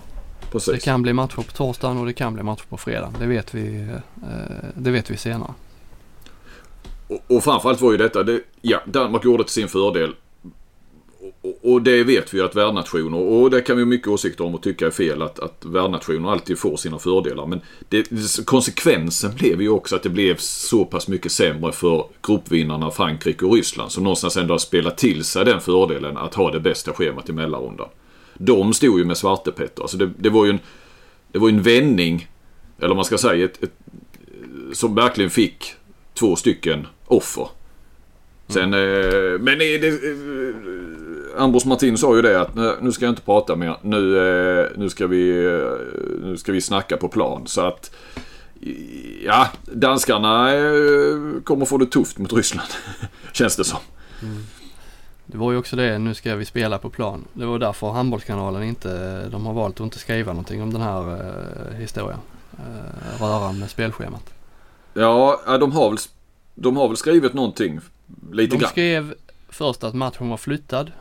precis. 0.52 0.74
Det 0.74 0.80
kan 0.80 1.02
bli 1.02 1.14
matcher 1.14 1.36
på 1.36 1.44
torsdagen 1.44 1.98
och 1.98 2.06
det 2.06 2.14
kan 2.14 2.34
bli 2.34 2.44
matcher 2.44 2.66
på 2.70 2.78
fredag. 2.78 3.14
Det 3.20 3.26
vet 3.26 3.54
vi, 3.54 3.82
eh, 3.82 4.70
det 4.76 4.92
vet 4.92 5.10
vi 5.10 5.18
senare. 5.18 5.54
Och, 7.08 7.36
och 7.36 7.44
framförallt 7.44 7.82
var 7.82 7.92
ju 7.92 7.98
detta, 7.98 8.24
det, 8.24 8.42
ja, 8.62 8.82
Danmark 8.86 9.26
gjorde 9.26 9.44
till 9.44 9.54
sin 9.54 9.68
fördel 9.68 10.14
och 11.62 11.82
det 11.82 12.04
vet 12.04 12.34
vi 12.34 12.42
att 12.42 12.56
värdnationer, 12.56 13.18
och 13.18 13.50
det 13.50 13.62
kan 13.62 13.76
vi 13.76 13.82
ha 13.82 13.88
mycket 13.88 14.08
åsikter 14.08 14.44
om 14.44 14.56
och 14.56 14.64
tycka 14.64 14.88
är 14.88 14.92
fel, 14.92 15.22
att, 15.22 15.40
att 15.40 15.66
värdnationer 15.66 16.32
alltid 16.32 16.60
får 16.60 16.78
sina 16.78 17.00
fördelar. 17.00 17.46
Men 17.46 17.62
det, 17.90 18.10
konsekvensen 18.46 19.36
blev 19.36 19.62
ju 19.62 19.70
också 19.70 19.96
att 19.96 20.04
det 20.04 20.10
blev 20.10 20.36
så 20.38 20.86
pass 20.86 21.08
mycket 21.08 21.32
sämre 21.32 21.72
för 21.72 22.06
gruppvinnarna 22.28 22.92
Frankrike 22.92 23.46
och 23.46 23.54
Ryssland, 23.54 23.92
som 23.92 24.04
någonstans 24.04 24.38
ändå 24.38 24.54
har 24.54 24.60
spelat 24.60 24.98
till 24.98 25.24
sig 25.24 25.46
den 25.46 25.62
fördelen 25.62 26.18
att 26.18 26.34
ha 26.34 26.52
det 26.52 26.60
bästa 26.60 26.94
schemat 26.94 27.30
i 27.30 27.34
mellanrundan. 27.34 27.88
De 28.42 28.74
stod 28.74 29.00
ju 29.00 29.06
med 29.06 29.18
svartepetter. 29.18 29.82
Alltså 29.82 29.98
det, 29.98 30.10
det 30.18 30.30
var 30.30 30.46
ju 30.46 30.52
en, 30.52 30.60
det 31.32 31.40
var 31.40 31.50
en 31.50 31.62
vändning, 31.62 32.28
eller 32.80 32.96
man 32.96 33.06
ska 33.06 33.18
säga, 33.18 33.46
ett, 33.46 33.64
ett, 33.64 33.74
som 34.74 34.96
verkligen 34.96 35.30
fick 35.30 35.74
två 36.14 36.36
stycken 36.36 36.88
offer. 37.06 37.48
Sen, 38.48 38.74
mm. 38.74 39.34
eh, 39.34 39.40
men 39.40 39.58
det, 39.58 39.88
eh, 39.88 41.44
Ambros 41.44 41.66
Martin 41.66 41.98
sa 41.98 42.16
ju 42.16 42.22
det 42.22 42.42
att 42.42 42.56
nu 42.82 42.92
ska 42.92 43.06
jag 43.06 43.12
inte 43.12 43.22
prata 43.22 43.56
mer. 43.56 43.78
Nu, 43.82 44.18
eh, 44.18 44.68
nu, 44.76 44.90
ska 44.90 45.08
vi, 45.08 45.46
eh, 45.46 46.28
nu 46.28 46.38
ska 46.38 46.52
vi 46.52 46.62
snacka 46.62 46.98
på 46.98 47.08
plan. 47.08 47.48
Så 47.48 47.62
att 47.62 47.96
ja, 49.26 49.48
danskarna 49.64 50.54
eh, 50.54 51.42
kommer 51.44 51.66
få 51.66 51.78
det 51.78 51.86
tufft 51.86 52.18
mot 52.18 52.34
Ryssland. 52.34 52.70
Känns 53.34 53.56
det 53.56 53.64
som. 53.64 53.80
Mm. 54.22 54.44
Det 55.32 55.38
var 55.38 55.52
ju 55.52 55.58
också 55.58 55.76
det, 55.76 55.98
nu 55.98 56.14
ska 56.14 56.36
vi 56.36 56.46
spela 56.46 56.78
på 56.78 56.90
plan. 56.90 57.26
Det 57.34 57.46
var 57.46 57.60
därför 57.60 57.92
Handbollskanalen 57.92 58.64
inte, 58.64 59.26
de 59.30 59.46
har 59.46 59.54
valt 59.54 59.76
att 59.76 59.84
inte 59.84 60.00
skriva 60.00 60.32
någonting 60.32 60.62
om 60.62 60.74
den 60.74 60.82
här 60.82 61.14
eh, 61.14 61.78
historien. 61.78 62.20
Eh, 62.58 63.22
rörande 63.24 63.68
spelschemat. 63.68 64.34
Ja, 64.94 65.40
de 65.60 65.72
har 65.72 65.90
väl, 65.90 65.98
de 66.56 66.78
har 66.78 66.88
väl 66.88 66.98
skrivit 66.98 67.34
någonting 67.34 67.80
Lite 68.32 68.56
de 68.56 68.60
grann. 68.60 68.70
skrev 68.70 69.14
först 69.50 69.84
att 69.84 69.94
matchen 69.94 70.30
var 70.30 70.38
flyttad 70.38 70.92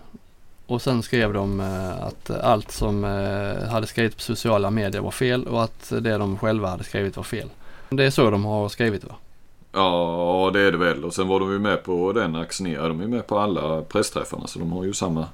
och 0.66 0.82
sen 0.82 1.02
skrev 1.02 1.32
de 1.32 1.60
eh, 1.60 2.02
att 2.02 2.30
allt 2.30 2.70
som 2.70 3.04
eh, 3.04 3.68
hade 3.68 3.86
skrivits 3.86 4.16
på 4.16 4.22
sociala 4.22 4.70
medier 4.70 5.02
var 5.02 5.10
fel 5.10 5.46
och 5.46 5.64
att 5.64 5.92
det 6.00 6.18
de 6.18 6.38
själva 6.38 6.68
hade 6.68 6.84
skrivit 6.84 7.16
var 7.16 7.24
fel. 7.24 7.48
Det 7.90 8.04
är 8.04 8.10
så 8.10 8.30
de 8.30 8.44
har 8.44 8.68
skrivit 8.68 9.04
va? 9.04 9.14
Ja, 9.72 10.50
det 10.52 10.60
är 10.60 10.72
det 10.72 10.78
väl. 10.78 11.04
Och 11.04 11.14
sen 11.14 11.28
var 11.28 11.40
de 11.40 11.52
ju 11.52 11.58
med 11.58 11.84
på 11.84 12.12
den 12.12 12.36
Axnér. 12.36 12.88
De 12.88 13.00
är 13.00 13.06
med 13.06 13.26
på 13.26 13.38
alla 13.38 13.82
pressträffarna 13.82 14.46
så 14.46 14.58
de 14.58 14.72
har 14.72 14.84
ju 14.84 14.94
samma 14.94 15.26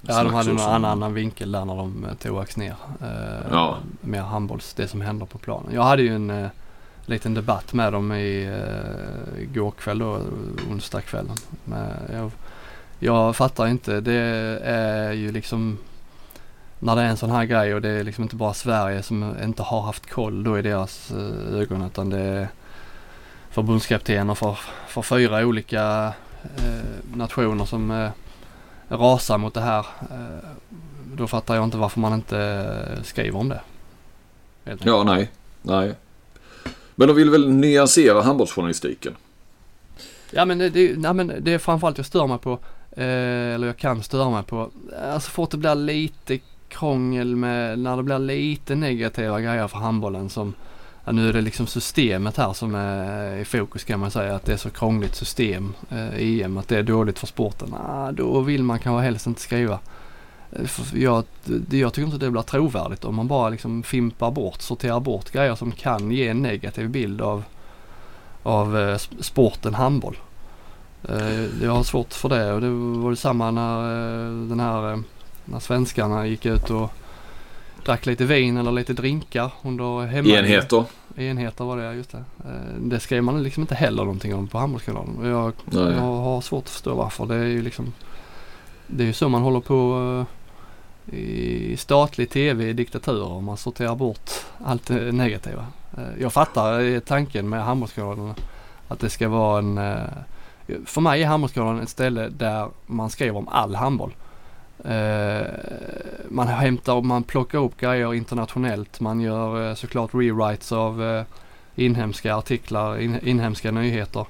Ja, 0.00 0.24
de 0.24 0.34
hade 0.34 0.50
en 0.50 0.60
annan, 0.60 0.84
annan 0.84 1.14
vinkel 1.14 1.52
där 1.52 1.64
när 1.64 1.76
de 1.76 2.04
eh, 2.04 2.14
tog 2.14 2.38
Axnér. 2.38 2.74
Eh, 3.02 3.46
ja. 3.50 3.76
Mer 4.00 4.20
handbolls, 4.20 4.74
det 4.74 4.88
som 4.88 5.00
händer 5.00 5.26
på 5.26 5.38
planen. 5.38 5.74
Jag 5.74 5.82
hade 5.82 6.02
ju 6.02 6.14
en 6.14 6.50
liten 7.06 7.34
debatt 7.34 7.72
med 7.72 7.92
dem 7.92 8.12
i 8.12 8.46
uh, 8.46 9.52
går 9.54 9.70
kväll 9.70 9.98
då, 9.98 10.20
onsdagskvällen. 10.70 11.36
Jag, 12.12 12.30
jag 12.98 13.36
fattar 13.36 13.66
inte. 13.66 14.00
Det 14.00 14.12
är 14.64 15.12
ju 15.12 15.32
liksom 15.32 15.78
när 16.78 16.96
det 16.96 17.02
är 17.02 17.06
en 17.06 17.16
sån 17.16 17.30
här 17.30 17.44
grej 17.44 17.74
och 17.74 17.82
det 17.82 17.88
är 17.88 18.04
liksom 18.04 18.24
inte 18.24 18.36
bara 18.36 18.54
Sverige 18.54 19.02
som 19.02 19.34
inte 19.44 19.62
har 19.62 19.80
haft 19.80 20.10
koll 20.10 20.44
då 20.44 20.58
i 20.58 20.62
deras 20.62 21.12
uh, 21.16 21.60
ögon 21.60 21.82
utan 21.82 22.10
det 22.10 22.20
är 22.20 22.48
förbundskaptener 23.50 24.34
för, 24.34 24.58
för 24.88 25.02
fyra 25.02 25.46
olika 25.46 26.06
uh, 26.06 27.16
nationer 27.16 27.64
som 27.64 27.90
uh, 27.90 28.10
rasar 28.88 29.38
mot 29.38 29.54
det 29.54 29.60
här. 29.60 29.86
Uh, 30.12 30.48
då 31.14 31.26
fattar 31.26 31.54
jag 31.54 31.64
inte 31.64 31.76
varför 31.76 32.00
man 32.00 32.14
inte 32.14 32.68
skriver 33.02 33.38
om 33.38 33.48
det. 33.48 33.60
Ja, 34.84 35.04
nej. 35.04 35.30
Nej. 35.62 35.94
Men 36.94 37.08
de 37.08 37.14
vill 37.16 37.30
väl 37.30 37.50
nyansera 37.50 38.22
handbollsjournalistiken? 38.22 39.16
Ja 40.30 40.44
men 40.44 40.58
det, 40.58 40.70
det, 40.70 40.98
nej, 40.98 41.14
men 41.14 41.32
det 41.40 41.54
är 41.54 41.58
framförallt 41.58 41.96
jag 41.96 42.06
stör 42.06 42.26
mig 42.26 42.38
på, 42.38 42.52
eh, 42.90 43.54
eller 43.54 43.66
jag 43.66 43.76
kan 43.76 44.02
störa 44.02 44.30
mig 44.30 44.42
på, 44.42 44.70
alltså 45.12 45.30
fort 45.30 45.50
det 45.50 45.56
blir 45.56 45.74
lite 45.74 46.38
krångel 46.68 47.36
med, 47.36 47.78
när 47.78 47.96
det 47.96 48.02
blir 48.02 48.18
lite 48.18 48.74
negativa 48.74 49.40
grejer 49.40 49.68
för 49.68 49.78
handbollen 49.78 50.28
som, 50.28 50.54
ja, 51.08 51.12
nu 51.12 51.28
är 51.28 51.32
det 51.32 51.40
liksom 51.40 51.66
systemet 51.66 52.36
här 52.36 52.52
som 52.52 52.74
är 52.74 53.36
i 53.36 53.44
fokus 53.44 53.84
kan 53.84 54.00
man 54.00 54.10
säga, 54.10 54.34
att 54.34 54.44
det 54.44 54.52
är 54.52 54.56
så 54.56 54.70
krångligt 54.70 55.14
system, 55.14 55.74
eh, 55.90 56.40
EM, 56.42 56.56
att 56.58 56.68
det 56.68 56.78
är 56.78 56.82
dåligt 56.82 57.18
för 57.18 57.26
sporten. 57.26 57.74
Ah, 57.74 58.12
då 58.12 58.40
vill 58.40 58.62
man 58.62 58.78
kanske 58.78 59.04
helst 59.04 59.26
inte 59.26 59.40
skriva. 59.40 59.78
Eh, 60.52 60.70
jag, 60.94 61.24
jag 61.70 61.92
tycker 61.92 62.06
inte 62.06 62.18
det 62.18 62.30
blir 62.30 62.42
trovärdigt 62.42 63.04
om 63.04 63.14
man 63.14 63.28
bara 63.28 63.48
liksom 63.48 63.82
fimpar 63.82 64.30
bort, 64.30 64.62
sorterar 64.62 65.00
bort 65.00 65.30
grejer 65.30 65.54
som 65.54 65.72
kan 65.72 66.10
ge 66.10 66.28
en 66.28 66.42
negativ 66.42 66.90
bild 66.90 67.20
av, 67.20 67.44
av 68.42 68.78
eh, 68.78 68.98
sporten 69.20 69.74
handboll. 69.74 70.16
Eh, 71.08 71.44
jag 71.62 71.72
har 71.72 71.82
svårt 71.82 72.12
för 72.12 72.28
det 72.28 72.52
och 72.52 72.60
det 72.60 72.70
var 72.70 73.10
detsamma 73.10 73.50
när 73.50 73.80
eh, 73.80 74.48
den 74.48 74.60
här 74.60 74.92
eh, 74.92 74.98
när 75.44 75.60
svenskarna 75.60 76.26
gick 76.26 76.46
ut 76.46 76.70
och 76.70 76.92
drack 77.84 78.06
lite 78.06 78.24
vin 78.24 78.56
eller 78.56 78.72
lite 78.72 78.92
drinkar 78.92 79.52
under 79.62 80.06
hemma... 80.06 80.28
Enheter. 80.28 80.84
Enheter 81.18 81.64
var 81.64 81.76
det, 81.76 81.94
just 81.94 82.10
det. 82.10 82.24
Det 82.78 83.00
skrev 83.00 83.22
man 83.22 83.42
liksom 83.42 83.60
inte 83.60 83.74
heller 83.74 84.04
någonting 84.04 84.34
om 84.34 84.48
på 84.48 84.58
handbollskanalen. 84.58 85.30
Jag, 85.30 85.52
jag 85.70 86.00
har 86.00 86.40
svårt 86.40 86.64
att 86.64 86.70
förstå 86.70 86.94
varför. 86.94 87.26
Det 87.26 87.34
är 87.34 87.44
ju 87.44 87.62
liksom 87.62 87.92
Det 88.86 89.02
är 89.02 89.06
ju 89.06 89.12
så 89.12 89.28
man 89.28 89.42
håller 89.42 89.60
på 89.60 90.26
eh, 91.06 91.14
i 91.18 91.76
statlig 91.78 92.30
tv 92.30 92.68
i 92.68 92.72
diktaturer. 92.72 93.40
Man 93.40 93.56
sorterar 93.56 93.94
bort 93.96 94.30
allt 94.64 94.86
det 94.86 95.12
negativa. 95.12 95.66
Eh, 95.96 96.20
jag 96.22 96.32
fattar 96.32 96.80
eh, 96.80 97.00
tanken 97.00 97.48
med 97.48 97.64
Handbollskanalen. 97.64 98.34
Att 98.88 99.00
det 99.00 99.10
ska 99.10 99.28
vara 99.28 99.58
en... 99.58 99.78
eh, 99.78 99.96
För 100.84 101.00
mig 101.00 101.22
är 101.22 101.26
Handbollskanalen 101.26 101.82
ett 101.82 101.88
ställe 101.88 102.28
där 102.28 102.68
man 102.86 103.10
skriver 103.10 103.36
om 103.38 103.48
all 103.48 103.74
handboll. 103.74 104.14
Eh, 104.84 105.46
man 106.28 106.48
hämtar, 106.48 106.94
och 106.94 107.04
man 107.04 107.22
plockar 107.22 107.58
upp 107.58 107.76
grejer 107.80 108.14
internationellt. 108.14 109.00
Man 109.00 109.20
gör 109.20 109.68
eh, 109.68 109.74
såklart 109.74 110.14
rewrites 110.14 110.72
av 110.72 111.02
eh, 111.02 111.24
inhemska 111.74 112.36
artiklar, 112.36 112.98
in, 113.00 113.18
inhemska 113.22 113.70
nyheter. 113.70 114.26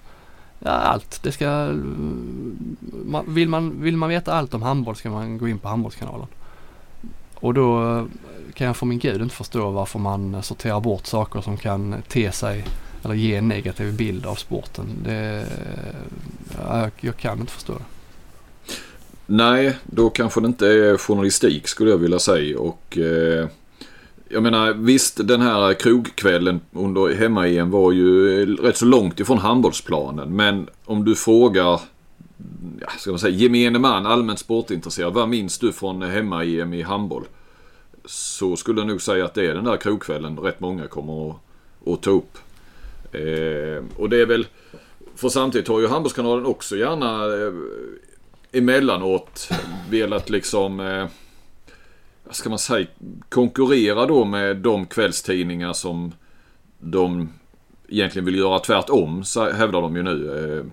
Ja, 0.59 0.71
allt. 0.71 1.23
Det 1.23 1.33
ska... 1.33 1.49
Mm, 1.49 2.77
man, 3.07 3.35
vill, 3.35 3.49
man, 3.49 3.83
vill 3.83 3.97
man 3.97 4.09
veta 4.09 4.33
allt 4.33 4.55
om 4.55 4.63
handboll 4.63 4.97
ska 4.97 5.11
man 5.11 5.39
gå 5.39 5.49
in 5.49 5.59
på 5.59 5.69
Handbollskanalen. 5.69 6.27
Och 7.35 7.55
då 7.55 7.97
eh, 7.97 8.05
kan 8.55 8.67
jag 8.67 8.77
för 8.77 8.87
min 8.87 8.99
gud 8.99 9.23
inte 9.23 9.35
förstå 9.35 9.71
varför 9.71 9.99
man 9.99 10.43
sorterar 10.43 10.81
bort 10.81 11.07
saker 11.07 11.41
som 11.41 11.57
kan 11.57 12.03
te 12.09 12.33
sig 12.33 12.65
eller 13.05 13.15
ge 13.15 13.37
en 13.37 13.49
negativ 13.49 13.97
bild 13.97 14.27
av 14.27 14.35
sporten. 14.35 14.87
Det, 15.05 15.47
jag, 16.69 16.91
jag 17.01 17.17
kan 17.17 17.41
inte 17.41 17.53
förstå 17.53 17.73
det. 17.73 17.98
Nej, 19.31 19.77
då 19.85 20.11
kanske 20.11 20.41
det 20.41 20.47
inte 20.47 20.67
är 20.67 20.97
journalistik 20.97 21.69
skulle 21.69 21.91
jag 21.91 21.99
vilja 21.99 22.19
säga. 22.19 22.59
Och 22.59 22.99
eh, 22.99 23.49
jag 24.29 24.43
menar 24.43 24.73
visst 24.73 25.29
den 25.29 25.41
här 25.41 25.75
krogkvällen 25.75 26.61
under 26.73 27.15
hemma-EM 27.15 27.71
var 27.71 27.93
ju 27.93 28.57
rätt 28.57 28.77
så 28.77 28.85
långt 28.85 29.21
ifrån 29.21 29.39
handbollsplanen. 29.39 30.37
Men 30.37 30.69
om 30.85 31.05
du 31.05 31.15
frågar 31.15 31.81
ja, 32.81 32.89
ska 32.99 33.11
man 33.11 33.19
säga, 33.19 33.37
gemene 33.37 33.79
man, 33.79 34.07
allmänt 34.07 34.39
sportintresserad. 34.39 35.15
Vad 35.15 35.29
minns 35.29 35.59
du 35.59 35.73
från 35.73 36.03
hemma-EM 36.03 36.75
i 36.75 36.83
handboll? 36.83 37.25
Så 38.05 38.57
skulle 38.57 38.81
jag 38.81 38.89
nog 38.89 39.03
säga 39.03 39.25
att 39.25 39.35
det 39.35 39.47
är 39.47 39.55
den 39.55 39.65
där 39.65 39.77
krogkvällen 39.77 40.39
rätt 40.39 40.61
många 40.61 40.87
kommer 40.87 41.31
att, 41.31 41.37
att 41.87 42.03
ta 42.03 42.11
upp. 42.11 42.39
Eh, 43.13 43.85
och 43.97 44.09
det 44.09 44.21
är 44.21 44.27
väl, 44.27 44.47
för 45.17 45.29
samtidigt 45.29 45.69
har 45.69 45.81
ju 45.81 45.87
Handbollskanalen 45.87 46.47
också 46.47 46.77
gärna 46.77 47.25
eh, 47.25 47.53
emellanåt 48.53 49.49
velat 49.91 50.31
liksom, 50.31 50.81
eh, 50.81 51.07
vad 52.25 52.35
ska 52.35 52.49
man 52.49 52.59
säga, 52.59 52.87
konkurrera 53.29 54.07
då 54.07 54.25
med 54.25 54.57
de 54.57 54.87
kvällstidningar 54.87 55.73
som 55.73 56.13
de 56.79 57.29
egentligen 57.89 58.27
vill 58.27 58.39
göra 58.39 58.59
tvärtom, 58.59 59.25
så 59.25 59.51
hävdar 59.51 59.81
de 59.83 59.97
ju 59.97 60.03
nu. 60.03 60.57
Eh, 60.59 60.65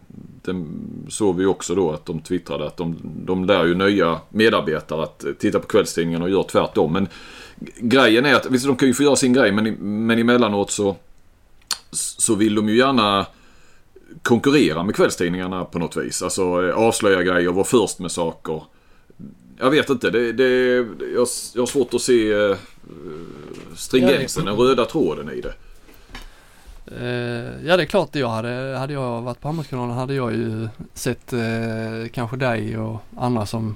Det 0.45 0.65
såg 1.09 1.37
vi 1.37 1.45
också 1.45 1.75
då 1.75 1.91
att 1.91 2.05
de 2.05 2.19
twittrade 2.19 2.67
att 2.67 2.77
de, 2.77 2.97
de 3.25 3.45
lär 3.45 3.65
ju 3.65 3.75
nya 3.75 4.19
medarbetare 4.29 5.03
att 5.03 5.25
titta 5.39 5.59
på 5.59 5.67
kvällstidningarna 5.67 6.25
och 6.25 6.31
göra 6.31 6.43
tvärtom. 6.43 6.93
Men 6.93 7.07
grejen 7.77 8.25
är 8.25 8.35
att, 8.35 8.45
visst 8.49 8.65
de 8.65 8.75
kan 8.75 8.87
ju 8.87 8.93
få 8.93 9.03
göra 9.03 9.15
sin 9.15 9.33
grej 9.33 9.51
men, 9.51 9.73
men 10.05 10.19
emellanåt 10.19 10.71
så, 10.71 10.95
så 11.91 12.35
vill 12.35 12.55
de 12.55 12.69
ju 12.69 12.77
gärna 12.77 13.25
konkurrera 14.25 14.83
med 14.83 14.95
kvällstidningarna 14.95 15.65
på 15.65 15.79
något 15.79 15.97
vis. 15.97 16.21
Alltså 16.21 16.67
eh, 16.67 16.75
avslöja 16.75 17.23
grejer, 17.23 17.51
vara 17.51 17.65
först 17.65 17.99
med 17.99 18.11
saker. 18.11 18.63
Jag 19.57 19.71
vet 19.71 19.89
inte, 19.89 20.09
det, 20.09 20.31
det, 20.33 20.75
jag, 21.13 21.27
jag 21.53 21.61
har 21.61 21.65
svårt 21.65 21.93
att 21.93 22.01
se 22.01 22.33
eh, 22.33 22.57
stringensen, 23.75 24.45
den 24.45 24.55
röda 24.55 24.85
tråden 24.85 25.31
i 25.31 25.41
det. 25.41 25.53
Eh, 26.87 27.67
ja 27.67 27.77
det 27.77 27.83
är 27.83 27.85
klart, 27.85 28.15
jag 28.15 28.29
hade, 28.29 28.77
hade 28.77 28.93
jag 28.93 29.21
varit 29.21 29.41
på 29.41 29.47
Handbollskanalen 29.47 29.97
hade 29.97 30.13
jag 30.13 30.33
ju 30.33 30.67
sett 30.93 31.33
eh, 31.33 31.39
kanske 32.13 32.37
dig 32.37 32.77
och 32.77 32.99
andra 33.17 33.45
som 33.45 33.75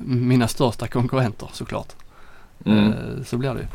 mina 0.00 0.48
största 0.48 0.88
konkurrenter 0.88 1.50
såklart. 1.52 1.92
Mm. 2.64 2.92
Så 3.24 3.36
blir 3.36 3.54
det 3.54 3.60
ju. 3.60 3.68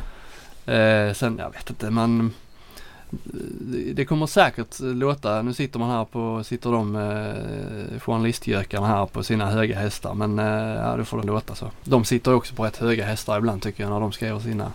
Sen, 1.14 1.38
jag 1.38 1.52
vet 1.52 1.70
inte, 1.70 1.90
man 1.90 2.32
det 3.94 4.04
kommer 4.04 4.26
säkert 4.26 4.80
låta, 4.80 5.42
nu 5.42 5.54
sitter 5.54 5.78
man 5.78 5.90
här 5.90 6.04
på, 6.04 6.44
sitter 6.44 6.70
de 6.70 6.96
eh, 6.96 8.00
journalistgökarna 8.00 8.86
här 8.86 9.06
på 9.06 9.22
sina 9.22 9.46
höga 9.50 9.78
hästar 9.78 10.14
men 10.14 10.38
eh, 10.38 10.74
ja 10.74 10.96
det 10.96 11.04
får 11.04 11.20
det 11.20 11.26
låta 11.26 11.54
så. 11.54 11.70
De 11.84 12.04
sitter 12.04 12.34
också 12.34 12.54
på 12.54 12.64
rätt 12.64 12.76
höga 12.76 13.04
hästar 13.04 13.38
ibland 13.38 13.62
tycker 13.62 13.82
jag 13.82 13.90
när 13.90 14.00
de 14.00 14.12
skriver 14.12 14.38
sina 14.38 14.72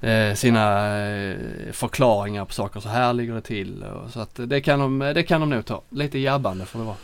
eh, 0.00 0.34
sina 0.34 0.96
eh, 0.98 1.36
förklaringar 1.72 2.44
på 2.44 2.52
saker. 2.52 2.80
Så 2.80 2.88
här 2.88 3.12
ligger 3.12 3.34
det 3.34 3.40
till. 3.40 3.82
Och 3.82 4.10
så 4.10 4.20
att 4.20 4.34
det 4.34 4.60
kan 4.60 4.78
de, 4.78 4.98
det 4.98 5.22
kan 5.22 5.40
de 5.40 5.50
nog 5.50 5.64
ta. 5.64 5.82
Lite 5.88 6.18
jabbande 6.18 6.64
får 6.64 6.78
det 6.78 6.84
vara. 6.84 6.96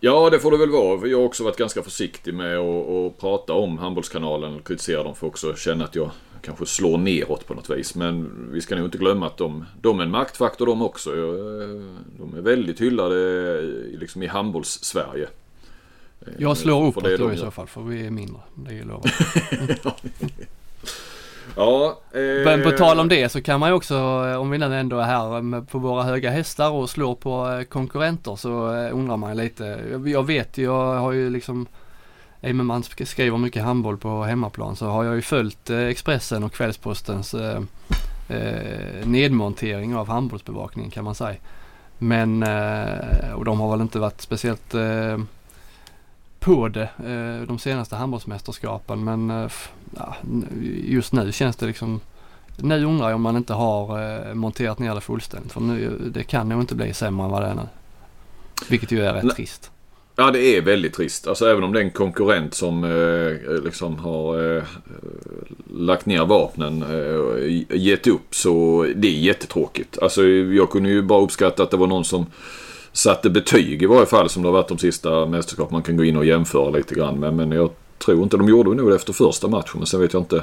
Ja, 0.00 0.30
det 0.30 0.38
får 0.38 0.50
det 0.50 0.58
väl 0.58 0.70
vara. 0.70 1.06
Jag 1.06 1.18
har 1.18 1.24
också 1.24 1.44
varit 1.44 1.56
ganska 1.56 1.82
försiktig 1.82 2.34
med 2.34 2.58
att, 2.58 2.90
att 2.90 3.20
prata 3.20 3.52
om 3.52 3.78
Handbollskanalen 3.78 4.54
och 4.54 4.66
kritisera 4.66 5.02
dem 5.02 5.14
för 5.14 5.26
att 5.26 5.32
också 5.32 5.54
känna 5.54 5.84
att 5.84 5.94
jag 5.94 6.10
kanske 6.42 6.66
slår 6.66 6.98
neråt 6.98 7.46
på 7.46 7.54
något 7.54 7.70
vis. 7.70 7.94
Men 7.94 8.48
vi 8.52 8.60
ska 8.60 8.76
nog 8.76 8.84
inte 8.84 8.98
glömma 8.98 9.26
att 9.26 9.36
de, 9.36 9.64
de 9.80 9.98
är 9.98 10.04
en 10.04 10.10
maktfaktor 10.10 10.66
de 10.66 10.82
också. 10.82 11.10
De 12.18 12.34
är 12.36 12.40
väldigt 12.40 12.80
hyllade 12.80 13.60
liksom 13.98 14.22
i 14.22 14.26
handbolls-Sverige. 14.26 15.28
Jag 16.38 16.56
slår 16.56 16.86
uppåt 16.86 17.04
då 17.04 17.16
de... 17.16 17.32
i 17.32 17.36
så 17.36 17.50
fall 17.50 17.66
för 17.66 17.80
vi 17.80 18.06
är 18.06 18.10
mindre. 18.10 18.40
Det 18.54 18.78
är 18.78 18.84
lovat. 18.84 19.06
Ja, 21.56 22.00
eh... 22.12 22.44
Men 22.44 22.62
på 22.62 22.70
tal 22.70 23.00
om 23.00 23.08
det 23.08 23.28
så 23.28 23.42
kan 23.42 23.60
man 23.60 23.68
ju 23.70 23.74
också, 23.74 23.96
om 24.38 24.50
vi 24.50 24.58
nu 24.58 24.74
ändå 24.74 24.98
är 24.98 25.04
här 25.04 25.60
på 25.64 25.78
våra 25.78 26.02
höga 26.02 26.30
hästar 26.30 26.70
och 26.70 26.90
slår 26.90 27.14
på 27.14 27.64
konkurrenter 27.68 28.36
så 28.36 28.48
undrar 28.92 29.16
man 29.16 29.36
lite. 29.36 29.80
Jag 30.06 30.26
vet 30.26 30.58
ju, 30.58 30.62
jag 30.62 30.94
har 30.94 31.12
ju 31.12 31.30
liksom 31.30 31.66
i 32.42 32.52
och 32.52 32.56
man 32.56 32.82
skriver 32.82 33.38
mycket 33.38 33.64
handboll 33.64 33.98
på 33.98 34.24
hemmaplan 34.24 34.76
så 34.76 34.86
har 34.86 35.04
jag 35.04 35.14
ju 35.14 35.22
följt 35.22 35.70
Expressen 35.70 36.44
och 36.44 36.52
Kvällspostens 36.52 37.34
eh, 37.34 37.62
nedmontering 39.04 39.96
av 39.96 40.08
handbollsbevakningen 40.08 40.90
kan 40.90 41.04
man 41.04 41.14
säga. 41.14 41.36
Men, 41.98 42.42
eh, 42.42 43.32
och 43.34 43.44
de 43.44 43.60
har 43.60 43.70
väl 43.70 43.80
inte 43.80 43.98
varit 43.98 44.20
speciellt 44.20 44.74
eh, 44.74 45.18
på 46.40 46.68
det 46.68 46.82
eh, 46.82 47.46
de 47.46 47.58
senaste 47.58 47.96
handbollsmästerskapen 47.96 49.04
men 49.04 49.30
eh, 49.30 49.50
ja, 49.96 50.16
just 50.84 51.12
nu 51.12 51.32
känns 51.32 51.56
det 51.56 51.66
liksom 51.66 52.00
nu 52.56 52.84
undrar 52.84 53.08
jag 53.08 53.16
om 53.16 53.22
man 53.22 53.36
inte 53.36 53.52
har 53.52 54.02
eh, 54.28 54.34
monterat 54.34 54.78
ner 54.78 54.94
det 54.94 55.00
fullständigt 55.00 55.52
för 55.52 55.60
nu, 55.60 55.98
det 56.14 56.24
kan 56.24 56.48
nog 56.48 56.60
inte 56.60 56.74
bli 56.74 56.94
sämre 56.94 57.24
än 57.24 57.30
vad 57.30 57.42
det 57.42 57.48
är 57.48 57.54
nu. 57.54 57.68
Vilket 58.68 58.90
ju 58.90 59.04
är 59.04 59.14
rätt 59.14 59.24
Nej. 59.24 59.34
trist. 59.34 59.71
Ja 60.16 60.30
det 60.30 60.56
är 60.56 60.62
väldigt 60.62 60.94
trist. 60.94 61.26
Alltså 61.26 61.46
även 61.46 61.64
om 61.64 61.72
det 61.72 61.80
är 61.80 61.84
en 61.84 61.90
konkurrent 61.90 62.54
som 62.54 62.84
eh, 62.84 63.62
liksom 63.64 63.98
har 63.98 64.56
eh, 64.56 64.62
lagt 65.74 66.06
ner 66.06 66.24
vapnen 66.24 66.82
eh, 66.82 67.14
och 67.14 67.38
eh, 67.38 67.64
gett 67.70 68.06
upp 68.06 68.34
så 68.34 68.86
det 68.96 69.08
är 69.08 69.12
jättetråkigt. 69.12 69.98
Alltså 70.02 70.24
jag 70.26 70.70
kunde 70.70 70.90
ju 70.90 71.02
bara 71.02 71.22
uppskatta 71.22 71.62
att 71.62 71.70
det 71.70 71.76
var 71.76 71.86
någon 71.86 72.04
som 72.04 72.26
satte 72.92 73.30
betyg 73.30 73.82
i 73.82 73.86
varje 73.86 74.06
fall 74.06 74.28
som 74.28 74.42
det 74.42 74.48
har 74.48 74.52
varit 74.52 74.68
de 74.68 74.78
sista 74.78 75.26
mästerskapen. 75.26 75.74
Man 75.74 75.82
kan 75.82 75.96
gå 75.96 76.04
in 76.04 76.16
och 76.16 76.24
jämföra 76.24 76.70
lite 76.70 76.94
grann 76.94 77.20
med. 77.20 77.34
Men 77.34 77.52
jag 77.52 77.70
tror 77.98 78.22
inte 78.22 78.36
de 78.36 78.48
gjorde 78.48 78.74
nog 78.74 78.90
det 78.90 78.96
efter 78.96 79.12
första 79.12 79.48
matchen. 79.48 79.72
Men 79.74 79.86
sen 79.86 80.00
vet 80.00 80.12
jag 80.12 80.22
inte. 80.22 80.42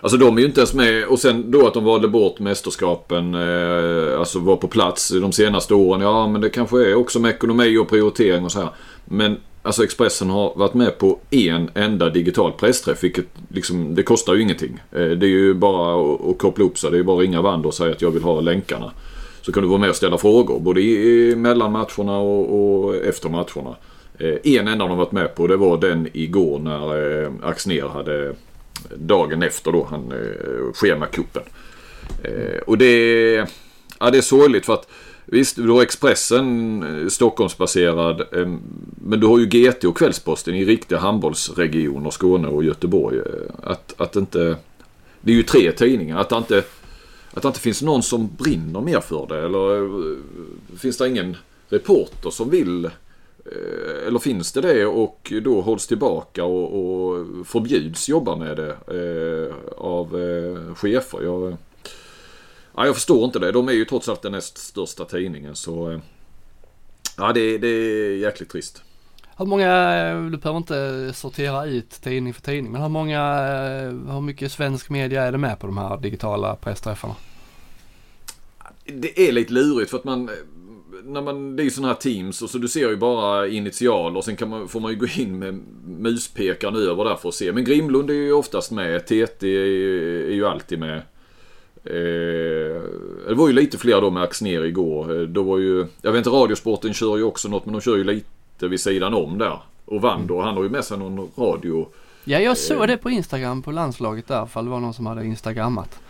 Alltså 0.00 0.18
de 0.18 0.36
är 0.36 0.40
ju 0.40 0.46
inte 0.46 0.60
ens 0.60 0.74
med. 0.74 1.04
Och 1.04 1.18
sen 1.18 1.50
då 1.50 1.66
att 1.66 1.74
de 1.74 1.84
valde 1.84 2.08
bort 2.08 2.38
mästerskapen. 2.38 3.34
Eh, 3.34 4.18
alltså 4.18 4.38
var 4.38 4.56
på 4.56 4.68
plats 4.68 5.08
de 5.08 5.32
senaste 5.32 5.74
åren. 5.74 6.00
Ja 6.00 6.28
men 6.28 6.40
det 6.40 6.48
kanske 6.48 6.90
är 6.90 6.94
också 6.94 7.20
med 7.20 7.30
ekonomi 7.30 7.78
och 7.78 7.88
prioritering 7.88 8.44
och 8.44 8.52
så 8.52 8.58
här. 8.58 8.68
Men 9.04 9.36
alltså 9.62 9.84
Expressen 9.84 10.30
har 10.30 10.52
varit 10.56 10.74
med 10.74 10.98
på 10.98 11.18
en 11.30 11.70
enda 11.74 12.10
digital 12.10 12.52
pressträff. 12.52 13.04
Vilket 13.04 13.26
liksom, 13.48 13.94
det 13.94 14.02
kostar 14.02 14.34
ju 14.34 14.42
ingenting. 14.42 14.80
Eh, 14.92 15.08
det 15.08 15.26
är 15.26 15.30
ju 15.30 15.54
bara 15.54 16.14
att, 16.14 16.28
att 16.28 16.38
koppla 16.38 16.64
upp 16.64 16.78
sig. 16.78 16.90
Det 16.90 16.96
är 16.96 16.98
ju 16.98 17.04
bara 17.04 17.16
att 17.16 17.22
ringa 17.22 17.42
Wander 17.42 17.68
och 17.68 17.74
säga 17.74 17.92
att 17.92 18.02
jag 18.02 18.10
vill 18.10 18.22
ha 18.22 18.40
länkarna. 18.40 18.90
Så 19.42 19.52
kan 19.52 19.62
du 19.62 19.68
vara 19.68 19.78
med 19.78 19.90
och 19.90 19.96
ställa 19.96 20.18
frågor 20.18 20.60
både 20.60 20.80
i, 20.80 21.30
i 21.30 21.36
mellan 21.36 21.72
matcherna 21.72 22.18
och, 22.18 22.84
och 22.84 22.96
efter 22.96 23.28
matcherna. 23.28 23.76
Eh, 24.18 24.52
en 24.58 24.68
enda 24.68 24.86
de 24.86 24.98
varit 24.98 25.12
med 25.12 25.34
på 25.34 25.46
det 25.46 25.56
var 25.56 25.76
den 25.76 26.08
igår 26.12 26.58
när 26.58 27.22
eh, 27.22 27.30
Axner 27.42 27.88
hade 27.88 28.34
dagen 28.96 29.42
efter 29.42 29.72
då 29.72 29.86
han 29.90 30.12
eh, 30.12 30.72
schemakuppen. 30.74 31.42
Eh, 32.22 32.58
och 32.66 32.78
det, 32.78 33.34
ja, 33.98 34.10
det 34.10 34.18
är 34.18 34.22
sorgligt 34.22 34.66
för 34.66 34.74
att 34.74 34.88
Visst, 35.28 35.56
du 35.56 35.70
har 35.70 35.82
Expressen 35.82 36.82
eh, 36.82 37.08
Stockholmsbaserad. 37.08 38.20
Eh, 38.20 38.48
men 39.04 39.20
du 39.20 39.26
har 39.26 39.38
ju 39.38 39.46
GT 39.46 39.84
och 39.84 39.96
Kvällsposten 39.98 40.54
i 40.54 40.64
riktiga 40.64 40.98
handbollsregioner, 40.98 42.10
Skåne 42.10 42.48
och 42.48 42.64
Göteborg. 42.64 43.18
Eh, 43.18 43.70
att, 43.70 43.94
att 44.00 44.16
inte... 44.16 44.56
Det 45.20 45.32
är 45.32 45.36
ju 45.36 45.42
tre 45.42 45.72
tidningar. 45.72 46.18
Att 46.18 46.28
det 46.28 46.36
inte 46.36 46.62
att 47.36 47.42
det 47.42 47.48
inte 47.48 47.60
finns 47.60 47.82
någon 47.82 48.02
som 48.02 48.30
brinner 48.38 48.80
mer 48.80 49.00
för 49.00 49.26
det? 49.26 49.44
Eller 49.44 49.82
eh, 49.82 50.18
finns 50.78 50.98
det 50.98 51.08
ingen 51.08 51.36
reporter 51.68 52.30
som 52.30 52.50
vill? 52.50 52.90
Eh, 53.52 54.06
eller 54.06 54.18
finns 54.18 54.52
det 54.52 54.60
det 54.60 54.86
och 54.86 55.32
då 55.42 55.60
hålls 55.60 55.86
tillbaka 55.86 56.44
och, 56.44 56.74
och 56.74 57.26
förbjuds 57.46 58.08
jobba 58.08 58.36
med 58.36 58.56
det 58.56 58.70
eh, 58.70 59.54
av 59.76 60.20
eh, 60.20 60.74
chefer? 60.74 61.22
Jag, 61.22 61.56
ja, 62.76 62.86
jag 62.86 62.94
förstår 62.94 63.24
inte 63.24 63.38
det. 63.38 63.52
De 63.52 63.68
är 63.68 63.72
ju 63.72 63.84
trots 63.84 64.08
allt 64.08 64.22
den 64.22 64.32
näst 64.32 64.58
största 64.58 65.04
tidningen 65.04 65.56
så... 65.56 65.90
Eh, 65.90 65.98
ja, 67.16 67.32
det, 67.32 67.58
det 67.58 67.68
är 67.68 68.16
jäkligt 68.16 68.50
trist. 68.50 68.82
Hur 69.38 69.46
många, 69.46 70.14
du 70.30 70.36
behöver 70.36 70.56
inte 70.56 71.12
sortera 71.14 71.66
ut 71.66 71.90
tidning 71.90 72.34
för 72.34 72.42
tidning, 72.42 72.72
men 72.72 72.82
hur 72.82 72.88
många, 72.88 73.48
hur 74.12 74.20
mycket 74.20 74.52
svensk 74.52 74.90
media 74.90 75.22
är 75.22 75.32
det 75.32 75.38
med 75.38 75.58
på 75.58 75.66
de 75.66 75.78
här 75.78 75.96
digitala 75.96 76.56
pressträffarna? 76.56 77.14
Det 78.84 79.28
är 79.28 79.32
lite 79.32 79.52
lurigt 79.52 79.90
för 79.90 79.98
att 79.98 80.04
man 80.04 80.30
när 81.06 81.22
man, 81.22 81.56
det 81.56 81.62
är 81.62 81.64
ju 81.64 81.70
sådana 81.70 81.92
här 81.92 82.00
teams 82.00 82.42
och 82.42 82.50
så 82.50 82.58
du 82.58 82.68
ser 82.68 82.88
ju 82.88 82.96
bara 82.96 83.48
initial 83.48 84.16
och 84.16 84.24
sen 84.24 84.36
kan 84.36 84.48
man, 84.48 84.68
får 84.68 84.80
man 84.80 84.92
ju 84.92 84.98
gå 84.98 85.06
in 85.06 85.38
med 85.38 85.60
muspekaren 85.86 86.76
över 86.76 87.04
där 87.04 87.16
för 87.16 87.28
att 87.28 87.34
se. 87.34 87.52
Men 87.52 87.64
Grimlund 87.64 88.10
är 88.10 88.14
ju 88.14 88.32
oftast 88.32 88.70
med. 88.70 89.06
TT 89.06 89.46
är, 89.46 89.66
är 90.26 90.34
ju 90.34 90.46
alltid 90.46 90.78
med. 90.78 90.96
Eh, 91.84 92.82
det 93.28 93.34
var 93.34 93.48
ju 93.48 93.54
lite 93.54 93.78
fler 93.78 94.00
då 94.00 94.10
med 94.10 94.22
Axner 94.22 94.64
igår. 94.64 95.26
Då 95.26 95.42
var 95.42 95.58
ju, 95.58 95.86
jag 96.02 96.12
vet 96.12 96.18
inte, 96.18 96.30
Radiosporten 96.30 96.94
kör 96.94 97.16
ju 97.16 97.22
också 97.22 97.48
något 97.48 97.66
men 97.66 97.72
de 97.72 97.80
kör 97.80 97.96
ju 97.96 98.04
lite 98.04 98.68
vid 98.68 98.80
sidan 98.80 99.14
om 99.14 99.38
där. 99.38 99.58
Och 99.84 100.00
Vandor, 100.00 100.42
han 100.42 100.56
har 100.56 100.62
ju 100.62 100.68
med 100.68 100.84
sig 100.84 100.98
någon 100.98 101.30
radio. 101.36 101.88
Ja, 102.24 102.38
jag 102.38 102.58
såg 102.58 102.80
eh. 102.80 102.86
det 102.86 102.96
på 102.96 103.10
Instagram 103.10 103.62
på 103.62 103.70
landslaget 103.70 104.28
där, 104.28 104.46
för 104.46 104.62
det 104.62 104.68
var 104.68 104.80
någon 104.80 104.94
som 104.94 105.06
hade 105.06 105.26
instagrammat 105.26 106.00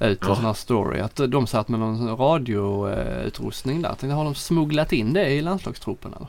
ut 0.00 0.22
en 0.22 0.28
ja. 0.28 0.34
sån 0.34 0.44
här 0.44 0.52
story. 0.52 1.00
Att 1.00 1.16
de 1.16 1.46
satt 1.46 1.68
med 1.68 1.80
någon 1.80 2.16
radioutrustning 2.16 3.82
där. 3.82 3.88
Tänkte, 3.88 4.14
har 4.14 4.24
de 4.24 4.34
smugglat 4.34 4.92
in 4.92 5.12
det 5.12 5.28
i 5.30 5.42
landslagstruppen 5.42 6.14
eller? 6.16 6.28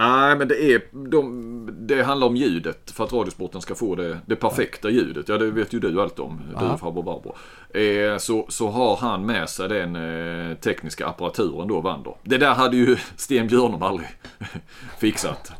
Nej, 0.00 0.36
men 0.36 0.48
det 0.48 0.74
är... 0.74 0.82
De, 0.92 1.68
det 1.86 2.02
handlar 2.02 2.26
om 2.26 2.36
ljudet 2.36 2.90
för 2.90 3.04
att 3.04 3.12
Radiosporten 3.12 3.60
ska 3.60 3.74
få 3.74 3.94
det, 3.94 4.18
det 4.26 4.36
perfekta 4.36 4.90
ljudet. 4.90 5.28
Ja, 5.28 5.38
det 5.38 5.50
vet 5.50 5.72
ju 5.72 5.80
du 5.80 6.02
allt 6.02 6.18
om. 6.18 6.40
Du, 6.60 6.78
farbror 6.78 7.02
Barbro. 7.02 7.36
Eh, 7.80 8.18
så, 8.18 8.46
så 8.48 8.70
har 8.70 8.96
han 8.96 9.26
med 9.26 9.48
sig 9.48 9.68
den 9.68 9.96
eh, 9.96 10.56
tekniska 10.56 11.06
apparaturen 11.06 11.68
då, 11.68 11.80
Wander. 11.80 12.14
Det 12.22 12.38
där 12.38 12.54
hade 12.54 12.76
ju 12.76 12.96
Sten 13.16 13.46
Björnum 13.46 13.82
aldrig 13.82 14.08
fixat. 14.98 15.52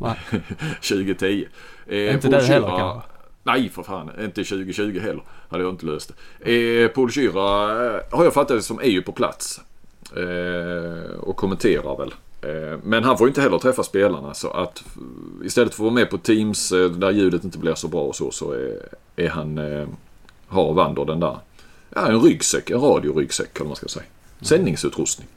2010. 0.74 1.46
Eh, 1.86 2.14
inte 2.14 2.28
det 2.28 2.42
heller 2.42 2.68
kanske? 2.68 3.09
Nej 3.42 3.68
för 3.68 3.82
fan, 3.82 4.10
inte 4.20 4.44
2020 4.44 4.98
heller. 5.00 5.22
Hade 5.48 5.62
jag 5.62 5.72
inte 5.72 5.86
löst 5.86 6.12
det. 6.38 6.84
Eh, 6.84 6.88
Paul 6.88 7.12
Syra 7.12 7.70
eh, 7.86 8.00
har 8.10 8.24
jag 8.24 8.34
fattat 8.34 8.56
det 8.56 8.62
som 8.62 8.78
är 8.78 8.90
ju 8.90 9.02
på 9.02 9.12
plats. 9.12 9.60
Eh, 10.16 11.18
och 11.20 11.36
kommenterar 11.36 11.96
väl. 11.96 12.14
Eh, 12.42 12.78
men 12.82 13.04
han 13.04 13.18
får 13.18 13.28
inte 13.28 13.40
heller 13.40 13.58
träffa 13.58 13.82
spelarna 13.82 14.34
så 14.34 14.50
att 14.50 14.84
istället 15.44 15.74
för 15.74 15.82
att 15.82 15.84
vara 15.84 15.94
med 15.94 16.10
på 16.10 16.18
Teams 16.18 16.72
eh, 16.72 16.90
där 16.90 17.10
ljudet 17.10 17.44
inte 17.44 17.58
blir 17.58 17.74
så 17.74 17.88
bra 17.88 18.02
och 18.02 18.16
så, 18.16 18.30
så 18.30 18.52
är, 18.52 18.88
är 19.16 19.28
han, 19.28 19.58
eh, 19.58 19.88
har 20.46 20.74
Wander 20.74 21.04
den 21.04 21.20
där, 21.20 21.38
ja 21.94 22.06
en 22.06 22.20
ryggsäck, 22.20 22.70
en 22.70 22.80
radioryggsäck 22.80 23.56
eller 23.56 23.66
man 23.66 23.76
ska 23.76 23.88
säga. 23.88 24.06
Sändningsutrustning. 24.40 25.28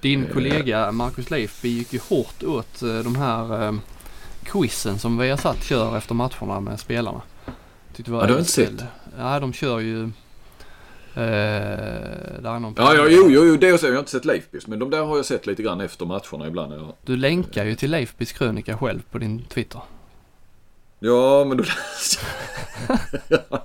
Din 0.00 0.26
kollega 0.32 0.92
Marcus 0.92 1.30
Leif 1.30 1.64
gick 1.64 1.92
ju 1.92 2.00
hårt 2.08 2.42
åt 2.42 2.80
de 2.80 3.16
här 3.16 3.78
quizen 4.44 4.98
som 4.98 5.18
vi 5.18 5.30
har 5.30 5.36
satt 5.36 5.64
kör 5.64 5.96
efter 5.96 6.14
matcherna 6.14 6.60
med 6.60 6.80
spelarna. 6.80 7.22
Tyckte 7.94 8.10
det 8.10 8.14
var 8.14 8.20
ja, 8.20 8.26
du 8.26 8.32
har 8.32 8.40
inte 8.40 8.52
sett? 8.52 8.84
Ja, 9.18 9.40
de 9.40 9.52
kör 9.52 9.80
ju... 9.80 10.02
Eh, 11.14 11.20
där 12.42 12.54
är 12.54 12.58
någon 12.58 12.74
ja, 12.76 12.94
ja, 12.94 13.06
jo, 13.08 13.26
jo, 13.28 13.44
jo, 13.44 13.56
det 13.56 13.66
har 13.66 13.72
jag, 13.72 13.82
jag 13.82 13.92
har 13.92 13.98
inte 13.98 14.10
sett 14.10 14.24
Leifbys. 14.24 14.66
Men 14.66 14.78
de 14.78 14.90
där 14.90 15.02
har 15.02 15.16
jag 15.16 15.26
sett 15.26 15.46
lite 15.46 15.62
grann 15.62 15.80
efter 15.80 16.06
matcherna 16.06 16.46
ibland. 16.46 16.72
Jag... 16.72 16.92
Du 17.04 17.16
länkar 17.16 17.64
ju 17.64 17.74
till 17.74 17.90
Leifbys 17.90 18.32
krönika 18.32 18.78
själv 18.78 19.02
på 19.10 19.18
din 19.18 19.44
Twitter. 19.44 19.80
Ja, 20.98 21.44
men 21.44 21.56
då 21.56 21.64
läste 21.64 22.26
jag. 23.28 23.60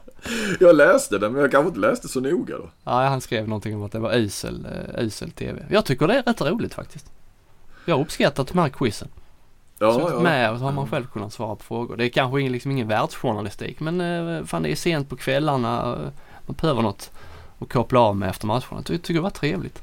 jag 0.59 0.75
läste 0.75 1.17
den, 1.17 1.33
men 1.33 1.41
jag 1.41 1.51
kanske 1.51 1.67
inte 1.67 1.79
läste 1.79 2.07
så 2.07 2.19
noga 2.19 2.57
då. 2.57 2.69
Ja, 2.83 2.91
han 2.91 3.21
skrev 3.21 3.47
någonting 3.47 3.75
om 3.75 3.83
att 3.83 3.91
det 3.91 3.99
var 3.99 4.15
usel, 4.15 4.67
usel 4.97 5.31
TV. 5.31 5.65
Jag 5.69 5.85
tycker 5.85 6.07
det 6.07 6.13
är 6.13 6.23
rätt 6.23 6.41
roligt 6.41 6.73
faktiskt. 6.73 7.11
Jag 7.85 7.95
har 7.95 8.01
uppskattat 8.01 8.47
de 8.47 8.57
här 8.57 8.69
quizen. 8.69 9.07
Ja, 9.79 9.93
suttit 9.93 10.09
ja. 10.11 10.19
med 10.19 10.51
och 10.51 10.59
så 10.59 10.65
har 10.65 10.71
man 10.71 10.89
själv 10.89 11.05
kunnat 11.05 11.33
svara 11.33 11.55
på 11.55 11.63
frågor. 11.63 11.97
Det 11.97 12.05
är 12.05 12.09
kanske 12.09 12.39
ingen, 12.39 12.51
liksom 12.51 12.71
ingen 12.71 12.87
världsjournalistik 12.87 13.79
men 13.79 14.01
eh, 14.01 14.43
fan 14.45 14.63
det 14.63 14.71
är 14.71 14.75
sent 14.75 15.09
på 15.09 15.15
kvällarna. 15.15 15.97
Man 16.45 16.55
behöver 16.61 16.81
något 16.81 17.11
att 17.59 17.69
koppla 17.69 17.99
av 17.99 18.17
med 18.17 18.29
efter 18.29 18.47
matcherna. 18.47 18.63
Jag 18.71 18.85
tycker 18.85 19.13
det 19.13 19.19
var 19.19 19.29
trevligt. 19.29 19.81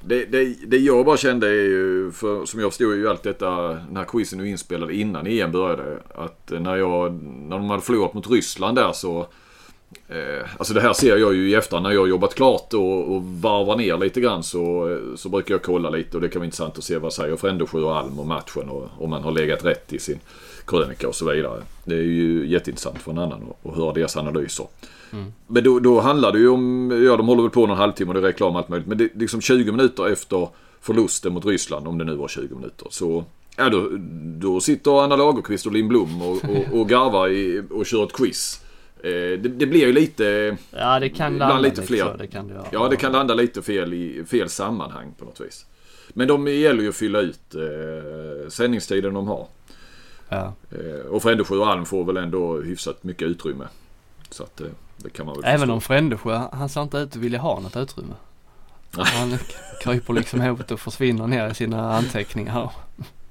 Det, 0.00 0.24
det, 0.24 0.54
det 0.66 0.76
jag 0.76 1.06
bara 1.06 1.16
kände 1.16 1.46
är 1.48 1.52
ju, 1.52 2.12
för, 2.12 2.46
som 2.46 2.60
jag 2.60 2.70
förstod 2.70 2.96
ju 2.96 3.08
allt 3.08 3.22
detta, 3.22 3.50
den 3.68 3.96
här 3.96 4.04
quizen 4.04 4.40
är 4.40 4.44
inspelad 4.44 4.90
innan 4.90 5.26
EM 5.26 5.52
började. 5.52 5.98
Att 6.14 6.52
när 6.60 6.76
jag, 6.76 7.12
när 7.22 7.56
de 7.56 7.70
hade 7.70 7.82
förlorat 7.82 8.14
mot 8.14 8.30
Ryssland 8.30 8.76
där 8.76 8.92
så 8.92 9.26
Eh, 10.08 10.46
alltså 10.58 10.74
det 10.74 10.80
här 10.80 10.92
ser 10.92 11.16
jag 11.16 11.34
ju 11.34 11.50
i 11.50 11.54
efterhand 11.54 11.84
när 11.84 11.92
jag 11.92 12.00
har 12.00 12.06
jobbat 12.06 12.34
klart 12.34 12.74
och, 12.74 13.14
och 13.14 13.22
varvar 13.22 13.76
ner 13.76 13.98
lite 13.98 14.20
grann 14.20 14.42
så, 14.42 14.98
så 15.16 15.28
brukar 15.28 15.54
jag 15.54 15.62
kolla 15.62 15.90
lite 15.90 16.16
och 16.16 16.20
det 16.20 16.28
kan 16.28 16.40
vara 16.40 16.44
intressant 16.44 16.78
att 16.78 16.84
se 16.84 16.98
vad 16.98 17.12
säger 17.12 17.36
Frändesjö 17.36 17.80
och 17.80 17.96
Alm 17.96 18.20
om 18.20 18.28
matchen 18.28 18.68
och 18.68 18.88
om 18.98 19.10
man 19.10 19.22
har 19.22 19.32
legat 19.32 19.64
rätt 19.64 19.92
i 19.92 19.98
sin 19.98 20.18
krönika 20.66 21.08
och 21.08 21.14
så 21.14 21.30
vidare. 21.30 21.62
Det 21.84 21.94
är 21.94 22.02
ju 22.02 22.46
jätteintressant 22.46 22.98
för 22.98 23.10
en 23.10 23.18
annan 23.18 23.42
att 23.64 23.76
höra 23.76 23.92
deras 23.92 24.16
analyser. 24.16 24.66
Mm. 25.12 25.32
Men 25.46 25.64
då, 25.64 25.78
då 25.78 26.00
handlar 26.00 26.32
det 26.32 26.38
ju 26.38 26.48
om, 26.48 26.90
ja 27.06 27.16
de 27.16 27.28
håller 27.28 27.42
väl 27.42 27.50
på 27.50 27.66
någon 27.66 27.76
halvtimme 27.76 28.08
och 28.08 28.14
det 28.14 28.20
är 28.20 28.32
reklam 28.32 28.52
och 28.52 28.58
allt 28.58 28.68
möjligt. 28.68 28.88
Men 28.88 28.98
det 28.98 29.08
liksom 29.14 29.40
20 29.40 29.72
minuter 29.72 30.08
efter 30.08 30.48
förlusten 30.80 31.32
mot 31.32 31.46
Ryssland, 31.46 31.88
om 31.88 31.98
det 31.98 32.04
nu 32.04 32.14
var 32.14 32.28
20 32.28 32.54
minuter. 32.54 32.86
Så 32.90 33.24
ja, 33.56 33.68
då, 33.68 33.88
då 34.38 34.60
sitter 34.60 35.02
Anna 35.04 35.16
Lagerqvist 35.16 35.66
och 35.66 35.72
Linn 35.72 35.88
Blom 35.88 36.22
och, 36.22 36.36
och, 36.44 36.80
och 36.80 36.88
garvar 36.88 37.28
i, 37.28 37.62
och 37.70 37.86
kör 37.86 38.04
ett 38.04 38.12
quiz. 38.12 38.60
Eh, 39.02 39.10
det, 39.10 39.48
det, 39.48 39.66
blir 39.66 39.86
ju 39.86 39.92
lite... 39.92 40.56
Ja, 40.70 41.00
det 41.00 41.08
kan 41.08 41.38
landa 41.38 41.58
lite 41.58 41.82
fler. 41.82 42.04
Så, 42.04 42.16
det 42.16 42.26
kan 42.26 42.48
det 42.48 42.64
ja, 42.72 42.88
det 42.88 42.96
kan 42.96 43.12
landa 43.12 43.34
lite 43.34 43.62
fel 43.62 43.94
i 43.94 44.24
fel 44.24 44.48
sammanhang 44.48 45.14
på 45.18 45.24
något 45.24 45.40
vis. 45.40 45.66
Men 46.08 46.28
de 46.28 46.46
gäller 46.46 46.82
ju 46.82 46.88
att 46.88 46.96
fylla 46.96 47.20
ut 47.20 47.54
eh, 47.54 48.48
sändningstiden 48.48 49.14
de 49.14 49.28
har. 49.28 49.46
Ja. 50.28 50.52
Eh, 50.70 51.06
och 51.10 51.22
Frändesjö 51.22 51.56
och 51.56 51.68
Alm 51.68 51.84
får 51.86 52.04
väl 52.04 52.16
ändå 52.16 52.60
hyfsat 52.60 53.04
mycket 53.04 53.28
utrymme. 53.28 53.64
Så 54.30 54.42
att 54.42 54.60
eh, 54.60 54.66
det 54.96 55.10
kan 55.10 55.26
man 55.26 55.34
väl 55.34 55.44
Även 55.44 55.58
förstå. 55.58 55.72
om 55.72 55.80
Frändesjö, 55.80 56.42
han 56.52 56.68
ser 56.68 56.82
inte 56.82 56.98
ut 56.98 57.08
att 57.08 57.16
vilja 57.16 57.38
ha 57.38 57.60
något 57.60 57.76
utrymme. 57.76 58.14
Han 58.96 59.38
kryper 59.80 60.12
liksom 60.12 60.42
ihop 60.42 60.70
och 60.70 60.80
försvinner 60.80 61.26
ner 61.26 61.50
i 61.50 61.54
sina 61.54 61.94
anteckningar. 61.94 62.70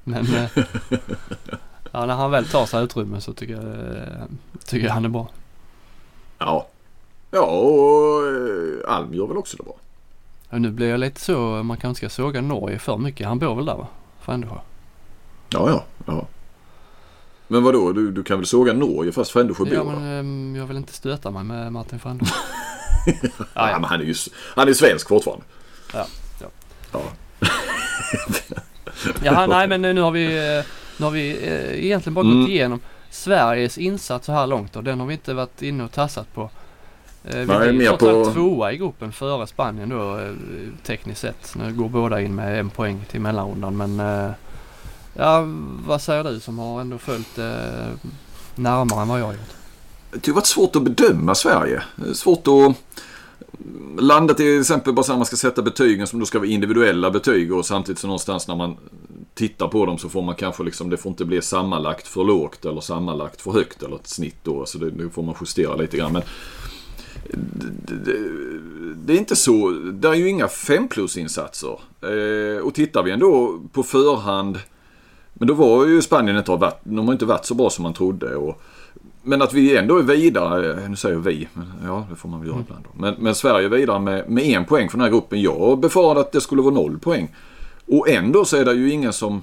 Men 0.03 0.25
eh, 0.25 0.49
ja, 1.91 2.06
när 2.06 2.15
han 2.15 2.32
väl 2.32 2.45
tar 2.45 2.65
sig 2.65 2.84
utrymme 2.84 3.21
så 3.21 3.34
tycker 3.34 3.53
jag, 3.53 3.63
eh, 3.63 4.23
tycker 4.65 4.88
jag 4.88 4.93
han 4.93 5.06
är 5.06 5.10
bra. 5.10 5.30
Ja. 6.38 6.67
Ja, 7.32 7.41
och 7.41 8.28
eh, 8.28 8.95
Alm 8.95 9.13
gör 9.13 9.28
väl 9.28 9.38
också 9.38 9.58
det 9.58 9.63
bra. 9.63 9.76
Ja, 10.50 10.58
nu 10.58 10.71
blir 10.71 10.89
jag 10.89 11.00
lite 11.00 11.21
så, 11.21 11.63
man 11.63 11.78
kanske 11.78 12.08
ska 12.08 12.21
såga 12.21 12.41
Norge 12.41 12.80
för 12.80 12.97
mycket. 12.97 13.28
Han 13.28 13.39
bor 13.39 13.56
väl 13.56 13.65
där 13.65 13.76
va? 13.76 13.88
Frändesjö? 14.21 14.56
Ja, 15.50 15.69
ja, 15.69 15.84
ja. 16.06 16.28
Men 17.47 17.63
vadå, 17.63 17.91
du, 17.91 18.12
du 18.12 18.23
kan 18.23 18.38
väl 18.38 18.45
såga 18.45 18.73
Norge 18.73 19.12
fast 19.12 19.32
Frändesjö 19.32 19.63
bor 19.63 19.73
Ja, 19.73 19.84
men 19.84 20.19
um, 20.19 20.56
jag 20.56 20.65
vill 20.65 20.78
inte 20.78 20.93
stöta 20.93 21.32
mig 21.32 21.43
med 21.43 21.73
Martin 21.73 22.00
Frändesjö. 22.00 22.36
ja, 23.54 23.78
men 23.80 23.84
han 23.84 24.02
är 24.02 24.06
ju 24.06 24.15
han 24.56 24.67
är 24.67 24.73
svensk 24.73 25.08
fortfarande. 25.08 25.45
Ja. 25.93 26.08
Ja. 26.41 26.47
ja. 26.91 27.02
ja, 29.23 29.47
nej 29.47 29.67
men 29.67 29.82
nu 29.82 30.02
har 30.02 30.12
vi, 30.12 30.26
eh, 30.26 30.65
nu 30.97 31.06
har 31.06 31.12
vi 31.12 31.32
eh, 31.47 31.86
egentligen 31.86 32.13
bara 32.13 32.26
mm. 32.26 32.41
gått 32.41 32.50
igenom 32.50 32.80
Sveriges 33.09 33.77
insats 33.77 34.25
så 34.25 34.31
här 34.31 34.47
långt 34.47 34.75
och 34.75 34.83
den 34.83 34.99
har 34.99 35.07
vi 35.07 35.13
inte 35.13 35.33
varit 35.33 35.61
inne 35.61 35.83
och 35.83 35.91
tassat 35.91 36.33
på. 36.33 36.49
Eh, 37.23 37.39
vi 37.39 37.45
Nej, 37.45 37.85
är 37.85 37.97
trots 37.97 38.03
allt 38.27 38.33
tvåa 38.35 38.71
i 38.71 38.77
gruppen 38.77 39.11
före 39.11 39.47
Spanien 39.47 39.89
då 39.89 40.19
eh, 40.19 40.31
tekniskt 40.83 41.21
sett. 41.21 41.55
Nu 41.55 41.73
går 41.73 41.89
båda 41.89 42.21
in 42.21 42.35
med 42.35 42.59
en 42.59 42.69
poäng 42.69 43.05
till 43.09 43.21
mellanrundan 43.21 43.77
men 43.77 43.99
eh, 43.99 44.31
ja, 45.13 45.43
vad 45.87 46.01
säger 46.01 46.23
du 46.23 46.39
som 46.39 46.59
har 46.59 46.81
ändå 46.81 46.97
följt 46.97 47.37
eh, 47.37 47.45
närmare 48.55 49.01
än 49.01 49.07
vad 49.07 49.19
jag 49.19 49.25
har 49.25 49.33
gjort? 49.33 49.53
Det 50.11 50.27
har 50.27 50.35
varit 50.35 50.47
svårt 50.47 50.75
att 50.75 50.83
bedöma 50.83 51.35
Sverige. 51.35 51.83
Svårt 52.13 52.47
att 52.47 52.75
landa 53.99 54.33
till 54.33 54.60
exempel 54.60 54.93
bara 54.93 55.03
så 55.03 55.12
att 55.12 55.17
man 55.19 55.25
ska 55.25 55.36
sätta 55.36 55.62
betygen 55.62 56.07
som 56.07 56.19
då 56.19 56.25
ska 56.25 56.39
vara 56.39 56.49
individuella 56.49 57.12
betyg 57.12 57.53
och 57.53 57.65
samtidigt 57.65 57.99
så 57.99 58.07
någonstans 58.07 58.47
när 58.47 58.55
man 58.55 58.77
tittar 59.33 59.67
på 59.67 59.86
dem 59.86 59.97
så 59.97 60.10
får 60.10 60.21
man 60.21 60.36
kanske 60.36 60.63
liksom, 60.63 60.89
det 60.89 60.97
får 60.97 61.10
inte 61.10 61.25
bli 61.25 61.41
sammanlagt 61.41 62.07
för 62.07 62.23
lågt 62.23 62.65
eller 62.65 62.81
sammanlagt 62.81 63.41
för 63.41 63.52
högt 63.52 63.83
eller 63.83 63.95
ett 63.95 64.08
snitt 64.08 64.37
då. 64.43 64.65
Så 64.65 64.77
det, 64.77 64.89
det 64.89 65.10
får 65.10 65.23
man 65.23 65.35
justera 65.41 65.75
lite 65.75 65.98
grann. 65.98 66.13
Men 66.13 66.21
det, 67.31 67.95
det, 67.95 68.19
det 68.95 69.13
är 69.13 69.17
inte 69.17 69.35
så, 69.35 69.69
det 69.69 70.08
är 70.08 70.13
ju 70.13 70.29
inga 70.29 70.48
5 70.48 70.87
plus-insatser. 70.87 71.79
Eh, 72.02 72.62
och 72.62 72.73
tittar 72.73 73.04
vi 73.04 73.12
ändå 73.12 73.60
på 73.71 73.83
förhand, 73.83 74.60
men 75.33 75.48
då 75.48 75.54
var 75.54 75.85
ju 75.85 76.02
Spanien 76.02 76.37
inte 76.37 76.71
de 76.83 77.08
har 77.08 77.13
inte 77.13 77.25
varit 77.25 77.45
så 77.45 77.54
bra 77.54 77.69
som 77.69 77.83
man 77.83 77.93
trodde. 77.93 78.35
Och, 78.35 78.62
men 79.28 79.42
att 79.42 79.54
vi 79.54 79.78
ändå 79.78 79.98
är 79.98 80.04
vidare, 80.04 80.90
nu 80.90 80.96
säger 80.96 81.15
jag 81.15 81.21
vi, 81.21 81.48
men 81.54 81.71
ja 81.86 82.08
det 82.10 82.15
får 82.15 82.30
man 82.30 82.40
väl 82.40 82.48
göra 82.48 82.56
mm. 82.56 82.65
ibland 82.67 82.84
då. 82.84 82.90
Men, 83.02 83.15
men 83.19 83.36
Sverige 83.36 83.65
är 83.65 83.69
vidare 83.69 84.00
med, 84.00 84.30
med 84.30 84.44
en 84.44 84.65
poäng 84.65 84.90
från 84.90 85.00
den 85.00 85.06
här 85.06 85.19
gruppen. 85.19 85.42
Jag 85.42 85.80
befarade 85.80 86.19
att 86.19 86.32
det 86.32 86.42
skulle 86.42 86.62
vara 86.62 86.73
noll 86.73 87.00
poäng. 87.00 87.36
Och 87.88 88.10
ändå 88.10 88.46
så 88.46 88.58
är 88.58 88.65
det 88.65 88.73
ju 88.73 88.92
ingen 88.92 89.13
som... 89.13 89.42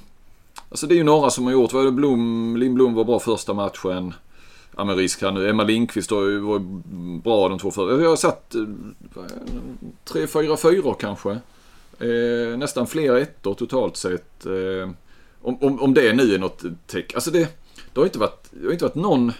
Alltså 0.68 0.87
det 0.87 0.95
är 0.95 0.97
ju 0.97 1.05
några 1.05 1.30
som 1.30 1.45
har 1.45 1.53
gjort, 1.53 1.72
vad 1.72 1.82
är 1.82 1.87
det 1.87 1.93
Blom, 1.93 2.57
Lindblom 2.57 2.95
var 2.95 3.05
bra 3.05 3.20
första 3.20 3.55
matchen. 3.55 4.14
Ja 4.76 4.85
men 4.85 4.97
risk 4.97 5.22
här 5.22 5.32
nu. 5.32 5.49
Emma 5.49 5.64
Lindqvist 5.64 6.11
var 6.11 6.59
bra 7.22 7.49
de 7.49 7.59
två 7.59 7.70
förra. 7.70 8.03
Jag 8.03 8.09
har 8.09 8.16
satt 8.16 8.55
eh, 8.55 8.62
tre, 10.05 10.26
fyra, 10.26 10.57
fyra 10.57 10.95
kanske. 11.01 11.30
Eh, 12.01 12.59
nästan 12.59 12.87
fler 12.87 13.16
ettor 13.16 13.55
totalt 13.55 13.97
sett. 13.97 14.47
Eh, 14.47 14.91
om, 15.43 15.59
om, 15.61 15.82
om 15.82 15.95
det 15.95 16.12
nu 16.12 16.35
är 16.35 16.39
något 16.39 16.62
tecken. 16.87 17.16
Alltså 17.16 17.30
det, 17.30 17.49
det 17.93 18.01
har 18.01 18.05
inte 18.05 18.18
varit, 18.18 18.49
det 18.51 18.66
har 18.66 18.72
inte 18.72 18.85
varit 18.85 18.95
någon 18.95 19.32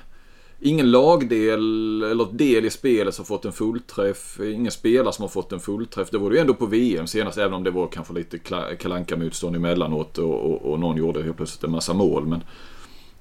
ingen 0.65 0.91
lagdel 0.91 2.03
eller 2.03 2.33
del 2.33 2.65
i 2.65 2.71
spelet 2.71 3.15
som 3.15 3.25
fått 3.25 3.45
en 3.45 3.53
fullträff. 3.53 4.41
Ingen 4.41 4.73
spelare 4.73 5.13
som 5.13 5.23
har 5.23 5.29
fått 5.29 5.53
en 5.53 5.61
fullträff. 5.61 6.11
Det 6.11 6.19
var 6.19 6.31
det 6.31 6.37
ju 6.37 6.41
ändå 6.41 6.55
på 6.55 6.67
VM 6.67 7.07
senast, 7.07 7.39
även 7.39 7.55
om 7.55 7.65
det 7.65 7.71
var 7.71 7.87
kanske 7.87 8.15
lite 8.15 8.39
kalanka 8.79 9.17
motstånd 9.17 9.57
emellanåt 9.57 10.19
och, 10.19 10.41
och, 10.41 10.73
och 10.73 10.81
någon 10.81 10.97
gjorde 10.97 11.23
helt 11.23 11.37
plötsligt 11.37 11.65
en 11.65 11.71
massa 11.71 11.95
mål. 11.95 12.27
Men, 12.27 12.43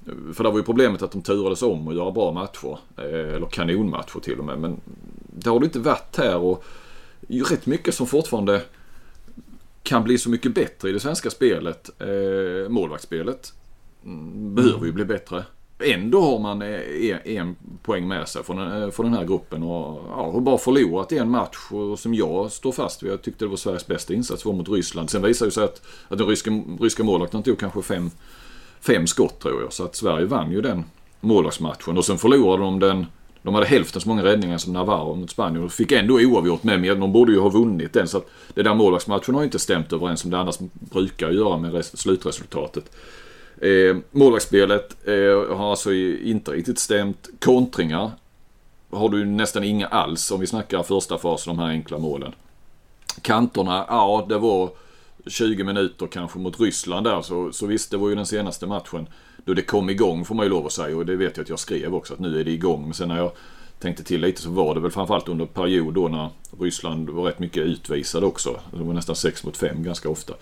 eh, 0.06 0.34
för 0.34 0.44
det 0.44 0.50
var 0.50 0.58
ju 0.58 0.62
problemet 0.62 1.02
att 1.02 1.12
de 1.12 1.22
turades 1.22 1.62
om 1.62 1.88
att 1.88 1.94
göra 1.94 2.10
bra 2.10 2.32
matcher. 2.32 2.78
Eh, 2.96 3.34
eller 3.34 3.46
kanonmatcher 3.46 4.20
till 4.20 4.38
och 4.38 4.44
med. 4.44 4.58
Men 4.58 4.80
det 5.36 5.50
har 5.50 5.60
det 5.60 5.66
inte 5.66 5.78
varit 5.78 6.16
här 6.16 6.36
och 6.36 6.64
ju 7.28 7.42
rätt 7.42 7.66
mycket 7.66 7.94
som 7.94 8.06
fortfarande 8.06 8.62
kan 9.82 10.04
bli 10.04 10.18
så 10.18 10.30
mycket 10.30 10.54
bättre 10.54 10.88
i 10.88 10.92
det 10.92 11.00
svenska 11.00 11.30
spelet. 11.30 11.90
Eh, 12.00 12.68
målvaktsspelet 12.68 13.52
mm, 14.04 14.54
behöver 14.54 14.86
ju 14.86 14.92
bli 14.92 15.04
bättre. 15.04 15.44
Ändå 15.78 16.20
har 16.20 16.38
man 16.38 16.62
eh, 16.62 16.80
en, 17.10 17.36
en 17.36 17.56
poäng 17.82 18.08
med 18.08 18.28
sig 18.28 18.44
från, 18.44 18.56
den, 18.56 18.92
från 18.92 19.06
den 19.06 19.14
här 19.14 19.24
gruppen 19.24 19.62
och 19.62 20.02
ja, 20.08 20.30
har 20.32 20.40
bara 20.40 20.58
förlorat 20.58 21.12
en 21.12 21.30
match 21.30 21.56
och 21.70 21.98
som 21.98 22.14
jag 22.14 22.52
står 22.52 22.72
fast 22.72 23.02
vid. 23.02 23.12
Jag 23.12 23.22
tyckte 23.22 23.44
det 23.44 23.48
var 23.48 23.56
Sveriges 23.56 23.86
bästa 23.86 24.14
insats 24.14 24.44
var 24.44 24.52
mot 24.52 24.68
Ryssland. 24.68 25.10
Sen 25.10 25.22
visade 25.22 25.48
det 25.48 25.54
sig 25.54 25.64
att, 25.64 25.82
att 26.08 26.18
den 26.18 26.26
ryska, 26.26 26.50
ryska 26.80 27.04
målvakten 27.04 27.42
tog 27.42 27.58
kanske 27.58 27.82
fem, 27.82 28.10
fem 28.80 29.06
skott 29.06 29.40
tror 29.40 29.62
jag. 29.62 29.72
Så 29.72 29.84
att 29.84 29.96
Sverige 29.96 30.26
vann 30.26 30.52
ju 30.52 30.60
den 30.60 30.84
målvaktsmatchen 31.20 31.98
och 31.98 32.04
sen 32.04 32.18
förlorade 32.18 32.62
de 32.62 32.80
den 32.80 33.06
de 33.44 33.54
hade 33.54 33.66
hälften 33.66 34.00
så 34.00 34.08
många 34.08 34.24
räddningar 34.24 34.58
som 34.58 34.72
Navarro 34.72 35.14
mot 35.14 35.30
Spanien 35.30 35.64
och 35.64 35.72
fick 35.72 35.92
ändå 35.92 36.14
oavgjort 36.14 36.62
med. 36.62 36.80
Men 36.80 37.00
de 37.00 37.12
borde 37.12 37.32
ju 37.32 37.40
ha 37.40 37.48
vunnit 37.48 37.92
den. 37.92 38.08
Så 38.08 38.18
att 38.18 38.30
det 38.54 38.62
där 38.62 38.74
målvaktsmatchen 38.74 39.34
har 39.34 39.42
ju 39.42 39.44
inte 39.44 39.58
stämt 39.58 39.92
överens 39.92 40.20
som 40.20 40.30
det 40.30 40.38
annars 40.38 40.58
brukar 40.70 41.30
göra 41.30 41.58
med 41.58 41.84
slutresultatet. 41.84 42.90
Eh, 43.60 43.96
målvaktsspelet 44.10 45.08
eh, 45.08 45.56
har 45.56 45.70
alltså 45.70 45.92
inte 45.92 46.50
riktigt 46.50 46.78
stämt. 46.78 47.28
Kontringar 47.38 48.10
har 48.90 49.08
du 49.08 49.24
nästan 49.24 49.64
inga 49.64 49.86
alls 49.86 50.30
om 50.30 50.40
vi 50.40 50.46
snackar 50.46 50.82
första 50.82 51.18
fasen, 51.18 51.56
de 51.56 51.62
här 51.62 51.68
enkla 51.68 51.98
målen. 51.98 52.32
Kanterna, 53.22 53.84
ja 53.88 54.26
det 54.28 54.38
var 54.38 54.70
20 55.26 55.64
minuter 55.64 56.06
kanske 56.06 56.38
mot 56.38 56.60
Ryssland 56.60 57.06
där 57.06 57.22
så, 57.22 57.52
så 57.52 57.66
visst 57.66 57.90
det 57.90 57.96
var 57.96 58.08
ju 58.08 58.14
den 58.14 58.26
senaste 58.26 58.66
matchen 58.66 59.08
då 59.44 59.54
det 59.54 59.62
kom 59.62 59.90
igång 59.90 60.24
får 60.24 60.34
man 60.34 60.46
ju 60.46 60.50
lov 60.50 60.66
att 60.66 60.72
säga 60.72 60.96
och 60.96 61.06
det 61.06 61.16
vet 61.16 61.36
jag 61.36 61.44
att 61.44 61.48
jag 61.48 61.58
skrev 61.58 61.94
också 61.94 62.14
att 62.14 62.20
nu 62.20 62.40
är 62.40 62.44
det 62.44 62.50
igång. 62.50 62.82
Men 62.82 62.94
sen 62.94 63.08
när 63.08 63.16
jag 63.16 63.32
tänkte 63.78 64.04
till 64.04 64.20
lite 64.20 64.42
så 64.42 64.50
var 64.50 64.74
det 64.74 64.80
väl 64.80 64.90
framförallt 64.90 65.28
under 65.28 65.46
period 65.46 65.94
då 65.94 66.08
när 66.08 66.30
Ryssland 66.60 67.10
var 67.10 67.24
rätt 67.24 67.38
mycket 67.38 67.62
utvisade 67.62 68.26
också. 68.26 68.60
Det 68.70 68.84
var 68.84 68.94
nästan 68.94 69.16
6 69.16 69.44
mot 69.44 69.56
5 69.56 69.82
ganska 69.82 70.08
ofta 70.08 70.34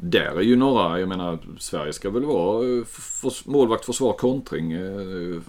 där 0.00 0.36
är 0.36 0.40
ju 0.40 0.56
några, 0.56 1.00
jag 1.00 1.08
menar 1.08 1.38
Sverige 1.58 1.92
ska 1.92 2.10
väl 2.10 2.24
vara 2.24 2.78
eh, 2.78 2.84
för, 2.84 3.50
målvakt, 3.50 3.84
försvar, 3.84 4.12
kontring. 4.12 4.72
Eh, 4.72 5.40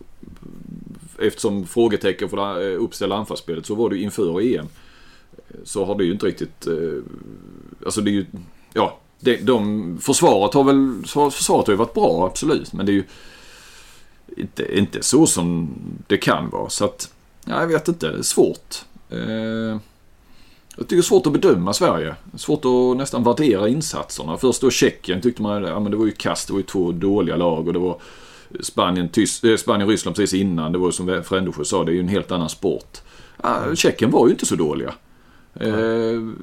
eftersom 1.19 1.65
frågetecken 1.65 2.29
för 2.29 2.37
det 2.37 2.73
eh, 2.73 2.83
uppställda 2.83 3.15
anfallsspelet 3.15 3.65
så 3.65 3.75
var 3.75 3.89
det 3.89 3.95
ju 3.95 4.03
inför 4.03 4.41
EM. 4.41 4.67
Så 5.63 5.85
har 5.85 5.95
det 5.95 6.03
ju 6.03 6.11
inte 6.11 6.25
riktigt, 6.25 6.67
alltså 7.85 8.01
det 8.01 8.09
är 8.09 8.13
ju, 8.13 8.25
ja, 8.73 8.99
det, 9.19 9.37
de, 9.37 9.97
försvaret 10.01 10.53
har 10.53 10.63
väl, 10.63 11.03
försvaret 11.31 11.67
har 11.67 11.73
ju 11.73 11.77
varit 11.77 11.93
bra 11.93 12.25
absolut 12.25 12.73
men 12.73 12.85
det 12.85 12.91
är 12.91 12.93
ju 12.93 13.03
inte, 14.37 14.77
inte 14.77 15.03
så 15.03 15.25
som 15.25 15.73
det 16.07 16.17
kan 16.17 16.49
vara. 16.49 16.69
Så 16.69 16.85
att, 16.85 17.13
ja, 17.45 17.59
jag 17.59 17.67
vet 17.67 17.87
inte, 17.87 18.11
det 18.11 18.17
är 18.17 18.21
svårt. 18.21 18.85
Eh, 19.09 19.77
jag 20.77 20.87
tycker 20.87 20.95
det 20.95 20.99
är 20.99 21.01
svårt 21.01 21.27
att 21.27 21.33
bedöma 21.33 21.73
Sverige. 21.73 22.15
Svårt 22.37 22.65
att 22.65 22.97
nästan 22.97 23.23
värdera 23.23 23.67
insatserna. 23.67 24.37
Först 24.37 24.61
då 24.61 24.69
Tjeckien 24.69 25.21
tyckte 25.21 25.41
man, 25.41 25.63
ja 25.63 25.79
men 25.79 25.91
det 25.91 25.97
var 25.97 26.05
ju 26.05 26.11
kast, 26.11 26.47
det 26.47 26.53
var 26.53 26.59
ju 26.59 26.65
två 26.65 26.91
dåliga 26.91 27.35
lag 27.35 27.67
och 27.67 27.73
det 27.73 27.79
var 27.79 28.01
Spanien, 28.59 29.09
Tys 29.09 29.43
äh, 29.43 29.55
Spanien 29.55 29.89
Ryssland 29.89 30.15
precis 30.15 30.41
innan. 30.41 30.71
Det 30.71 30.77
var 30.77 30.91
som 30.91 31.23
Frändesjö 31.23 31.63
sa, 31.63 31.83
det 31.83 31.91
är 31.91 31.93
ju 31.93 31.99
en 31.99 32.07
helt 32.07 32.31
annan 32.31 32.49
sport. 32.49 32.97
Ja, 33.43 33.75
Tjeckien 33.75 34.11
var 34.11 34.27
ju 34.27 34.31
inte 34.31 34.45
så 34.45 34.55
dåliga. 34.55 34.93
Mm. 35.59 36.35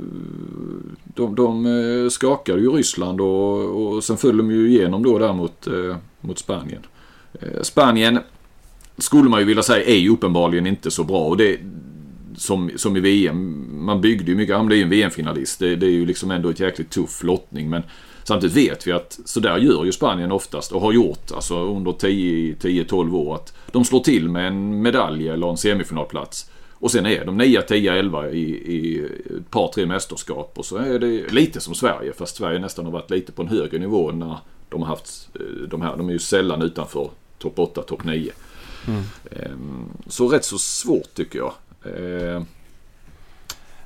De, 1.04 1.34
de 1.34 1.66
eh, 1.66 2.08
skakade 2.08 2.60
ju 2.60 2.70
Ryssland 2.70 3.20
och, 3.20 3.94
och 3.94 4.04
sen 4.04 4.16
föll 4.16 4.36
de 4.36 4.50
ju 4.50 4.68
igenom 4.68 5.02
då 5.02 5.18
där 5.18 5.32
mot, 5.32 5.66
eh, 5.66 5.96
mot 6.20 6.38
Spanien. 6.38 6.82
Spanien 7.62 8.18
skulle 8.98 9.30
man 9.30 9.40
ju 9.40 9.46
vilja 9.46 9.62
säga 9.62 9.84
är 9.84 9.98
ju 9.98 10.10
uppenbarligen 10.10 10.66
inte 10.66 10.90
så 10.90 11.04
bra 11.04 11.24
och 11.24 11.36
det, 11.36 11.58
som, 12.38 12.70
som 12.76 12.96
i 12.96 13.00
VM. 13.00 13.66
Man 13.84 14.00
byggde 14.00 14.30
ju 14.30 14.36
mycket, 14.36 14.56
han 14.56 14.66
blev 14.66 14.78
ju 14.78 14.84
en 14.84 14.90
VM-finalist. 14.90 15.58
Det, 15.58 15.76
det, 15.76 15.86
är 15.86 15.90
ju 15.90 16.06
liksom 16.06 16.30
ändå 16.30 16.48
ett 16.48 16.60
jäkligt 16.60 16.90
tuff 16.90 17.22
lottning. 17.22 17.70
Men 17.70 17.82
samtidigt 18.24 18.56
vet 18.56 18.86
vi 18.86 18.92
att 18.92 19.20
sådär 19.24 19.58
gör 19.58 19.84
ju 19.84 19.92
Spanien 19.92 20.32
oftast 20.32 20.72
och 20.72 20.80
har 20.80 20.92
gjort 20.92 21.32
alltså 21.34 21.64
under 21.64 21.92
10-12 21.92 23.14
år. 23.14 23.34
Att 23.34 23.54
de 23.72 23.84
slår 23.84 24.00
till 24.00 24.28
med 24.28 24.46
en 24.46 24.82
medalj 24.82 25.28
eller 25.28 25.50
en 25.50 25.56
semifinalplats. 25.56 26.50
Och 26.80 26.90
sen 26.90 27.06
är 27.06 27.24
de 27.24 27.36
9, 27.36 27.62
10, 27.62 27.92
11 27.92 28.30
i, 28.30 28.42
i 28.50 29.04
ett 29.38 29.50
par, 29.50 29.68
tre 29.68 29.86
mästerskap. 29.86 30.52
Och 30.56 30.64
så 30.64 30.76
är 30.76 30.98
det 30.98 31.32
lite 31.32 31.60
som 31.60 31.74
Sverige. 31.74 32.12
Fast 32.12 32.36
Sverige 32.36 32.58
nästan 32.58 32.84
har 32.84 32.92
varit 32.92 33.10
lite 33.10 33.32
på 33.32 33.42
en 33.42 33.48
högre 33.48 33.78
nivå 33.78 34.12
när 34.12 34.38
de 34.68 34.82
har 34.82 34.88
haft 34.88 35.28
eh, 35.34 35.68
de 35.68 35.82
här. 35.82 35.96
De 35.96 36.08
är 36.08 36.12
ju 36.12 36.18
sällan 36.18 36.62
utanför 36.62 37.10
topp 37.38 37.58
8, 37.58 37.82
topp 37.82 38.04
9. 38.04 38.32
Mm. 38.86 39.02
Ehm, 39.30 39.84
så 40.06 40.28
rätt 40.28 40.44
så 40.44 40.58
svårt 40.58 41.14
tycker 41.14 41.38
jag. 41.38 41.52
Eh. 41.84 42.42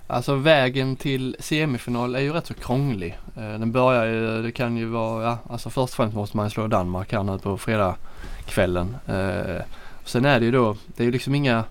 Alltså 0.06 0.34
vägen 0.34 0.96
till 0.96 1.36
semifinal 1.40 2.14
är 2.14 2.20
ju 2.20 2.32
rätt 2.32 2.46
så 2.46 2.54
krånglig. 2.54 3.18
Eh, 3.36 3.58
den 3.58 3.72
börjar 3.72 4.04
ju, 4.04 4.42
det 4.42 4.52
kan 4.52 4.76
ju 4.76 4.86
vara, 4.86 5.24
ja, 5.24 5.38
alltså 5.50 5.70
först 5.70 5.92
och 5.92 5.96
främst 5.96 6.16
måste 6.16 6.36
man 6.36 6.50
slå 6.50 6.66
Danmark 6.66 7.12
här 7.12 7.22
nu 7.22 7.38
på 7.38 7.58
fredagskvällen. 7.58 8.96
Eh, 9.06 9.62
sen 10.04 10.24
är 10.24 10.40
det 10.40 10.44
ju 10.44 10.52
då, 10.52 10.76
det 10.86 11.02
är 11.02 11.04
ju 11.04 11.12
liksom 11.12 11.34
inga 11.34 11.64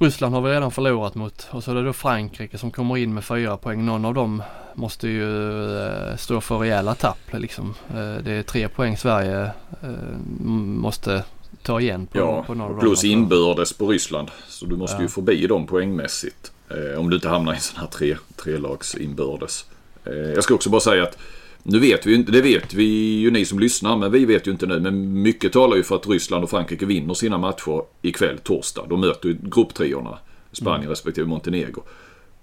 Ryssland 0.00 0.34
har 0.34 0.42
vi 0.42 0.50
redan 0.50 0.70
förlorat 0.70 1.14
mot 1.14 1.48
och 1.50 1.64
så 1.64 1.70
är 1.70 1.74
det 1.74 1.82
då 1.82 1.92
Frankrike 1.92 2.58
som 2.58 2.70
kommer 2.70 2.96
in 2.96 3.14
med 3.14 3.24
fyra 3.24 3.56
poäng. 3.56 3.84
Någon 3.84 4.04
av 4.04 4.14
dem 4.14 4.42
måste 4.74 5.08
ju 5.08 5.78
eh, 5.78 6.16
stå 6.16 6.40
för 6.40 6.58
rejäla 6.58 6.94
tapp 6.94 7.32
liksom. 7.32 7.74
Eh, 7.90 8.14
det 8.24 8.32
är 8.32 8.42
tre 8.42 8.68
poäng 8.68 8.96
Sverige 8.96 9.50
eh, 9.82 9.90
måste 10.36 11.24
ta 11.62 11.80
igen 11.80 12.06
på, 12.06 12.18
ja, 12.18 12.42
på 12.46 12.54
några 12.54 12.80
plus 12.80 13.04
inbördes 13.04 13.72
på 13.72 13.88
Ryssland. 13.88 14.30
Så 14.48 14.66
du 14.66 14.76
måste 14.76 14.96
ja. 14.96 15.02
ju 15.02 15.08
förbi 15.08 15.46
dem 15.46 15.66
poängmässigt. 15.66 16.52
Eh, 16.68 17.00
om 17.00 17.10
du 17.10 17.16
inte 17.16 17.28
hamnar 17.28 17.52
i 17.52 17.56
en 17.56 17.60
sån 17.60 17.80
här 17.80 17.86
tre, 17.86 18.16
trelags 18.36 18.94
inbördes. 18.94 19.66
Eh, 20.04 20.12
jag 20.12 20.44
ska 20.44 20.54
också 20.54 20.70
bara 20.70 20.80
säga 20.80 21.02
att 21.02 21.18
nu 21.62 21.78
vet 21.78 22.06
vi 22.06 22.10
ju 22.10 22.16
inte, 22.16 22.32
det 22.32 22.42
vet 22.42 22.74
vi 22.74 23.18
ju 23.18 23.30
ni 23.30 23.44
som 23.44 23.58
lyssnar, 23.58 23.96
men 23.96 24.12
vi 24.12 24.24
vet 24.24 24.46
ju 24.46 24.50
inte 24.50 24.66
nu. 24.66 24.80
Men 24.80 25.22
mycket 25.22 25.52
talar 25.52 25.76
ju 25.76 25.82
för 25.82 25.96
att 25.96 26.08
Ryssland 26.08 26.44
och 26.44 26.50
Frankrike 26.50 26.86
vinner 26.86 27.14
sina 27.14 27.38
matcher 27.38 27.82
ikväll, 28.02 28.38
torsdag. 28.38 28.86
De 28.88 29.00
möter 29.00 29.28
ju 29.28 29.36
grupptriorna, 29.42 30.18
Spanien 30.52 30.80
mm. 30.80 30.90
respektive 30.90 31.26
Montenegro. 31.26 31.82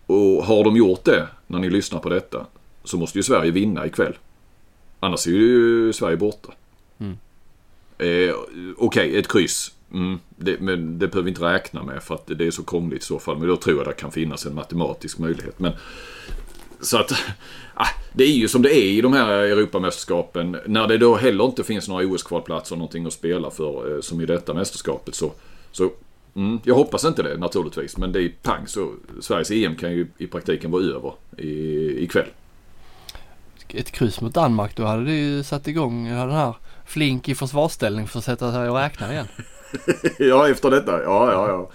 Och 0.05 0.45
har 0.45 0.63
de 0.63 0.78
gjort 0.78 1.03
det, 1.03 1.28
när 1.47 1.59
ni 1.59 1.70
lyssnar 1.70 1.99
på 1.99 2.09
detta, 2.09 2.45
så 2.84 2.97
måste 2.97 3.20
ju 3.20 3.24
Sverige 3.24 3.51
vinna 3.51 3.86
ikväll. 3.86 4.18
Annars 4.99 5.28
är 5.28 5.32
ju 5.32 5.93
Sverige 5.93 6.18
borta. 6.18 6.53
Mm. 6.99 7.18
Eh, 7.98 8.06
Okej, 8.06 8.76
okay, 8.78 9.18
ett 9.18 9.28
kryss. 9.28 9.72
Mm, 9.93 10.20
det, 10.36 10.60
men 10.60 11.00
det 11.00 11.08
behöver 11.08 11.24
vi 11.24 11.30
inte 11.30 11.54
räkna 11.54 11.84
med 11.84 12.04
för 12.04 12.16
att 12.16 12.28
det 12.28 12.48
är 12.48 12.52
så 12.52 12.64
krångligt 12.64 13.04
i 13.04 13.06
så 13.06 13.20
fall. 13.20 13.38
Men 13.38 13.48
då 13.48 13.58
tror 13.58 13.78
jag 13.78 13.88
det 13.88 13.93
kan 13.93 14.12
finnas 14.12 14.45
en 14.45 14.56
matematisk 14.56 15.18
möjlighet. 15.18 15.60
Men, 15.60 15.72
så 16.82 16.98
att 16.98 17.12
ah, 17.74 17.88
det 18.14 18.24
är 18.24 18.32
ju 18.32 18.48
som 18.48 18.62
det 18.62 18.76
är 18.76 18.86
i 18.86 19.02
de 19.02 19.14
här 19.14 19.30
Europamästerskapen. 19.30 20.58
När 20.66 20.88
det 20.88 20.98
då 20.98 21.16
heller 21.16 21.45
inte 21.45 21.64
finns 21.64 21.88
några 21.88 22.06
OS-kvalplatser 22.06 22.74
och 22.74 22.80
någonting 22.80 23.06
att 23.06 23.14
spela 23.14 23.52
för 23.52 23.95
eh, 23.95 24.02
som 24.02 24.22
i 24.22 24.26
detta 24.26 24.54
mästerskapet 24.54 25.16
så, 25.16 25.32
så 25.72 25.91
mm, 26.36 26.60
jag 26.64 26.76
hoppas 26.76 27.06
inte 27.06 27.24
det 27.24 27.38
naturligtvis. 27.38 27.98
Men 27.98 28.12
det 28.12 28.22
är 28.22 28.30
pang 28.41 28.68
så 28.68 28.93
Sveriges 29.22 29.52
EM 29.52 29.76
kan 29.76 29.91
ju 29.91 30.08
i 30.18 30.28
praktiken 30.28 30.72
vara 30.72 30.84
över 30.84 31.14
i, 31.38 32.04
ikväll. 32.04 32.28
Ett 33.70 33.91
kryss 33.91 34.22
mot 34.22 34.34
Danmark 34.34 34.76
då 34.76 34.84
hade 34.84 35.06
det 35.06 35.16
ju 35.16 35.43
satt 35.43 35.68
igång 35.68 36.08
eh, 36.08 36.28
den 36.28 36.36
här 36.36 36.56
Flink 36.88 37.30
i 37.30 37.36
försvarsställning 37.36 38.08
för 38.08 38.20
att 38.20 38.26
sätta 38.26 38.52
sig 38.52 38.70
och 38.70 38.78
räkna 38.78 39.12
igen. 39.12 39.28
ja, 40.20 40.50
efter 40.50 40.72
detta. 40.72 41.04
Ja, 41.04 41.32
ja, 41.32 41.48
ja. 41.48 41.70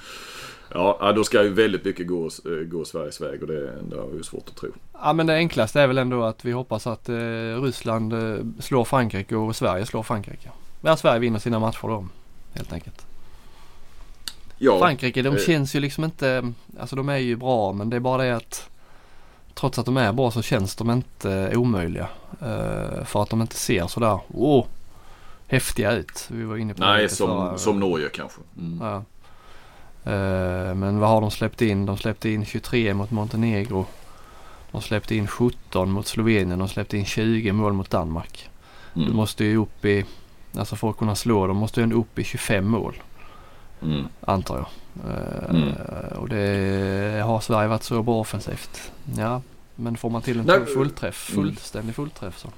Ja, 0.74 1.12
då 1.12 1.24
ska 1.24 1.42
ju 1.42 1.52
väldigt 1.52 1.84
mycket 1.84 2.06
gå, 2.06 2.24
eh, 2.24 2.66
gå 2.66 2.84
Sveriges 2.84 3.20
väg 3.20 3.42
och 3.42 3.48
det, 3.48 3.68
är 3.68 4.16
ju 4.16 4.22
svårt 4.22 4.48
att 4.48 4.56
tro. 4.56 4.70
Ja, 4.92 5.12
men 5.12 5.26
det 5.26 5.34
enklaste 5.34 5.80
är 5.80 5.86
väl 5.86 5.98
ändå 5.98 6.24
att 6.24 6.44
vi 6.44 6.52
hoppas 6.52 6.86
att 6.86 7.08
eh, 7.08 7.62
Ryssland 7.62 8.12
eh, 8.12 8.44
slår 8.60 8.84
Frankrike 8.84 9.36
och 9.36 9.56
Sverige 9.56 9.86
slår 9.86 10.02
Frankrike. 10.02 10.50
Ja, 10.80 10.96
Sverige 10.96 11.18
vinner 11.18 11.38
sina 11.38 11.58
matcher 11.58 11.88
då, 11.88 12.06
helt 12.54 12.72
enkelt. 12.72 13.06
Ja, 14.58 14.78
Frankrike, 14.78 15.22
de 15.22 15.28
eh, 15.28 15.42
känns 15.42 15.74
ju 15.74 15.80
liksom 15.80 16.04
inte, 16.04 16.52
alltså 16.80 16.96
de 16.96 17.08
är 17.08 17.16
ju 17.16 17.36
bra 17.36 17.72
men 17.72 17.90
det 17.90 17.96
är 17.96 18.00
bara 18.00 18.22
det 18.22 18.36
att 18.36 18.68
trots 19.54 19.78
att 19.78 19.86
de 19.86 19.96
är 19.96 20.12
bra 20.12 20.30
så 20.30 20.42
känns 20.42 20.76
de 20.76 20.90
inte 20.90 21.56
omöjliga. 21.56 22.08
Eh, 22.40 23.04
för 23.04 23.22
att 23.22 23.30
de 23.30 23.40
inte 23.40 23.56
ser 23.56 23.86
sådär, 23.86 24.20
oh, 24.34 24.66
häftiga 25.52 25.92
ut. 25.92 26.28
Vi 26.28 26.44
var 26.44 26.56
inne 26.56 26.74
på 26.74 26.80
Nej, 26.80 27.08
som, 27.08 27.28
förra, 27.28 27.58
som 27.58 27.80
Norge 27.80 28.08
kanske. 28.08 28.40
Mm. 28.58 28.78
Ja. 28.80 29.04
Uh, 30.06 30.74
men 30.74 30.98
vad 30.98 31.10
har 31.10 31.20
de 31.20 31.30
släppt 31.30 31.62
in? 31.62 31.86
De 31.86 31.96
släppte 31.96 32.30
in 32.30 32.44
23 32.44 32.94
mot 32.94 33.10
Montenegro. 33.10 33.86
De 34.70 34.82
släppte 34.82 35.14
in 35.14 35.26
17 35.26 35.90
mot 35.90 36.06
Slovenien. 36.06 36.58
De 36.58 36.68
släppte 36.68 36.98
in 36.98 37.04
20 37.04 37.52
mål 37.52 37.72
mot 37.72 37.90
Danmark. 37.90 38.50
Du 38.94 39.12
måste 39.12 39.44
ju 39.44 39.56
upp 39.56 39.84
i, 39.84 40.04
alltså 40.56 40.76
för 40.76 40.90
att 40.90 40.96
kunna 40.96 41.14
slå 41.14 41.46
dem 41.46 41.56
måste 41.56 41.80
du 41.80 41.82
ändå 41.82 41.96
upp 41.96 42.18
i 42.18 42.24
25 42.24 42.66
mål. 42.66 43.02
Mm. 43.82 44.04
Antar 44.20 44.56
jag. 44.56 44.66
Eh, 45.10 45.50
Mm. 45.50 45.72
Och 46.16 46.28
det 46.28 47.22
har 47.24 47.40
Sverige 47.40 47.68
varit 47.68 47.82
så 47.82 48.02
bra 48.02 48.20
offensivt. 48.20 48.92
Ja, 49.18 49.42
men 49.76 49.96
får 49.96 50.10
man 50.10 50.22
till 50.22 50.38
en 50.38 50.66
fullträff, 50.66 51.32
mm. 51.32 51.44
fullständig 51.44 51.94
fullträff 51.94 52.38
så. 52.38 52.48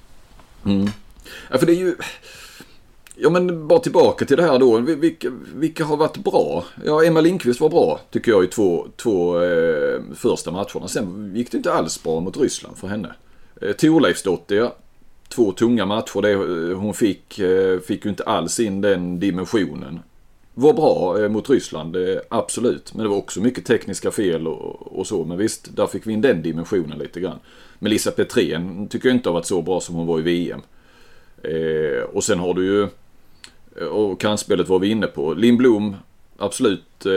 Mm. 0.65 0.91
Ja, 1.51 1.59
för 1.59 1.67
det 1.67 1.73
är 1.73 1.77
ju... 1.77 1.97
Ja, 3.17 3.31
men 3.31 3.69
bara 3.69 3.79
tillbaka 3.79 4.25
till 4.25 4.37
det 4.37 4.43
här 4.43 4.59
då. 4.59 4.79
Vil- 4.79 4.97
Vilka, 5.01 5.31
vilka 5.55 5.85
har 5.85 5.97
varit 5.97 6.17
bra? 6.17 6.65
Ja, 6.85 7.05
Emma 7.05 7.21
Lindqvist 7.21 7.61
var 7.61 7.69
bra, 7.69 8.01
tycker 8.11 8.31
jag, 8.33 8.45
i 8.45 8.47
två, 8.47 8.87
två 8.97 9.43
eh, 9.43 10.01
första 10.15 10.51
matcherna. 10.51 10.89
Sen 10.89 11.33
gick 11.37 11.51
det 11.51 11.57
inte 11.57 11.73
alls 11.73 12.03
bra 12.03 12.21
mot 12.21 12.37
Ryssland 12.37 12.77
för 12.77 12.89
henne. 12.89 13.13
Eh, 13.63 13.73
Thorleifsdotter, 13.73 14.57
ja. 14.57 14.77
Två 15.29 15.53
tunga 15.53 15.87
matcher. 15.87 16.23
Det, 16.23 16.31
eh, 16.33 16.79
hon 16.79 16.95
fick, 16.95 17.39
eh, 17.39 17.79
fick 17.81 18.05
ju 18.05 18.11
inte 18.11 18.23
alls 18.25 18.61
in 18.61 18.81
den 18.81 19.21
dimensionen. 19.21 20.01
Var 20.55 20.73
bra 20.73 21.23
eh, 21.23 21.29
mot 21.29 21.51
Ryssland, 21.51 21.97
eh, 21.97 22.17
absolut. 22.29 22.95
Men 22.95 23.03
det 23.03 23.09
var 23.09 23.17
också 23.17 23.41
mycket 23.41 23.67
tekniska 23.67 24.11
fel 24.11 24.47
och, 24.49 24.99
och 24.99 25.07
så. 25.07 25.25
Men 25.25 25.39
visst, 25.39 25.77
där 25.77 25.87
fick 25.87 26.07
vi 26.07 26.13
in 26.13 26.21
den 26.21 26.43
dimensionen 26.43 26.99
lite 26.99 27.21
grann. 27.21 27.39
Melissa 27.79 28.11
Petrén 28.11 28.89
tycker 28.89 29.09
jag 29.09 29.17
inte 29.17 29.29
har 29.29 29.35
varit 29.35 29.47
så 29.47 29.63
bra 29.63 29.81
som 29.81 29.95
hon 29.95 30.07
var 30.07 30.19
i 30.19 30.23
VM. 30.23 30.61
Eh, 31.43 32.03
och 32.13 32.25
sen 32.25 32.39
har 32.39 32.55
du 32.55 32.65
ju, 32.65 32.89
och 33.81 34.21
kantspelet 34.21 34.69
var 34.69 34.79
vi 34.79 34.89
inne 34.89 35.07
på, 35.07 35.35
Lindblom 35.35 35.97
absolut 36.39 37.07
eh, 37.07 37.13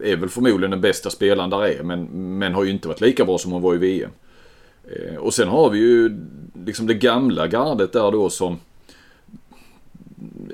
är 0.00 0.16
väl 0.16 0.28
förmodligen 0.28 0.70
den 0.70 0.80
bästa 0.80 1.10
spelaren 1.10 1.50
där 1.50 1.64
är, 1.64 1.82
men, 1.82 2.04
men 2.38 2.54
har 2.54 2.64
ju 2.64 2.70
inte 2.70 2.88
varit 2.88 3.00
lika 3.00 3.24
bra 3.24 3.38
som 3.38 3.52
hon 3.52 3.62
var 3.62 3.74
i 3.74 3.78
VM. 3.78 4.10
Eh, 4.84 5.16
och 5.16 5.34
sen 5.34 5.48
har 5.48 5.70
vi 5.70 5.78
ju 5.78 6.20
liksom 6.66 6.86
det 6.86 6.94
gamla 6.94 7.46
gardet 7.46 7.92
där 7.92 8.12
då 8.12 8.30
som, 8.30 8.58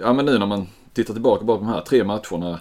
ja 0.01 0.13
men 0.13 0.25
nu 0.25 0.39
när 0.39 0.47
man 0.47 0.67
tittar 0.93 1.15
tillbaka 1.15 1.45
på 1.45 1.57
de 1.57 1.67
här 1.67 1.81
tre 1.81 2.05
matcherna, 2.05 2.61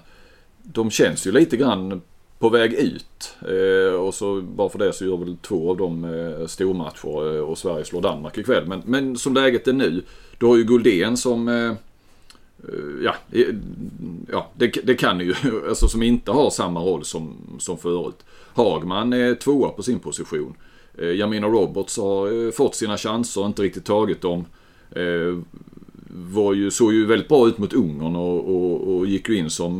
de 0.63 0.91
känns 0.91 1.27
ju 1.27 1.31
lite 1.31 1.57
grann 1.57 2.01
på 2.39 2.49
väg 2.49 2.73
ut. 2.73 3.35
Eh, 3.41 3.93
och 3.93 4.13
så 4.13 4.41
bara 4.41 4.69
för 4.69 4.79
det 4.79 4.93
så 4.93 5.05
gör 5.05 5.17
väl 5.17 5.37
två 5.41 5.69
av 5.69 5.77
dem 5.77 6.03
eh, 6.03 6.47
stormatcher 6.47 7.35
eh, 7.35 7.41
och 7.41 7.57
Sverige 7.57 7.85
slår 7.85 8.01
Danmark 8.01 8.37
ikväll. 8.37 8.67
Men, 8.67 8.81
men 8.85 9.17
som 9.17 9.33
läget 9.33 9.67
är 9.67 9.73
nu, 9.73 10.03
då 10.37 10.47
har 10.47 10.57
ju 10.57 10.63
Guldén 10.63 11.17
som 11.17 11.47
eh, 11.47 11.55
eh 11.55 11.75
Ja, 13.03 13.15
eh, 13.31 13.55
ja 14.31 14.49
det, 14.53 14.67
det 14.67 14.95
kan 14.95 15.19
ju, 15.19 15.33
alltså 15.69 15.87
som 15.87 16.03
inte 16.03 16.31
har 16.31 16.49
samma 16.49 16.79
roll 16.79 17.05
som, 17.05 17.35
som 17.59 17.77
förut. 17.77 18.25
Hagman 18.53 19.13
är 19.13 19.35
tvåa 19.35 19.69
på 19.69 19.83
sin 19.83 19.99
position. 19.99 20.55
Eh, 20.97 21.15
Jamina 21.15 21.47
Roberts 21.47 21.97
har 21.97 22.45
eh, 22.45 22.51
fått 22.51 22.75
sina 22.75 22.97
chanser, 22.97 23.45
inte 23.45 23.61
riktigt 23.61 23.85
tagit 23.85 24.21
dem. 24.21 24.45
Eh, 24.91 25.39
var 26.11 26.53
ju, 26.53 26.71
såg 26.71 26.93
ju 26.93 27.05
väldigt 27.05 27.27
bra 27.27 27.47
ut 27.47 27.57
mot 27.57 27.73
Ungern 27.73 28.15
och, 28.15 28.55
och, 28.55 28.95
och 28.95 29.07
gick 29.07 29.29
ju 29.29 29.37
in 29.37 29.49
som, 29.49 29.73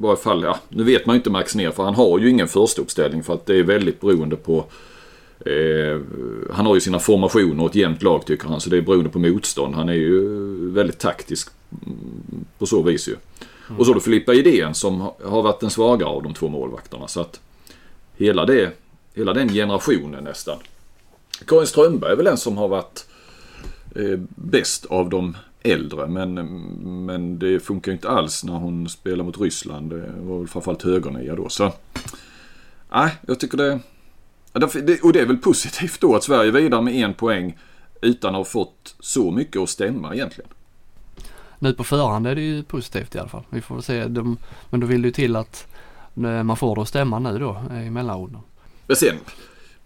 varje 0.00 0.16
fall, 0.16 0.42
ja, 0.42 0.58
nu 0.68 0.84
vet 0.84 1.06
man 1.06 1.14
ju 1.14 1.18
inte 1.18 1.30
Max 1.30 1.54
ner 1.54 1.70
för 1.70 1.82
han 1.82 1.94
har 1.94 2.18
ju 2.18 2.30
ingen 2.30 2.48
första 2.48 2.82
uppställning 2.82 3.22
för 3.22 3.34
att 3.34 3.46
det 3.46 3.56
är 3.58 3.62
väldigt 3.62 4.00
beroende 4.00 4.36
på 4.36 4.64
eh, 5.46 6.00
han 6.52 6.66
har 6.66 6.74
ju 6.74 6.80
sina 6.80 6.98
formationer 6.98 7.62
och 7.64 7.70
ett 7.70 7.74
jämnt 7.76 8.02
lag 8.02 8.26
tycker 8.26 8.48
han 8.48 8.60
så 8.60 8.70
det 8.70 8.76
är 8.76 8.82
beroende 8.82 9.10
på 9.10 9.18
motstånd. 9.18 9.74
Han 9.74 9.88
är 9.88 9.92
ju 9.92 10.28
väldigt 10.70 10.98
taktisk 10.98 11.48
mm, 11.86 12.44
på 12.58 12.66
så 12.66 12.82
vis 12.82 13.08
ju. 13.08 13.16
Och 13.78 13.86
så 13.86 13.90
har 13.90 13.94
du 13.94 14.00
Filippa 14.00 14.34
Idén 14.34 14.74
som 14.74 15.00
har- 15.00 15.14
har 15.24 15.42
varit 15.42 15.60
den 15.60 15.70
svagare 15.70 16.08
av 16.08 16.22
de 16.22 16.34
två 16.34 16.48
målvakterna 16.48 17.08
så 17.08 17.20
att 17.20 17.40
hela 18.16 18.44
det, 18.46 18.70
hela 19.14 19.32
den 19.32 19.48
generationen 19.48 20.24
nästan. 20.24 20.58
Karin 21.46 21.66
Strömberg 21.66 22.12
är 22.12 22.16
väl 22.16 22.24
den 22.24 22.36
som 22.36 22.56
har 22.56 22.68
varit 22.68 23.06
eh, 23.96 24.18
bäst 24.36 24.84
av 24.86 25.08
de 25.10 25.36
äldre. 25.62 26.06
Men, 26.06 26.34
men 27.06 27.38
det 27.38 27.60
funkar 27.60 27.92
inte 27.92 28.08
alls 28.08 28.44
när 28.44 28.52
hon 28.52 28.88
spelar 28.88 29.24
mot 29.24 29.40
Ryssland. 29.40 29.90
Det 29.90 30.12
var 30.18 30.46
framförallt 30.46 30.82
högernia 30.82 31.36
då. 31.36 31.48
Så 31.48 31.72
nej, 32.92 33.10
jag 33.26 33.40
tycker 33.40 33.58
det. 33.58 33.80
Och 35.02 35.12
det 35.12 35.20
är 35.20 35.26
väl 35.26 35.36
positivt 35.36 36.00
då 36.00 36.16
att 36.16 36.24
Sverige 36.24 36.50
vidare 36.50 36.82
med 36.82 36.94
en 36.94 37.14
poäng 37.14 37.58
utan 38.02 38.30
att 38.30 38.36
ha 38.36 38.44
fått 38.44 38.96
så 39.00 39.30
mycket 39.30 39.62
att 39.62 39.68
stämma 39.68 40.14
egentligen. 40.14 40.50
Nu 41.58 41.74
på 41.74 41.84
förhand 41.84 42.26
är 42.26 42.34
det 42.34 42.40
ju 42.40 42.62
positivt 42.62 43.14
i 43.14 43.18
alla 43.18 43.28
fall. 43.28 43.44
Vi 43.50 43.60
får 43.60 43.74
väl 43.74 43.84
se. 43.84 44.04
De, 44.04 44.36
men 44.70 44.80
då 44.80 44.86
vill 44.86 45.02
det 45.02 45.08
ju 45.08 45.12
till 45.12 45.36
att 45.36 45.66
eh, 46.16 46.42
man 46.42 46.56
får 46.56 46.76
det 46.76 46.82
att 46.82 46.88
stämma 46.88 47.18
nu 47.18 47.38
då 47.38 47.62
eh, 47.70 47.86
i 47.86 47.90
mellanrundan. 47.90 48.42
Men 48.86 48.96
sen, 48.96 49.16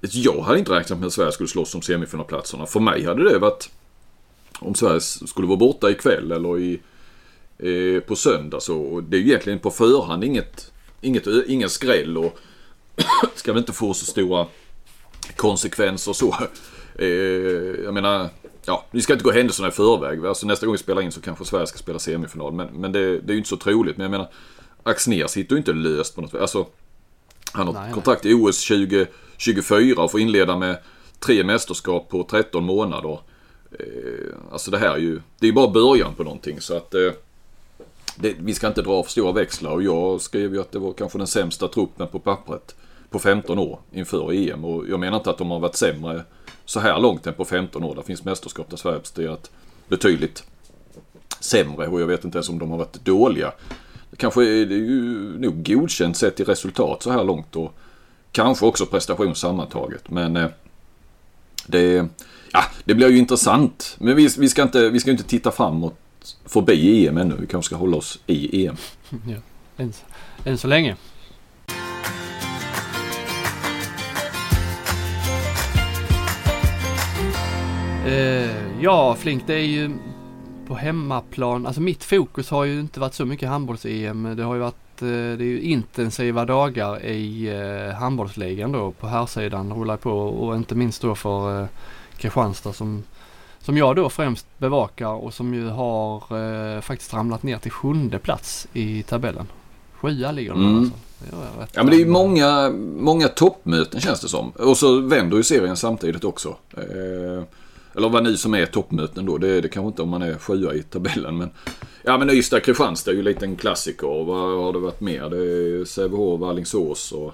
jag 0.01 0.43
hade 0.43 0.59
inte 0.59 0.73
räknat 0.73 0.99
med 0.99 1.07
att 1.07 1.13
Sverige 1.13 1.33
skulle 1.33 1.49
slåss 1.49 1.75
om 1.75 1.83
semifinalplatserna. 1.83 2.67
För 2.67 2.81
mig 2.81 3.05
hade 3.05 3.33
det 3.33 3.39
varit 3.39 3.71
om 4.67 4.75
Sverige 4.75 5.01
skulle 5.01 5.47
vara 5.47 5.57
borta 5.57 5.91
ikväll 5.91 6.33
eller 6.33 6.59
i, 6.59 6.81
eh, 7.59 8.01
på 8.01 8.17
söndag 8.17 8.61
så. 8.61 9.01
Det 9.01 9.17
är 9.17 9.21
ju 9.21 9.27
egentligen 9.27 9.59
på 9.59 9.71
förhand 9.71 10.25
inget, 10.25 10.73
inget, 11.01 11.27
ingen 11.47 11.69
skräll 11.69 12.19
och 12.19 12.39
ska 13.35 13.53
väl 13.53 13.61
inte 13.61 13.73
få 13.73 13.95
så 13.95 14.07
stora 14.07 14.47
konsekvenser 15.37 16.13
så. 16.13 16.37
Eh, 16.99 17.07
jag 17.85 17.95
menar, 17.95 18.29
ja, 18.65 18.87
vi 18.91 19.03
ska 19.03 19.13
inte 19.13 19.25
gå 19.25 19.33
händelserna 19.33 19.69
i 19.69 19.71
förväg. 19.71 20.27
Alltså 20.27 20.47
nästa 20.47 20.67
gång 20.67 20.73
vi 20.73 20.79
spelar 20.79 21.03
in 21.03 21.13
så 21.13 21.21
kanske 21.21 21.45
Sverige 21.45 21.67
ska 21.67 21.79
spela 21.79 21.99
semifinal. 21.99 22.53
Men, 22.53 22.69
men 22.69 22.93
det, 22.93 23.21
det 23.21 23.31
är 23.31 23.33
ju 23.33 23.39
inte 23.39 23.49
så 23.49 23.57
troligt. 23.57 23.97
Men 23.97 24.05
jag 24.05 24.11
menar, 24.11 24.31
Axnér 24.83 25.27
sitter 25.27 25.55
ju 25.55 25.59
inte 25.59 25.73
löst 25.73 26.15
på 26.15 26.21
något 26.21 26.35
Alltså, 26.35 26.67
han 27.53 27.67
har 27.67 27.75
Nej, 27.75 27.93
kontrakt 27.93 28.27
i 28.27 28.35
OS 28.35 28.67
2024 28.67 30.03
och 30.03 30.11
får 30.11 30.21
inleda 30.21 30.57
med 30.57 30.79
tre 31.19 31.45
mästerskap 31.45 32.09
på 32.09 32.27
13 32.31 32.65
månader. 32.65 33.19
Eh, 33.79 34.35
alltså 34.53 34.71
det 34.71 34.79
här 34.79 34.95
är 34.95 34.99
ju, 34.99 35.21
det 35.39 35.47
är 35.47 35.49
ju 35.49 35.53
bara 35.53 35.69
början 35.69 36.15
på 36.15 36.25
någonting 36.25 36.61
så 36.61 36.77
att 36.77 36.95
eh, 36.95 37.13
det, 38.17 38.35
vi 38.39 38.55
ska 38.55 38.67
inte 38.67 38.83
dra 38.83 39.03
för 39.03 39.11
stora 39.11 39.33
växlar 39.33 39.71
och 39.71 39.83
jag 39.83 40.21
skrev 40.21 40.55
ju 40.55 40.61
att 40.61 40.73
det 40.73 40.79
var 40.79 40.93
kanske 40.93 41.19
den 41.19 41.27
sämsta 41.27 41.69
truppen 41.69 42.09
på 42.09 42.19
pappret 42.19 42.75
på 43.11 43.19
15 43.19 43.59
år 43.59 43.79
inför 43.93 44.33
EM 44.33 44.65
och 44.65 44.89
jag 44.89 45.01
menar 45.01 45.17
inte 45.17 45.31
att 45.31 45.39
de 45.39 45.51
har 45.51 45.61
varit 45.61 45.77
sämre 45.77 46.25
så 46.65 46.81
här 46.81 47.01
långt 47.01 47.27
än 47.27 47.35
på 47.35 47.45
15 47.45 47.85
år. 47.85 47.95
Det 47.95 48.03
finns 48.03 48.25
mästerskap 48.25 48.71
där 48.71 48.77
Sverige 48.77 48.99
presterat 48.99 49.51
betydligt 49.89 50.45
sämre 51.41 51.89
och 51.89 52.01
jag 52.01 52.07
vet 52.07 52.25
inte 52.25 52.39
ens 52.39 52.49
om 52.49 52.59
de 52.59 52.71
har 52.71 52.79
varit 52.79 53.05
dåliga. 53.05 53.53
Kanske 54.17 54.43
är 54.45 54.67
det 54.67 54.75
ju 54.75 55.39
nog 55.39 55.65
godkänt 55.67 56.17
sett 56.17 56.41
i 56.41 56.45
resultat 56.45 57.03
så 57.03 57.11
här 57.11 57.25
långt 57.25 57.57
och 57.57 57.75
kanske 58.33 58.67
också 58.67 58.87
prestation 58.87 59.35
sammantaget. 59.35 60.11
Men 60.11 60.37
eh, 60.37 60.49
det, 61.67 62.07
ja, 62.53 62.65
det 62.85 62.95
blir 62.95 63.09
ju 63.09 63.19
intressant. 63.19 63.97
Men 63.99 64.17
vi, 64.17 64.29
vi, 64.39 64.49
ska 64.49 64.63
inte, 64.63 64.91
vi 64.91 65.01
ska 65.01 65.11
inte 65.11 65.25
titta 65.25 65.51
framåt 65.51 65.99
förbi 66.45 67.09
EM 67.09 67.17
ännu. 67.17 67.37
Vi 67.41 67.47
kanske 67.47 67.67
ska 67.67 67.77
hålla 67.77 67.97
oss 67.97 68.19
i 68.27 68.67
EM. 68.67 68.77
ja. 69.27 69.37
än, 69.77 69.93
än 70.45 70.59
så 70.59 70.69
länge. 70.69 70.97
Eh, 78.07 78.81
ja, 78.81 79.15
Flink, 79.15 79.43
det 79.47 79.55
är 79.55 79.67
ju 79.67 79.91
på 80.67 80.75
hemmaplan. 80.75 81.67
Alltså 81.67 81.81
mitt 81.81 82.05
fokus 82.05 82.51
har 82.51 82.65
ju 82.65 82.81
inte 82.81 83.01
varit 83.01 83.15
så 83.15 83.25
mycket 83.25 83.49
handbolls-EM. 83.49 84.37
Det 84.37 84.43
har 84.43 84.55
ju 84.55 84.61
varit 84.61 85.03
eh, 85.03 85.09
det 85.09 85.45
är 85.45 85.49
ju 85.49 85.61
intensiva 85.61 86.45
dagar 86.45 87.05
i 87.05 87.49
eh, 87.49 87.95
handbollsligan 87.95 88.73
då 88.73 88.91
på 88.91 89.07
här 89.07 89.27
sidan 89.27 89.73
rullar 89.73 89.97
på 89.97 90.11
och 90.11 90.57
inte 90.57 90.75
minst 90.75 91.03
då 91.03 91.15
för 91.15 91.63
eh, 91.63 91.69
Kristianstad 92.23 92.73
som, 92.73 93.03
som 93.61 93.77
jag 93.77 93.97
då 93.97 94.09
främst 94.09 94.47
bevakar 94.59 95.07
och 95.07 95.35
som 95.35 95.55
ju 95.55 95.69
har 95.69 96.17
eh, 96.77 96.81
faktiskt 96.81 97.15
ramlat 97.15 97.43
ner 97.43 97.59
till 97.59 97.71
sjunde 97.71 98.19
plats 98.19 98.69
i 98.73 99.03
tabellen. 99.03 99.47
Sjua 100.01 100.33
ligger 100.33 100.51
de 100.51 100.61
Mm. 100.61 100.79
alltså. 100.79 100.97
Ja 101.73 101.83
men 101.83 101.87
det 101.87 101.97
är 101.97 101.99
ju 101.99 102.07
många, 102.07 102.71
många 102.99 103.29
toppmöten 103.29 104.01
känns 104.01 104.21
det 104.21 104.29
som. 104.29 104.51
Och 104.51 104.77
så 104.77 105.01
vänder 105.01 105.37
ju 105.37 105.43
serien 105.43 105.77
samtidigt 105.77 106.25
också. 106.25 106.57
Eh, 106.77 107.43
eller 107.97 108.09
vad 108.09 108.23
nu 108.23 108.37
som 108.37 108.55
är 108.55 108.67
toppmöten 108.67 109.27
då. 109.27 109.39
Det 109.39 109.49
är 109.49 109.63
det 109.63 109.69
kanske 109.69 109.87
inte 109.89 110.03
om 110.03 110.09
man 110.09 110.23
är 110.23 110.39
sjua 110.39 110.75
i 110.75 110.83
tabellen. 110.83 111.37
Men, 111.37 111.51
ja 112.03 112.19
men 112.19 112.31
Ystad-Kristianstad 112.31 113.11
är 113.11 113.15
ju 113.15 113.23
lite 113.23 113.45
en 113.45 113.57
klassiker. 113.57 114.07
Och 114.07 114.27
Vad 114.27 114.65
har 114.65 114.73
det 114.73 114.79
varit 114.79 115.01
mer? 115.01 115.31
Det 115.31 115.37
är 115.37 115.85
Sävehof, 115.85 116.43
Alingsås 116.43 117.13
och 117.13 117.33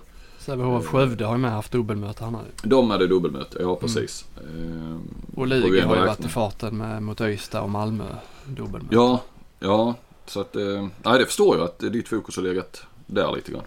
Sävehof 0.48 0.86
Skövde 0.86 1.24
har 1.24 1.32
ju 1.34 1.38
med 1.38 1.52
haft 1.52 1.72
dubbelmöte 1.72 2.24
här 2.24 2.30
nu. 2.30 2.38
de 2.62 2.90
hade 2.90 3.06
dubbelmöte. 3.06 3.58
Ja 3.60 3.76
precis. 3.76 4.24
Eh, 4.36 4.96
Och 5.36 5.44
vi 5.44 5.48
Lugi 5.48 5.80
har 5.80 5.96
ju 5.96 6.00
varit 6.06 6.24
i 6.24 6.28
farten 6.28 6.76
med, 6.76 7.02
mot 7.02 7.20
Ystad 7.20 7.60
och 7.60 7.70
Malmö 7.70 8.04
dubbelmöte. 8.46 8.94
Ja, 8.94 9.20
ja. 9.58 9.94
Så 10.26 10.40
att, 10.40 10.56
eh, 10.56 10.86
nej 11.04 11.18
det 11.18 11.24
förstår 11.24 11.56
jag 11.56 11.64
att 11.64 11.78
ditt 11.78 12.08
fokus 12.08 12.36
har 12.36 12.42
legat 12.42 12.82
där 13.06 13.32
lite 13.36 13.52
grann. 13.52 13.62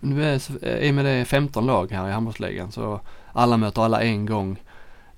Nu 0.00 0.24
är, 0.24 0.40
i 0.82 0.90
och 0.90 0.94
med 0.94 1.04
det 1.04 1.10
är 1.10 1.24
15 1.24 1.66
lag 1.66 1.90
här 1.92 2.08
i 2.08 2.12
handbollsligan 2.12 2.72
så 2.72 3.00
alla 3.32 3.56
möter 3.56 3.82
alla 3.82 4.02
en 4.02 4.26
gång. 4.26 4.62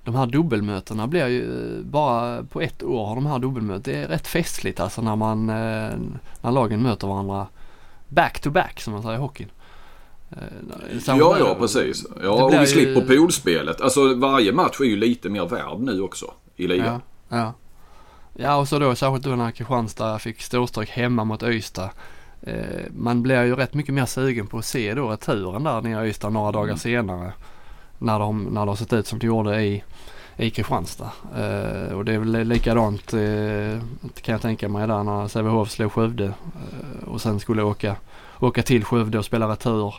De 0.03 0.15
här 0.15 0.25
dubbelmötena 0.25 1.07
blir 1.07 1.27
ju 1.27 1.45
bara 1.83 2.43
på 2.43 2.61
ett 2.61 2.83
år 2.83 3.05
har 3.05 3.15
de 3.15 3.25
här 3.25 3.39
dubbelmöten. 3.39 3.93
Det 3.93 4.01
är 4.03 4.07
rätt 4.07 4.27
festligt 4.27 4.79
alltså 4.79 5.01
när 5.01 5.15
man 5.15 5.49
eh, 5.49 5.55
när 6.41 6.51
lagen 6.51 6.81
möter 6.83 7.07
varandra 7.07 7.47
back 8.07 8.39
to 8.39 8.49
back 8.49 8.81
som 8.81 8.93
man 8.93 9.01
säger 9.03 9.15
i 9.15 9.19
hockeyn. 9.21 9.49
Eh, 10.31 10.97
Ja, 11.17 11.35
ja 11.39 11.55
precis. 11.59 12.05
Ja, 12.23 12.29
och 12.45 12.53
vi 12.53 12.59
ju- 12.59 12.65
slipper 12.67 13.01
poolspelet. 13.01 13.81
Alltså 13.81 14.15
varje 14.15 14.51
match 14.53 14.79
är 14.79 14.85
ju 14.85 14.95
lite 14.95 15.29
mer 15.29 15.45
värd 15.45 15.79
nu 15.79 16.01
också. 16.01 16.25
i 16.55 16.67
ligan. 16.67 17.01
Ja, 17.29 17.37
ja. 17.37 17.53
ja 18.33 18.55
och 18.55 18.67
så 18.67 18.79
då 18.79 18.95
särskilt 18.95 19.23
då 19.23 19.29
när 19.29 19.51
Kristianstad 19.51 20.19
fick 20.19 20.41
storstryk 20.41 20.89
hemma 20.89 21.23
mot 21.23 21.43
Ystad. 21.43 21.89
Eh, 22.41 22.55
man 22.97 23.21
blir 23.23 23.43
ju 23.43 23.55
rätt 23.55 23.73
mycket 23.73 23.93
mer 23.93 24.05
sugen 24.05 24.47
på 24.47 24.57
att 24.57 24.65
se 24.65 24.93
då 24.93 25.09
returen 25.09 25.63
där 25.63 25.81
nere 25.81 26.05
i 26.05 26.09
Ystad 26.09 26.29
några 26.29 26.51
dagar 26.51 26.63
Mm. 26.65 26.77
senare. 26.77 27.33
När 27.97 28.19
de, 28.19 28.43
när 28.43 28.65
de 28.65 28.77
sett 28.77 28.93
ut 28.93 29.07
som 29.07 29.19
de 29.19 29.27
gjorde 29.27 29.61
i, 29.63 29.83
i 30.37 30.49
Kristianstad. 30.49 31.11
Eh, 31.37 31.93
och 31.97 32.05
det 32.05 32.13
är 32.13 32.19
väl 32.19 32.47
likadant 32.47 33.13
eh, 33.13 33.81
kan 34.21 34.31
jag 34.33 34.41
tänka 34.41 34.69
mig 34.69 34.87
där 34.87 35.03
när 35.03 35.27
Sävehof 35.27 35.69
slog 35.71 35.91
Skövde 35.91 36.25
eh, 36.25 37.07
och 37.07 37.21
sen 37.21 37.39
skulle 37.39 37.63
åka, 37.63 37.95
åka 38.39 38.61
till 38.63 38.85
Skövde 38.85 39.17
och 39.19 39.25
spela 39.25 39.47
retur 39.51 39.95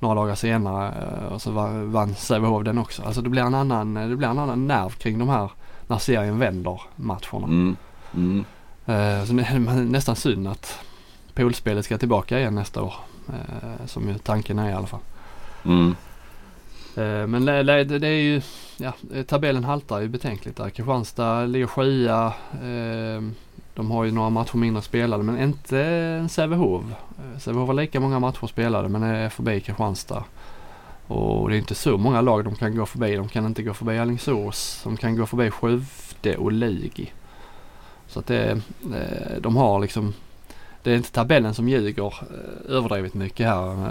några 0.00 0.14
dagar 0.14 0.34
senare 0.34 0.88
eh, 0.88 1.32
och 1.32 1.42
så 1.42 1.50
va- 1.50 1.84
vann 1.84 2.14
Sävehof 2.14 2.64
den 2.64 2.78
också. 2.78 3.02
Alltså 3.02 3.22
det 3.22 3.28
blir 3.28 3.42
en 3.42 3.54
annan, 3.54 3.94
det 3.94 4.16
blir 4.16 4.28
en 4.28 4.38
annan 4.38 4.66
nerv 4.66 4.90
kring 4.90 5.18
de 5.18 5.28
här 5.28 5.50
när 5.86 5.98
serien 5.98 6.38
vänder 6.38 6.80
matcherna. 6.96 7.46
Mm. 7.46 7.76
Mm. 8.14 8.44
Eh, 8.86 9.24
så 9.24 9.32
det 9.32 9.42
är 9.50 9.84
nästan 9.84 10.16
synd 10.16 10.48
att 10.48 10.78
poolspelet 11.34 11.84
ska 11.84 11.98
tillbaka 11.98 12.38
igen 12.38 12.54
nästa 12.54 12.82
år. 12.82 12.94
Eh, 13.28 13.86
som 13.86 14.08
ju 14.08 14.18
tanken 14.18 14.58
är 14.58 14.70
i 14.70 14.72
alla 14.72 14.86
fall. 14.86 15.00
Mm. 15.64 15.96
Eh, 16.96 17.26
Men 17.26 17.44
det, 17.44 17.52
är 18.08 18.08
ju, 18.08 18.42
ja, 18.76 18.92
eh, 19.14 19.22
tabellen 19.22 19.64
haltar 19.64 19.98
ju 20.00 20.08
betänkligt 20.08 20.56
där. 20.56 20.70
Kristianstad 20.70 21.46
ligger 21.46 21.66
sjua. 21.66 22.32
De 23.76 23.90
har 23.90 24.04
ju 24.04 24.10
några 24.10 24.30
matcher 24.30 24.56
mindre 24.56 24.82
spelade 24.82 25.22
men 25.22 25.42
inte 25.42 26.26
Sävehof. 26.30 26.84
Eh, 27.18 27.38
Sävehof 27.38 27.66
har 27.66 27.74
lika 27.74 28.00
många 28.00 28.18
matcher 28.18 28.46
spelade 28.46 28.88
men 28.88 29.02
är 29.02 29.28
förbi 29.28 29.60
Kristianstad. 29.60 30.24
Och 31.06 31.48
det 31.48 31.56
är 31.56 31.58
inte 31.58 31.74
så 31.74 31.98
många 31.98 32.20
lag 32.20 32.44
de 32.44 32.54
kan 32.54 32.76
gå 32.76 32.86
förbi. 32.86 33.16
De 33.16 33.28
kan 33.28 33.46
inte 33.46 33.62
gå 33.62 33.74
förbi 33.74 33.98
Alingsås. 33.98 34.80
De 34.84 34.96
kan 34.96 35.16
gå 35.16 35.26
förbi 35.26 35.50
Skövde 35.50 36.36
och 36.36 36.52
Lugi. 36.52 37.12
Så 38.08 38.18
att 38.18 38.26
det, 38.26 38.50
eh, 38.94 39.40
de 39.40 39.56
har 39.56 39.80
liksom 39.80 40.14
det 40.82 40.92
är 40.92 40.96
inte 40.96 41.12
tabellen 41.12 41.54
som 41.54 41.68
ljuger 41.68 42.06
eh, 42.06 42.76
överdrivet 42.76 43.14
mycket 43.14 43.46
här. 43.46 43.90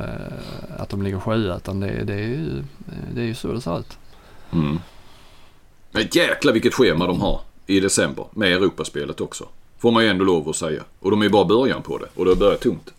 Att 0.77 0.89
de 0.89 1.01
ligger 1.01 1.19
sjua 1.19 1.55
utan 1.55 1.79
det, 1.79 2.03
det, 2.03 2.13
är 2.13 2.27
ju, 2.27 2.63
det 3.13 3.21
är 3.21 3.25
ju 3.25 3.35
så 3.35 3.53
det 3.53 3.61
ser 3.61 3.79
ut. 3.79 3.97
Mm. 4.53 4.79
Men 5.91 6.07
jäklar 6.11 6.53
vilket 6.53 6.73
schema 6.73 7.07
de 7.07 7.21
har 7.21 7.41
i 7.67 7.79
december 7.79 8.25
med 8.31 8.51
Europaspelet 8.51 9.21
också. 9.21 9.47
Får 9.77 9.91
man 9.91 10.03
ju 10.03 10.09
ändå 10.09 10.25
lov 10.25 10.49
att 10.49 10.55
säga. 10.55 10.83
Och 10.99 11.11
de 11.11 11.21
är 11.21 11.25
ju 11.25 11.29
bara 11.31 11.45
början 11.45 11.81
på 11.81 11.97
det 11.97 12.05
och 12.15 12.25
det 12.25 12.31
har 12.31 12.35
börjat 12.35 12.61
tungt. 12.61 12.93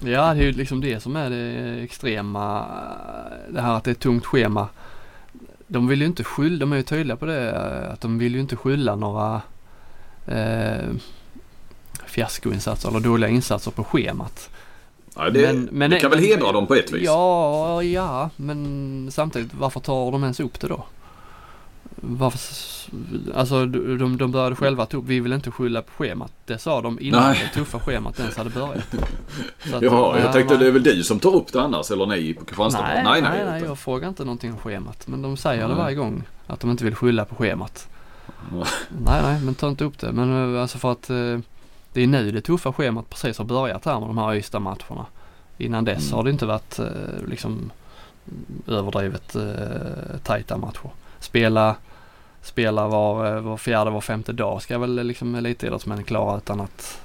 Ja, 0.00 0.34
det 0.34 0.40
är 0.40 0.44
ju 0.46 0.52
liksom 0.52 0.80
det 0.80 1.00
som 1.00 1.16
är 1.16 1.30
det 1.30 1.80
extrema. 1.84 2.64
Det 3.48 3.60
här 3.60 3.74
att 3.76 3.84
det 3.84 3.90
är 3.90 3.92
ett 3.92 4.00
tungt 4.00 4.26
schema. 4.26 4.68
De 5.66 5.88
vill 5.88 6.00
ju 6.00 6.06
inte 6.06 6.24
skylla, 6.24 6.58
de 6.58 6.72
är 6.72 6.76
ju 6.76 6.82
tydliga 6.82 7.16
på 7.16 7.26
det, 7.26 7.52
att 7.92 8.00
de 8.00 8.18
vill 8.18 8.34
ju 8.34 8.40
inte 8.40 8.56
skylla 8.56 8.96
några 8.96 9.40
eh, 10.26 10.88
fiaskoinsatser 12.06 12.88
eller 12.88 13.00
dåliga 13.00 13.30
insatser 13.30 13.70
på 13.70 13.84
schemat. 13.84 14.50
Ja, 15.16 15.30
det, 15.30 15.42
Men- 15.52 15.68
men- 15.72 15.90
det 15.90 16.00
kan 16.00 16.10
väl 16.10 16.20
men- 16.20 16.28
hedra 16.28 16.52
dem 16.52 16.66
på 16.66 16.74
ett 16.74 16.92
vis. 16.92 17.02
Ja, 17.04 17.82
ja, 17.82 18.30
men 18.36 19.08
samtidigt 19.12 19.54
varför 19.54 19.80
tar 19.80 20.12
de 20.12 20.22
ens 20.22 20.40
upp 20.40 20.60
det 20.60 20.68
då? 20.68 20.84
Varför, 22.00 22.38
alltså 23.34 23.66
de, 23.66 24.16
de 24.18 24.30
började 24.32 24.56
själva 24.56 24.86
ta 24.86 24.96
upp, 24.96 25.04
vi 25.06 25.20
vill 25.20 25.32
inte 25.32 25.50
skylla 25.50 25.82
på 25.82 25.92
schemat. 25.92 26.32
Det 26.44 26.58
sa 26.58 26.80
de 26.80 27.00
innan 27.00 27.22
Nej. 27.22 27.40
det 27.54 27.58
tuffa 27.60 27.80
schemat 27.80 28.18
ens 28.20 28.36
hade 28.36 28.50
börjat. 28.50 28.94
Att- 29.74 29.82
Jaha, 29.82 30.18
jag 30.18 30.28
ja, 30.28 30.32
tänkte 30.32 30.54
nej. 30.54 30.62
det 30.62 30.68
är 30.68 30.72
väl 30.72 30.82
du 30.82 31.02
som 31.02 31.20
tar 31.20 31.34
upp 31.34 31.52
det 31.52 31.62
annars 31.62 31.90
eller 31.90 32.06
ni 32.06 32.34
på 32.34 32.44
Kristianstad? 32.44 32.82
Nej, 32.82 33.02
nej, 33.04 33.22
nej, 33.22 33.42
utan- 33.58 33.68
jag 33.68 33.78
frågar 33.78 34.08
inte 34.08 34.24
någonting 34.24 34.52
om 34.52 34.58
schemat. 34.58 35.06
Men 35.06 35.22
de 35.22 35.36
säger 35.36 35.62
det 35.62 35.68
Nej. 35.68 35.76
varje 35.76 35.94
gång. 35.96 36.22
Att 36.46 36.60
de 36.60 36.70
inte 36.70 36.84
vill 36.84 36.94
skylla 36.94 37.24
på 37.24 37.34
schemat. 37.34 37.88
Ja. 38.52 38.64
Nej, 39.06 39.22
nej, 39.22 39.40
men 39.40 39.54
ta 39.54 39.68
inte 39.68 39.84
upp 39.84 39.98
det. 39.98 40.12
Men 40.12 40.54
eh, 40.54 40.62
alltså 40.62 40.78
för 40.78 40.92
att 40.92 41.10
eh, 41.10 41.38
det 41.92 42.02
är 42.02 42.06
nu 42.06 42.30
det 42.30 42.40
tuffa 42.40 42.72
schemat 42.72 43.10
precis 43.10 43.38
har 43.38 43.44
börjat 43.44 43.84
här 43.84 44.00
med 44.00 44.08
de 44.08 44.18
här 44.18 44.34
Ystad-matcherna. 44.34 45.06
Innan 45.58 45.84
dess 45.84 46.06
Mm. 46.06 46.16
har 46.16 46.24
det 46.24 46.30
inte 46.30 46.46
varit 46.46 46.78
eh, 46.78 46.86
liksom 47.28 47.70
överdrivet 48.66 49.36
tajta 50.22 50.56
matcher. 50.56 50.90
Spela, 51.26 51.76
spela 52.42 52.88
var, 52.88 53.36
eh, 53.36 53.40
var 53.40 53.56
fjärde, 53.56 53.90
var 53.90 54.00
femte 54.00 54.32
dag 54.32 54.62
ska 54.62 54.78
väl 54.78 55.06
liksom 55.06 55.34
elitidrottsmän 55.34 56.04
klara 56.04 56.36
utan 56.36 56.60
att, 56.60 57.00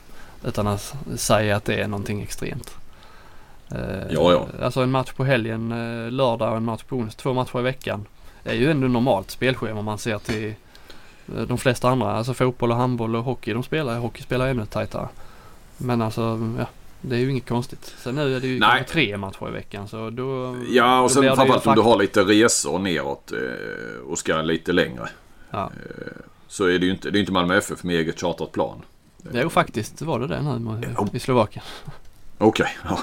utan 0.45 0.67
att 0.67 0.95
säga 1.15 1.55
att 1.55 1.65
det 1.65 1.75
är 1.75 1.87
någonting 1.87 2.21
extremt. 2.21 2.75
Eh, 3.71 4.07
Ja, 4.09 4.31
ja. 4.31 4.45
Alltså 4.61 4.81
en 4.81 4.91
match 4.91 5.11
på 5.11 5.23
helgen, 5.23 5.71
eh, 5.71 6.11
lördag 6.11 6.51
och 6.51 6.57
en 6.57 6.65
match 6.65 6.83
på 6.83 6.95
onsdag, 6.95 7.21
två 7.21 7.33
matcher 7.33 7.59
i 7.59 7.61
veckan. 7.61 8.05
är 8.43 8.53
ju 8.53 8.71
ändå 8.71 8.87
normalt 8.87 9.31
spelschema 9.31 9.81
man 9.81 9.97
ser 9.97 10.19
till 10.19 10.53
eh, 11.35 11.41
de 11.47 11.57
flesta 11.57 11.89
andra. 11.89 12.11
Alltså 12.11 12.33
fotboll 12.33 12.71
och 12.71 12.77
handboll 12.77 13.15
och 13.15 13.23
hockey 13.23 13.53
de 13.53 13.63
spelar. 13.63 13.99
Hockey 13.99 14.23
spelar 14.23 14.47
ännu 14.47 14.65
tajtare. 14.65 15.07
Men 15.77 16.01
alltså, 16.01 16.53
ja. 16.59 16.65
Det 17.01 17.15
är 17.15 17.19
ju 17.19 17.31
inget 17.31 17.47
konstigt. 17.47 17.95
Sen 17.97 18.15
nu 18.15 18.35
är 18.35 18.39
det 18.39 18.47
ju 18.47 18.59
Nej. 18.59 18.85
tre 18.89 19.17
matcher 19.17 19.47
i 19.49 19.51
veckan 19.51 19.87
så 19.87 20.09
då... 20.09 20.57
Ja, 20.69 21.01
och 21.01 21.11
sen 21.11 21.23
framförallt 21.35 21.67
om 21.67 21.75
du 21.75 21.81
har 21.81 21.97
lite 21.99 22.23
resor 22.23 22.79
neråt 22.79 23.31
eh, 23.31 24.01
och 24.07 24.19
ska 24.19 24.41
lite 24.41 24.71
längre. 24.71 25.09
Ja. 25.51 25.71
Så 26.47 26.65
är 26.65 26.79
det 26.79 26.85
ju 26.85 26.91
inte, 26.91 27.11
det 27.11 27.17
är 27.17 27.19
inte 27.19 27.31
Malmö 27.31 27.57
FF 27.57 27.83
med 27.83 27.95
eget 27.95 28.19
chartrat 28.21 28.51
plan. 28.51 28.81
Jo 29.33 29.49
faktiskt 29.49 30.01
var 30.01 30.19
det 30.19 30.27
det 30.27 30.41
nu 30.41 30.81
i 31.13 31.19
Slovakien. 31.19 31.65
Okej, 32.37 32.77
ja. 32.83 32.99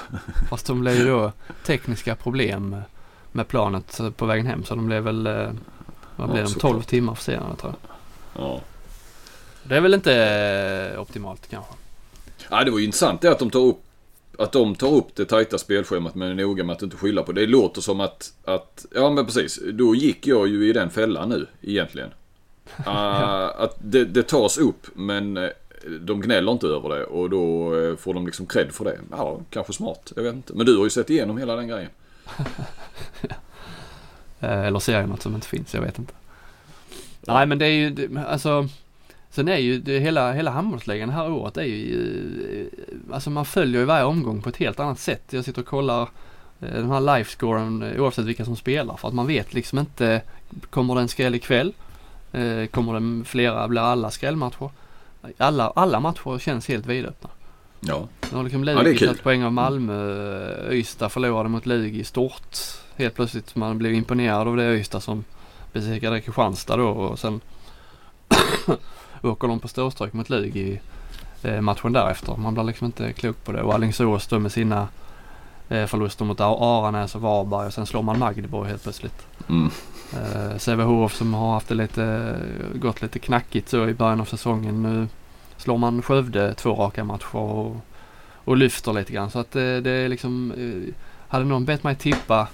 Fast 0.49 0.65
de 0.65 0.81
blev 0.81 0.95
ju 0.95 1.05
då 1.07 1.31
tekniska 1.65 2.15
problem 2.15 2.75
med 3.31 3.47
planet 3.47 3.99
på 4.17 4.25
vägen 4.25 4.45
hem 4.45 4.63
så 4.63 4.75
de 4.75 4.85
blev 4.85 5.03
väl, 5.03 5.27
eh, 5.27 5.33
vad 6.15 6.29
Ja, 6.29 6.33
blev 6.33 6.43
de, 6.43 6.49
såklart. 6.49 6.71
12 6.71 6.81
timmar 6.83 7.15
försenade 7.15 7.55
tror 7.55 7.73
jag. 8.33 8.43
ja. 8.43 8.61
Det 9.63 9.75
är 9.75 9.81
väl 9.81 9.93
inte 9.93 10.13
eh, 10.95 11.01
optimalt 11.01 11.47
kanske. 11.49 11.73
Ja, 12.49 12.63
det 12.63 12.71
var 12.71 12.79
ju 12.79 12.85
intressant 12.85 13.21
det 13.21 13.31
att 13.31 13.39
de 13.39 13.49
tar 13.49 13.59
upp 13.59 13.81
att 14.39 14.51
de 14.51 14.75
tar 14.75 14.93
upp 14.95 15.15
det 15.15 15.25
tajta 15.25 15.57
spelschemat 15.57 16.15
men 16.15 16.29
är 16.29 16.43
noga 16.43 16.63
med 16.63 16.75
att 16.75 16.81
inte 16.81 16.97
skylla 16.97 17.23
på 17.23 17.31
det. 17.31 17.41
Det 17.41 17.47
låter 17.47 17.81
som 17.81 17.99
att, 17.99 18.33
att, 18.45 18.85
ja 18.95 19.09
men 19.09 19.25
precis, 19.25 19.59
då 19.73 19.95
gick 19.95 20.27
jag 20.27 20.47
ju 20.47 20.69
i 20.69 20.73
den 20.73 20.89
fällan 20.89 21.29
nu 21.29 21.47
egentligen. 21.61 22.09
Ah, 22.85 23.47
att 23.49 23.75
det, 23.81 24.05
det 24.05 24.23
tas 24.23 24.57
upp 24.57 24.87
men 24.93 25.37
eh, 25.37 25.49
de 26.01 26.21
gnäller 26.21 26.51
inte 26.51 26.67
över 26.67 26.89
det 26.89 27.03
och 27.03 27.29
då 27.29 27.75
eh, 27.79 27.95
får 27.95 28.13
de 28.13 28.25
liksom 28.25 28.45
cred 28.45 28.71
för 28.71 28.85
det. 28.85 28.99
Ja, 29.11 29.39
kanske 29.49 29.73
smart. 29.73 30.13
Jag 30.15 30.23
vet 30.23 30.33
inte. 30.33 30.53
Men 30.53 30.65
du 30.65 30.77
har 30.77 30.83
ju 30.83 30.89
sett 30.89 31.09
igenom 31.09 31.37
hela 31.37 31.55
den 31.55 31.67
grejen. 31.67 31.89
Eh, 34.41 34.65
Eller 34.65 34.79
seriematch 34.79 35.21
som 35.21 35.35
inte 35.35 35.47
finns, 35.47 35.73
jag 35.73 35.81
vet 35.81 35.99
inte. 35.99 36.13
Nej 37.21 37.45
men 37.45 37.59
det 37.59 37.65
är 37.65 37.69
ju, 37.69 38.19
alltså 38.27 38.67
Sen 39.31 39.47
är 39.47 39.57
ju 39.57 39.79
det, 39.79 39.99
hela, 39.99 40.33
hela 40.33 40.51
handbollsligan 40.51 41.09
det 41.09 41.15
här 41.15 41.31
året 41.31 41.57
är 41.57 41.63
ju, 41.63 42.69
eh, 42.71 43.13
alltså 43.15 43.29
man 43.29 43.45
följer 43.45 43.79
ju 43.79 43.85
varje 43.85 44.03
omgång 44.03 44.41
på 44.41 44.49
ett 44.49 44.57
helt 44.57 44.79
annat 44.79 44.99
sätt. 44.99 45.23
Jag 45.29 45.45
sitter 45.45 45.61
och 45.61 45.67
kollar 45.67 46.01
eh, 46.61 46.73
den 46.73 46.91
här 46.91 46.99
livescoren 46.99 47.83
eh, 47.83 48.01
oavsett 48.01 48.25
vilka 48.25 48.45
som 48.45 48.55
spelar 48.55 48.97
för 48.97 49.07
att 49.07 49.13
man 49.13 49.27
vet 49.27 49.53
liksom 49.53 49.79
inte, 49.79 50.21
kommer 50.69 50.95
det 50.95 51.01
en 51.01 51.07
skräll 51.07 51.35
ikväll? 51.35 51.73
Kommer 52.71 52.99
det 52.99 53.25
flera, 53.25 53.67
blir 53.67 53.81
alla 53.81 54.11
skrällmatcher? 54.11 54.69
Alla, 55.37 55.69
alla 55.75 55.99
matcher 55.99 56.39
känns 56.39 56.67
helt 56.67 56.85
vidöppna. 56.85 57.29
Ja. 57.79 58.07
Nu 58.31 58.37
har 58.37 58.43
liksom 58.43 58.63
Ja, 58.63 58.81
Lugi 58.81 59.05
tagit 59.05 59.23
poäng 59.23 59.43
av 59.43 59.53
Malmö. 59.53 60.71
Ystad 60.71 61.09
förlorade 61.09 61.49
mot 61.49 61.65
Lugi 61.65 62.03
stort. 62.03 62.57
Helt 62.95 63.15
plötsligt 63.15 63.55
man 63.55 63.77
blev 63.77 63.93
imponerad 63.93 64.47
av 64.47 64.57
det 64.57 64.75
Ystad 64.75 64.99
som 64.99 65.23
besegrade 65.73 66.21
Kristianstad 66.21 66.77
då 66.77 66.87
och 66.87 67.19
sen 67.19 67.41
åker 69.21 69.47
de 69.47 69.59
på 69.59 69.67
storstryk 69.67 70.13
mot 70.13 70.29
Lugi 70.29 70.81
eh, 71.43 71.61
matchen 71.61 71.93
därefter. 71.93 72.35
Man 72.37 72.53
blir 72.53 72.63
liksom 72.63 72.85
inte 72.85 73.13
klok 73.13 73.43
på 73.43 73.51
det. 73.51 73.61
Och 73.61 73.73
Alingsås 73.73 74.27
då 74.27 74.39
med 74.39 74.51
sina 74.51 74.87
eh, 75.69 75.85
förluster 75.85 76.25
mot 76.25 76.39
Ar- 76.41 76.79
Aranäs 76.79 77.15
och 77.15 77.21
Varberg 77.21 77.67
och 77.67 77.73
sen 77.73 77.85
slår 77.85 78.01
man 78.01 78.19
Magdeborg 78.19 78.69
helt 78.69 78.83
plötsligt. 78.83 79.25
Mm. 79.49 79.69
Eh, 80.13 80.57
Sävehof 80.57 81.13
som 81.15 81.33
har 81.33 81.53
haft 81.53 81.67
det 81.67 81.75
lite, 81.75 82.35
gått 82.75 83.01
lite 83.01 83.19
knackigt 83.19 83.69
så 83.69 83.87
i 83.87 83.93
början 83.93 84.21
av 84.21 84.25
säsongen. 84.25 84.83
Nu 84.83 85.07
slår 85.57 85.77
man 85.77 86.01
Skövde 86.01 86.53
två 86.53 86.73
raka 86.73 87.03
matcher 87.03 87.35
och, 87.35 87.75
och 88.33 88.57
lyfter 88.57 88.93
lite 88.93 89.13
grann. 89.13 89.31
Så 89.31 89.39
att 89.39 89.55
eh, 89.55 89.61
det 89.61 89.91
är 89.91 90.09
liksom, 90.09 90.51
eh, 90.51 90.93
hade 91.27 91.45
någon 91.45 91.65
bett 91.65 91.83
mig 91.83 91.95
tippa 91.95 92.47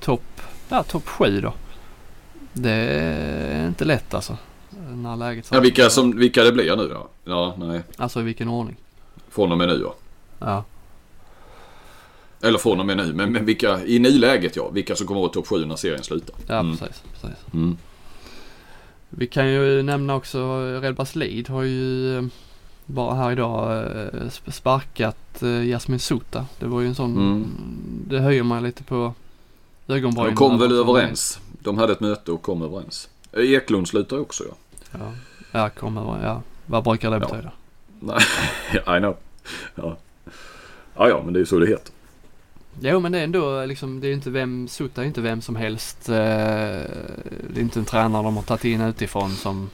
topp, 0.00 0.40
ja 0.68 0.82
topp 0.82 1.08
sju 1.08 1.40
då. 1.40 1.52
Det 2.52 2.70
är 2.72 3.66
inte 3.66 3.84
lätt 3.84 4.14
alltså. 4.14 4.36
När 5.02 5.16
läget 5.16 5.48
ja 5.52 5.60
vilka, 5.60 5.90
som, 5.90 6.16
vilka 6.18 6.42
det 6.44 6.52
blir 6.52 6.76
nu 6.76 6.88
då? 6.88 7.08
Ja, 7.24 7.54
nej. 7.58 7.82
Alltså 7.96 8.20
i 8.20 8.22
vilken 8.22 8.48
ordning. 8.48 8.76
Från 9.30 9.52
och 9.52 9.58
med 9.58 9.68
nu 9.68 9.80
ja. 9.82 9.94
Ja. 10.38 10.64
Eller 12.42 12.58
från 12.58 12.80
och 12.80 12.86
med 12.86 12.96
nu. 12.96 13.12
Men, 13.12 13.32
men 13.32 13.44
vilka, 13.44 13.84
i 13.84 13.98
nuläget 13.98 14.56
ja. 14.56 14.68
Vilka 14.70 14.96
som 14.96 15.06
kommer 15.06 15.20
att 15.20 15.22
vara 15.24 15.32
topp 15.32 15.46
7 15.48 15.64
när 15.64 15.76
serien 15.76 16.02
slutar. 16.02 16.34
Ja 16.46 16.58
Mm. 16.58 16.76
precis, 16.76 17.02
precis. 17.20 17.38
Mm. 17.54 17.76
Vi 19.08 19.26
kan 19.26 19.48
ju 19.50 19.82
nämna 19.82 20.14
också 20.14 20.38
Redbergslid 20.80 21.48
har 21.48 21.62
ju 21.62 22.16
eh, 22.18 22.24
bara 22.86 23.14
här 23.14 23.32
idag 23.32 23.78
eh, 23.78 23.84
sp- 24.12 24.50
sparkat 24.50 25.42
eh, 25.42 25.64
Jasmin 25.68 25.98
Sota. 25.98 26.46
Det 26.58 26.66
var 26.66 26.80
ju 26.80 26.86
en 26.86 26.94
sån, 26.94 27.12
Mm. 27.16 27.46
det 28.08 28.18
höjer 28.20 28.42
man 28.42 28.62
lite 28.62 28.82
på 28.82 29.14
ögonbrynen. 29.88 30.30
De 30.30 30.36
kom 30.36 30.58
väl 30.58 30.72
överens. 30.72 31.38
De 31.62 31.78
hade 31.78 31.92
ett 31.92 32.00
möte 32.00 32.32
och 32.32 32.42
kom 32.42 32.62
överens. 32.62 33.08
Eklund 33.32 33.88
slutar 33.88 34.18
också 34.18 34.44
ja. 34.48 34.54
Ja, 34.98 35.12
ja 35.52 35.68
kommer, 35.68 36.24
ja. 36.24 36.42
Vad 36.66 36.84
brukar 36.84 37.10
det 37.10 37.20
betyda? 37.20 37.50
Nej, 38.00 38.18
I 38.96 38.98
know. 39.00 39.16
Ja. 39.74 39.96
ja, 40.96 41.08
ja, 41.08 41.22
men 41.24 41.32
det 41.32 41.36
är 41.38 41.40
ju 41.40 41.46
så 41.46 41.58
det 41.58 41.66
heter. 41.66 41.92
Jo 42.80 43.00
men 43.00 43.12
det 43.12 43.18
är 43.18 43.24
ändå 43.24 43.64
liksom, 43.64 44.00
det 44.00 44.08
är 44.08 44.12
inte 44.12 44.30
vem, 44.30 44.68
Sutta 44.68 45.02
är 45.02 45.06
inte 45.06 45.20
vem 45.20 45.40
som 45.40 45.56
helst. 45.56 46.08
Eh, 46.08 46.14
det 46.14 47.56
är 47.56 47.60
inte 47.60 47.78
en 47.78 47.84
tränare 47.84 48.22
de 48.22 48.36
har 48.36 48.42
tagit 48.42 48.64
in 48.64 48.80
utifrån 48.80 49.30
som, 49.30 49.70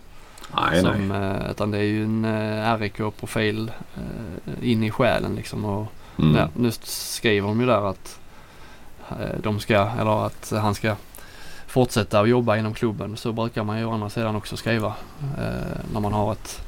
Nej, 0.57 0.83
nej. 0.83 0.83
som 0.83 1.11
eh, 1.13 1.51
utan 1.51 1.71
det 1.71 1.79
är 1.79 1.83
ju 1.83 2.05
en 2.05 2.25
eh, 2.25 2.79
RIK-profil 2.79 3.73
in 4.63 4.83
i 4.83 4.91
själen 4.91 5.35
liksom. 5.35 5.65
Och, 5.65 5.87
Mm. 6.19 6.37
ja, 6.37 6.49
nu 6.57 6.71
skriver 6.83 7.49
de 7.49 7.61
ju 7.61 7.67
där 7.67 7.91
att 7.91 8.19
de 9.43 9.61
ska, 9.61 9.75
eller 10.01 10.27
att 10.27 10.53
han 10.63 10.75
ska 10.75 10.95
fortsätta 11.71 12.21
att 12.21 12.29
jobba 12.29 12.57
inom 12.57 12.75
klubben. 12.75 13.17
Så 13.17 13.33
brukar 13.33 13.65
man 13.65 13.79
ju 13.79 13.85
å 13.85 13.93
andra 13.93 14.11
sidan 14.11 14.37
också 14.37 14.57
skriva 14.57 14.95
eh, 15.39 15.79
när 15.93 16.01
man 16.01 16.13
har 16.13 16.33
ett, 16.33 16.63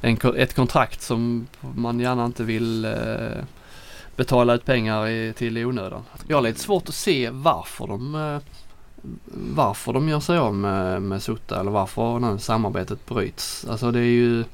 en, 0.00 0.18
ett 0.36 0.54
kontrakt 0.54 1.02
som 1.02 1.46
man 1.60 2.00
gärna 2.00 2.24
inte 2.24 2.44
vill 2.44 2.84
eh, 2.84 3.44
betala 4.16 4.54
ut 4.54 4.64
pengar 4.64 5.08
i, 5.08 5.32
till 5.32 5.58
i 5.58 5.64
onödan. 5.64 6.02
Jag 6.28 6.36
har 6.36 6.42
lite 6.42 6.60
svårt 6.60 6.88
att 6.88 6.94
se 6.94 7.30
varför 7.30 7.86
de 7.86 8.14
eh, 8.14 8.38
varför 9.54 9.92
de 9.92 10.08
gör 10.08 10.20
sig 10.20 10.38
av 10.38 10.54
med, 10.54 11.02
med 11.02 11.22
Sutta 11.22 11.60
eller 11.60 11.70
varför 11.70 12.18
nu 12.18 12.38
samarbetet 12.38 13.06
bryts. 13.06 13.66
Alltså 13.70 13.90
det 13.90 14.00
är 14.00 14.02
ju 14.02 14.44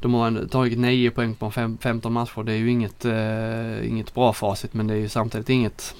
de 0.00 0.14
har 0.14 0.48
tagit 0.48 0.78
9 0.78 1.10
poäng 1.10 1.34
på 1.34 1.50
fem, 1.50 1.78
15 1.80 2.12
matcher. 2.12 2.42
Det 2.42 2.52
är 2.52 2.56
ju 2.56 2.70
inget, 2.70 3.04
eh, 3.04 3.88
inget 3.88 4.14
bra 4.14 4.32
facit 4.32 4.74
men 4.74 4.86
det 4.86 4.94
är 4.94 4.98
ju 4.98 5.08
samtidigt 5.08 5.48
inget 5.48 5.94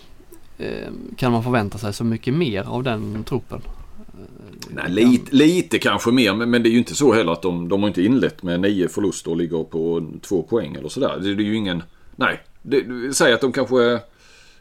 kan 1.16 1.32
man 1.32 1.42
förvänta 1.42 1.78
sig 1.78 1.92
så 1.92 2.04
mycket 2.04 2.34
mer 2.34 2.62
av 2.68 2.82
den 2.82 3.24
truppen? 3.24 3.60
Eh, 3.96 4.24
Nej, 4.70 4.90
lite, 4.90 5.36
lite 5.36 5.78
kanske 5.78 6.10
mer, 6.10 6.34
men, 6.34 6.50
men 6.50 6.62
det 6.62 6.68
är 6.68 6.70
ju 6.70 6.78
inte 6.78 6.94
så 6.94 7.12
heller 7.12 7.32
att 7.32 7.42
de, 7.42 7.68
de 7.68 7.80
har 7.82 7.88
inte 7.88 8.02
inlett 8.02 8.42
med 8.42 8.60
nio 8.60 8.88
förluster 8.88 9.30
och 9.30 9.36
ligger 9.36 9.64
på 9.64 10.10
två 10.22 10.42
poäng 10.42 10.74
eller 10.74 10.88
sådär. 10.88 11.18
Det, 11.22 11.34
det 11.34 11.42
är 11.42 11.46
ju 11.46 11.56
ingen... 11.56 11.82
Nej, 12.16 12.40
det, 12.62 12.84
säg 13.16 13.32
att 13.32 13.40
de 13.40 13.52
kanske... 13.52 14.00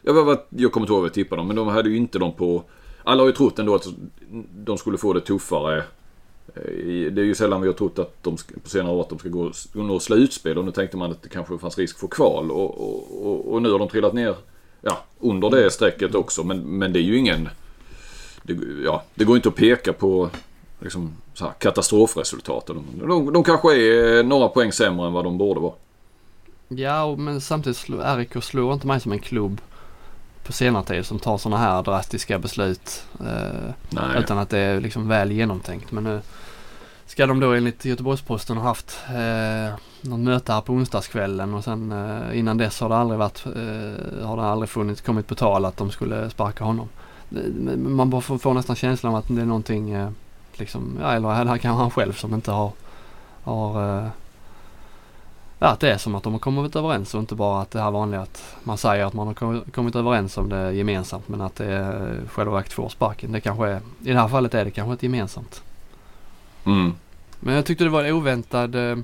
Jag, 0.02 0.24
vet, 0.26 0.46
jag 0.48 0.72
kommer 0.72 0.84
inte 0.84 0.92
ihåg 0.92 1.00
vad 1.00 1.08
jag 1.08 1.14
tippade 1.14 1.40
dem, 1.40 1.46
men 1.46 1.56
de 1.56 1.68
hade 1.68 1.90
ju 1.90 1.96
inte 1.96 2.18
dem 2.18 2.32
på... 2.32 2.62
Alla 3.04 3.22
har 3.22 3.26
ju 3.26 3.32
trott 3.32 3.58
ändå 3.58 3.74
att 3.74 3.86
de 4.64 4.78
skulle 4.78 4.98
få 4.98 5.12
det 5.12 5.20
tuffare. 5.20 5.76
Eh, 6.54 7.12
Det 7.12 7.20
är 7.22 7.24
ju 7.24 7.34
sällan 7.34 7.60
vi 7.60 7.66
har 7.66 7.74
trott 7.74 7.98
att 7.98 8.22
de 8.22 8.36
ska- 8.36 8.54
på 8.62 8.68
senare 8.68 8.92
år 8.94 9.00
att 9.00 9.08
de 9.08 9.18
ska 9.18 9.28
gå 9.28 9.50
gå 9.72 9.82
nå 9.82 10.00
slutspel 10.00 10.58
och 10.58 10.64
nu 10.64 10.70
tänkte 10.70 10.96
man 10.96 11.10
att 11.10 11.22
det 11.22 11.28
kanske 11.28 11.58
fanns 11.58 11.78
risk 11.78 11.98
för 11.98 12.06
kval 12.08 12.50
och, 12.50 12.80
och, 12.80 13.26
och, 13.26 13.52
och 13.52 13.62
nu 13.62 13.70
har 13.70 13.78
de 13.78 13.88
trillat 13.88 14.12
ner 14.14 14.34
ja, 14.82 15.04
under 15.20 15.50
det 15.50 15.70
strecket 15.70 16.14
också 16.14 16.44
men, 16.44 16.78
men 16.78 16.92
det 16.92 16.98
är 16.98 17.02
ju 17.02 17.16
ingen... 17.16 17.48
Det, 18.42 18.58
ja, 18.84 19.02
det 19.14 19.24
går 19.24 19.36
inte 19.36 19.48
att 19.48 19.54
peka 19.54 19.92
på 19.92 20.30
liksom, 20.80 21.12
så 21.34 21.44
här, 21.44 21.52
katastrofresultat. 21.52 22.66
De, 22.66 22.84
de, 23.08 23.32
de 23.32 23.44
kanske 23.44 23.76
är 23.76 24.22
några 24.22 24.48
poäng 24.48 24.72
sämre 24.72 25.06
än 25.06 25.12
vad 25.12 25.24
de 25.24 25.38
borde 25.38 25.60
vara. 25.60 25.74
Ja, 26.68 27.16
men 27.16 27.40
samtidigt 27.40 27.76
slår 27.76 28.16
RIK 28.16 28.44
slår 28.44 28.72
inte 28.72 28.86
mig 28.86 29.00
som 29.00 29.12
en 29.12 29.18
klubb 29.18 29.60
på 30.44 30.52
senare 30.52 30.84
tid 30.84 31.06
som 31.06 31.18
tar 31.18 31.38
sådana 31.38 31.56
här 31.56 31.82
drastiska 31.82 32.38
beslut. 32.38 33.04
Eh. 33.20 34.18
Utan 34.18 34.38
att 34.38 34.50
det 34.50 34.58
är 34.58 34.80
liksom 34.80 35.08
väl 35.08 35.32
genomtänkt. 35.32 35.92
Men 35.92 36.04
nu 36.04 36.20
ska 37.06 37.26
de 37.26 37.40
då 37.40 37.52
enligt 37.52 37.84
Göteborgs-Posten 37.84 38.56
ha 38.56 38.64
haft 38.64 38.98
eh, 39.08 39.74
något 40.04 40.20
möte 40.20 40.52
här 40.52 40.60
på 40.60 40.72
onsdagskvällen 40.72 41.54
och 41.54 41.64
sen 41.64 41.92
eh, 41.92 42.38
innan 42.38 42.56
dess 42.56 42.80
har 42.80 42.88
det 42.88 42.96
aldrig 42.96 43.18
varit, 43.18 43.46
eh, 43.46 44.26
har 44.26 44.36
det 44.36 44.42
aldrig 44.42 44.68
funnits, 44.68 45.00
kommit 45.00 45.26
på 45.26 45.34
tal 45.34 45.64
att 45.64 45.76
de 45.76 45.90
skulle 45.90 46.30
sparka 46.30 46.64
honom. 46.64 46.88
Man 47.76 48.10
bara 48.10 48.20
får, 48.20 48.38
får 48.38 48.54
nästan 48.54 48.76
känslan 48.76 49.12
av 49.12 49.18
att 49.18 49.28
det 49.28 49.40
är 49.40 49.46
någonting, 49.46 49.90
eh, 49.90 50.10
liksom, 50.54 50.98
ja 51.00 51.12
eller 51.12 51.28
här 51.28 51.58
kan 51.58 51.76
han 51.76 51.90
själv 51.90 52.12
som 52.12 52.34
inte 52.34 52.50
har, 52.50 52.72
har 53.44 53.98
eh, 53.98 54.08
Ja, 55.58 55.68
att 55.68 55.80
det 55.80 55.92
är 55.92 55.98
som 55.98 56.14
att 56.14 56.22
de 56.22 56.32
har 56.32 56.40
kommit 56.40 56.76
överens 56.76 57.14
och 57.14 57.20
inte 57.20 57.34
bara 57.34 57.62
att 57.62 57.70
det 57.70 57.80
här 57.80 57.90
vanliga 57.90 58.20
att 58.20 58.56
man 58.62 58.78
säger 58.78 59.04
att 59.04 59.12
man 59.14 59.26
har 59.26 59.34
kommit- 59.70 59.96
överens 59.96 60.38
om 60.38 60.48
det 60.48 60.72
gemensamt 60.72 61.28
men 61.28 61.40
att 61.40 61.56
det 61.56 61.66
är 61.66 62.20
själva 62.28 62.52
verket 62.54 62.72
får 62.72 62.88
sparken. 62.88 63.32
Det 63.32 63.40
kanske 63.40 63.68
är, 63.68 63.80
i 64.04 64.12
det 64.12 64.20
här 64.20 64.28
fallet 64.28 64.54
är 64.54 64.64
det 64.64 64.70
kanske 64.70 64.94
ett 64.94 65.02
gemensamt. 65.02 65.62
Mm. 66.64 66.94
Men 67.40 67.54
jag 67.54 67.64
tyckte 67.66 67.84
det 67.84 67.90
var 67.90 68.12
oväntad 68.12 68.74
eh, 68.74 68.96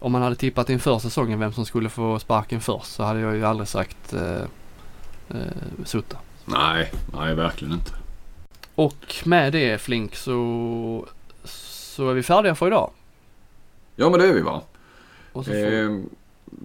om 0.00 0.12
man 0.12 0.22
hade 0.22 0.36
tippat 0.36 0.70
inför 0.70 0.98
säsongen 0.98 1.38
vem 1.38 1.52
som 1.52 1.66
skulle 1.66 1.88
få 1.88 2.18
sparken 2.18 2.60
först 2.60 2.86
så 2.92 3.02
hade 3.02 3.20
jag 3.20 3.36
ju 3.36 3.44
aldrig 3.44 3.68
sagt 3.68 4.12
eh, 4.12 4.42
eh, 5.28 5.84
Sutta. 5.84 6.16
Nej, 6.44 6.92
nej 7.14 7.34
verkligen 7.34 7.74
inte. 7.74 7.92
Och 8.74 9.14
med 9.24 9.52
det 9.52 9.80
Flink 9.80 10.16
så, 10.16 11.06
så 11.44 12.10
är 12.10 12.14
vi 12.14 12.22
färdiga 12.22 12.54
för 12.54 12.66
idag. 12.66 12.90
Ja 13.96 14.10
men 14.10 14.20
det 14.20 14.26
är 14.26 14.32
vi 14.32 14.40
va. 14.40 14.62
Och 15.32 15.44
så 15.44 15.50
får, 15.50 15.58
Eh, 15.58 16.00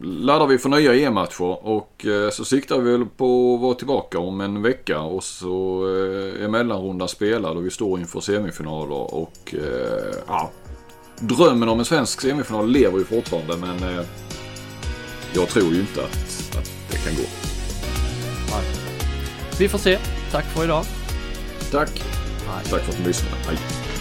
laddar 0.02 0.48
vi 0.48 0.58
för 0.58 0.70
nya 0.70 0.96
EM-matcher 0.96 1.68
och 1.68 2.06
eh, 2.06 2.30
så 2.30 2.46
siktar 2.46 2.80
vi 2.80 2.92
väl 2.92 3.06
på 3.06 3.56
att 3.56 3.62
vara 3.62 3.74
tillbaka 3.74 4.20
om 4.20 4.42
en 4.42 4.62
vecka 4.62 5.00
och 5.00 5.24
så 5.24 5.84
eh, 5.88 6.44
är 6.44 6.48
mellanrundan 6.48 7.08
spelad 7.08 7.58
och 7.58 7.66
vi 7.66 7.70
står 7.70 8.00
inför 8.00 8.20
semifinaler 8.20 9.16
och 9.16 9.54
eh, 9.54 10.16
ja, 10.28 10.52
drömmen 11.20 11.70
om 11.70 11.80
en 11.80 11.86
svensk 11.86 12.22
semifinal 12.22 12.72
lever 12.72 12.97
ju 12.97 13.05
fortfarande 13.05 13.57
men 13.57 13.84
eh, 13.84 14.05
jag 15.34 15.49
tror 15.49 15.74
ju 15.74 15.80
inte 15.80 16.03
att, 16.03 16.57
att 16.57 16.72
det 16.91 16.97
kan 16.97 17.16
gå. 17.16 17.24
vi 19.59 19.70
får 19.70 19.78
se. 19.78 19.99
Tack 20.32 20.45
för 20.45 20.63
idag. 20.63 20.86
Tack! 21.72 22.03
Tack 22.70 22.82
för 22.82 22.91
att 22.91 22.99
ni 22.99 23.05
lyssnade. 23.05 23.36
Hej! 23.47 23.95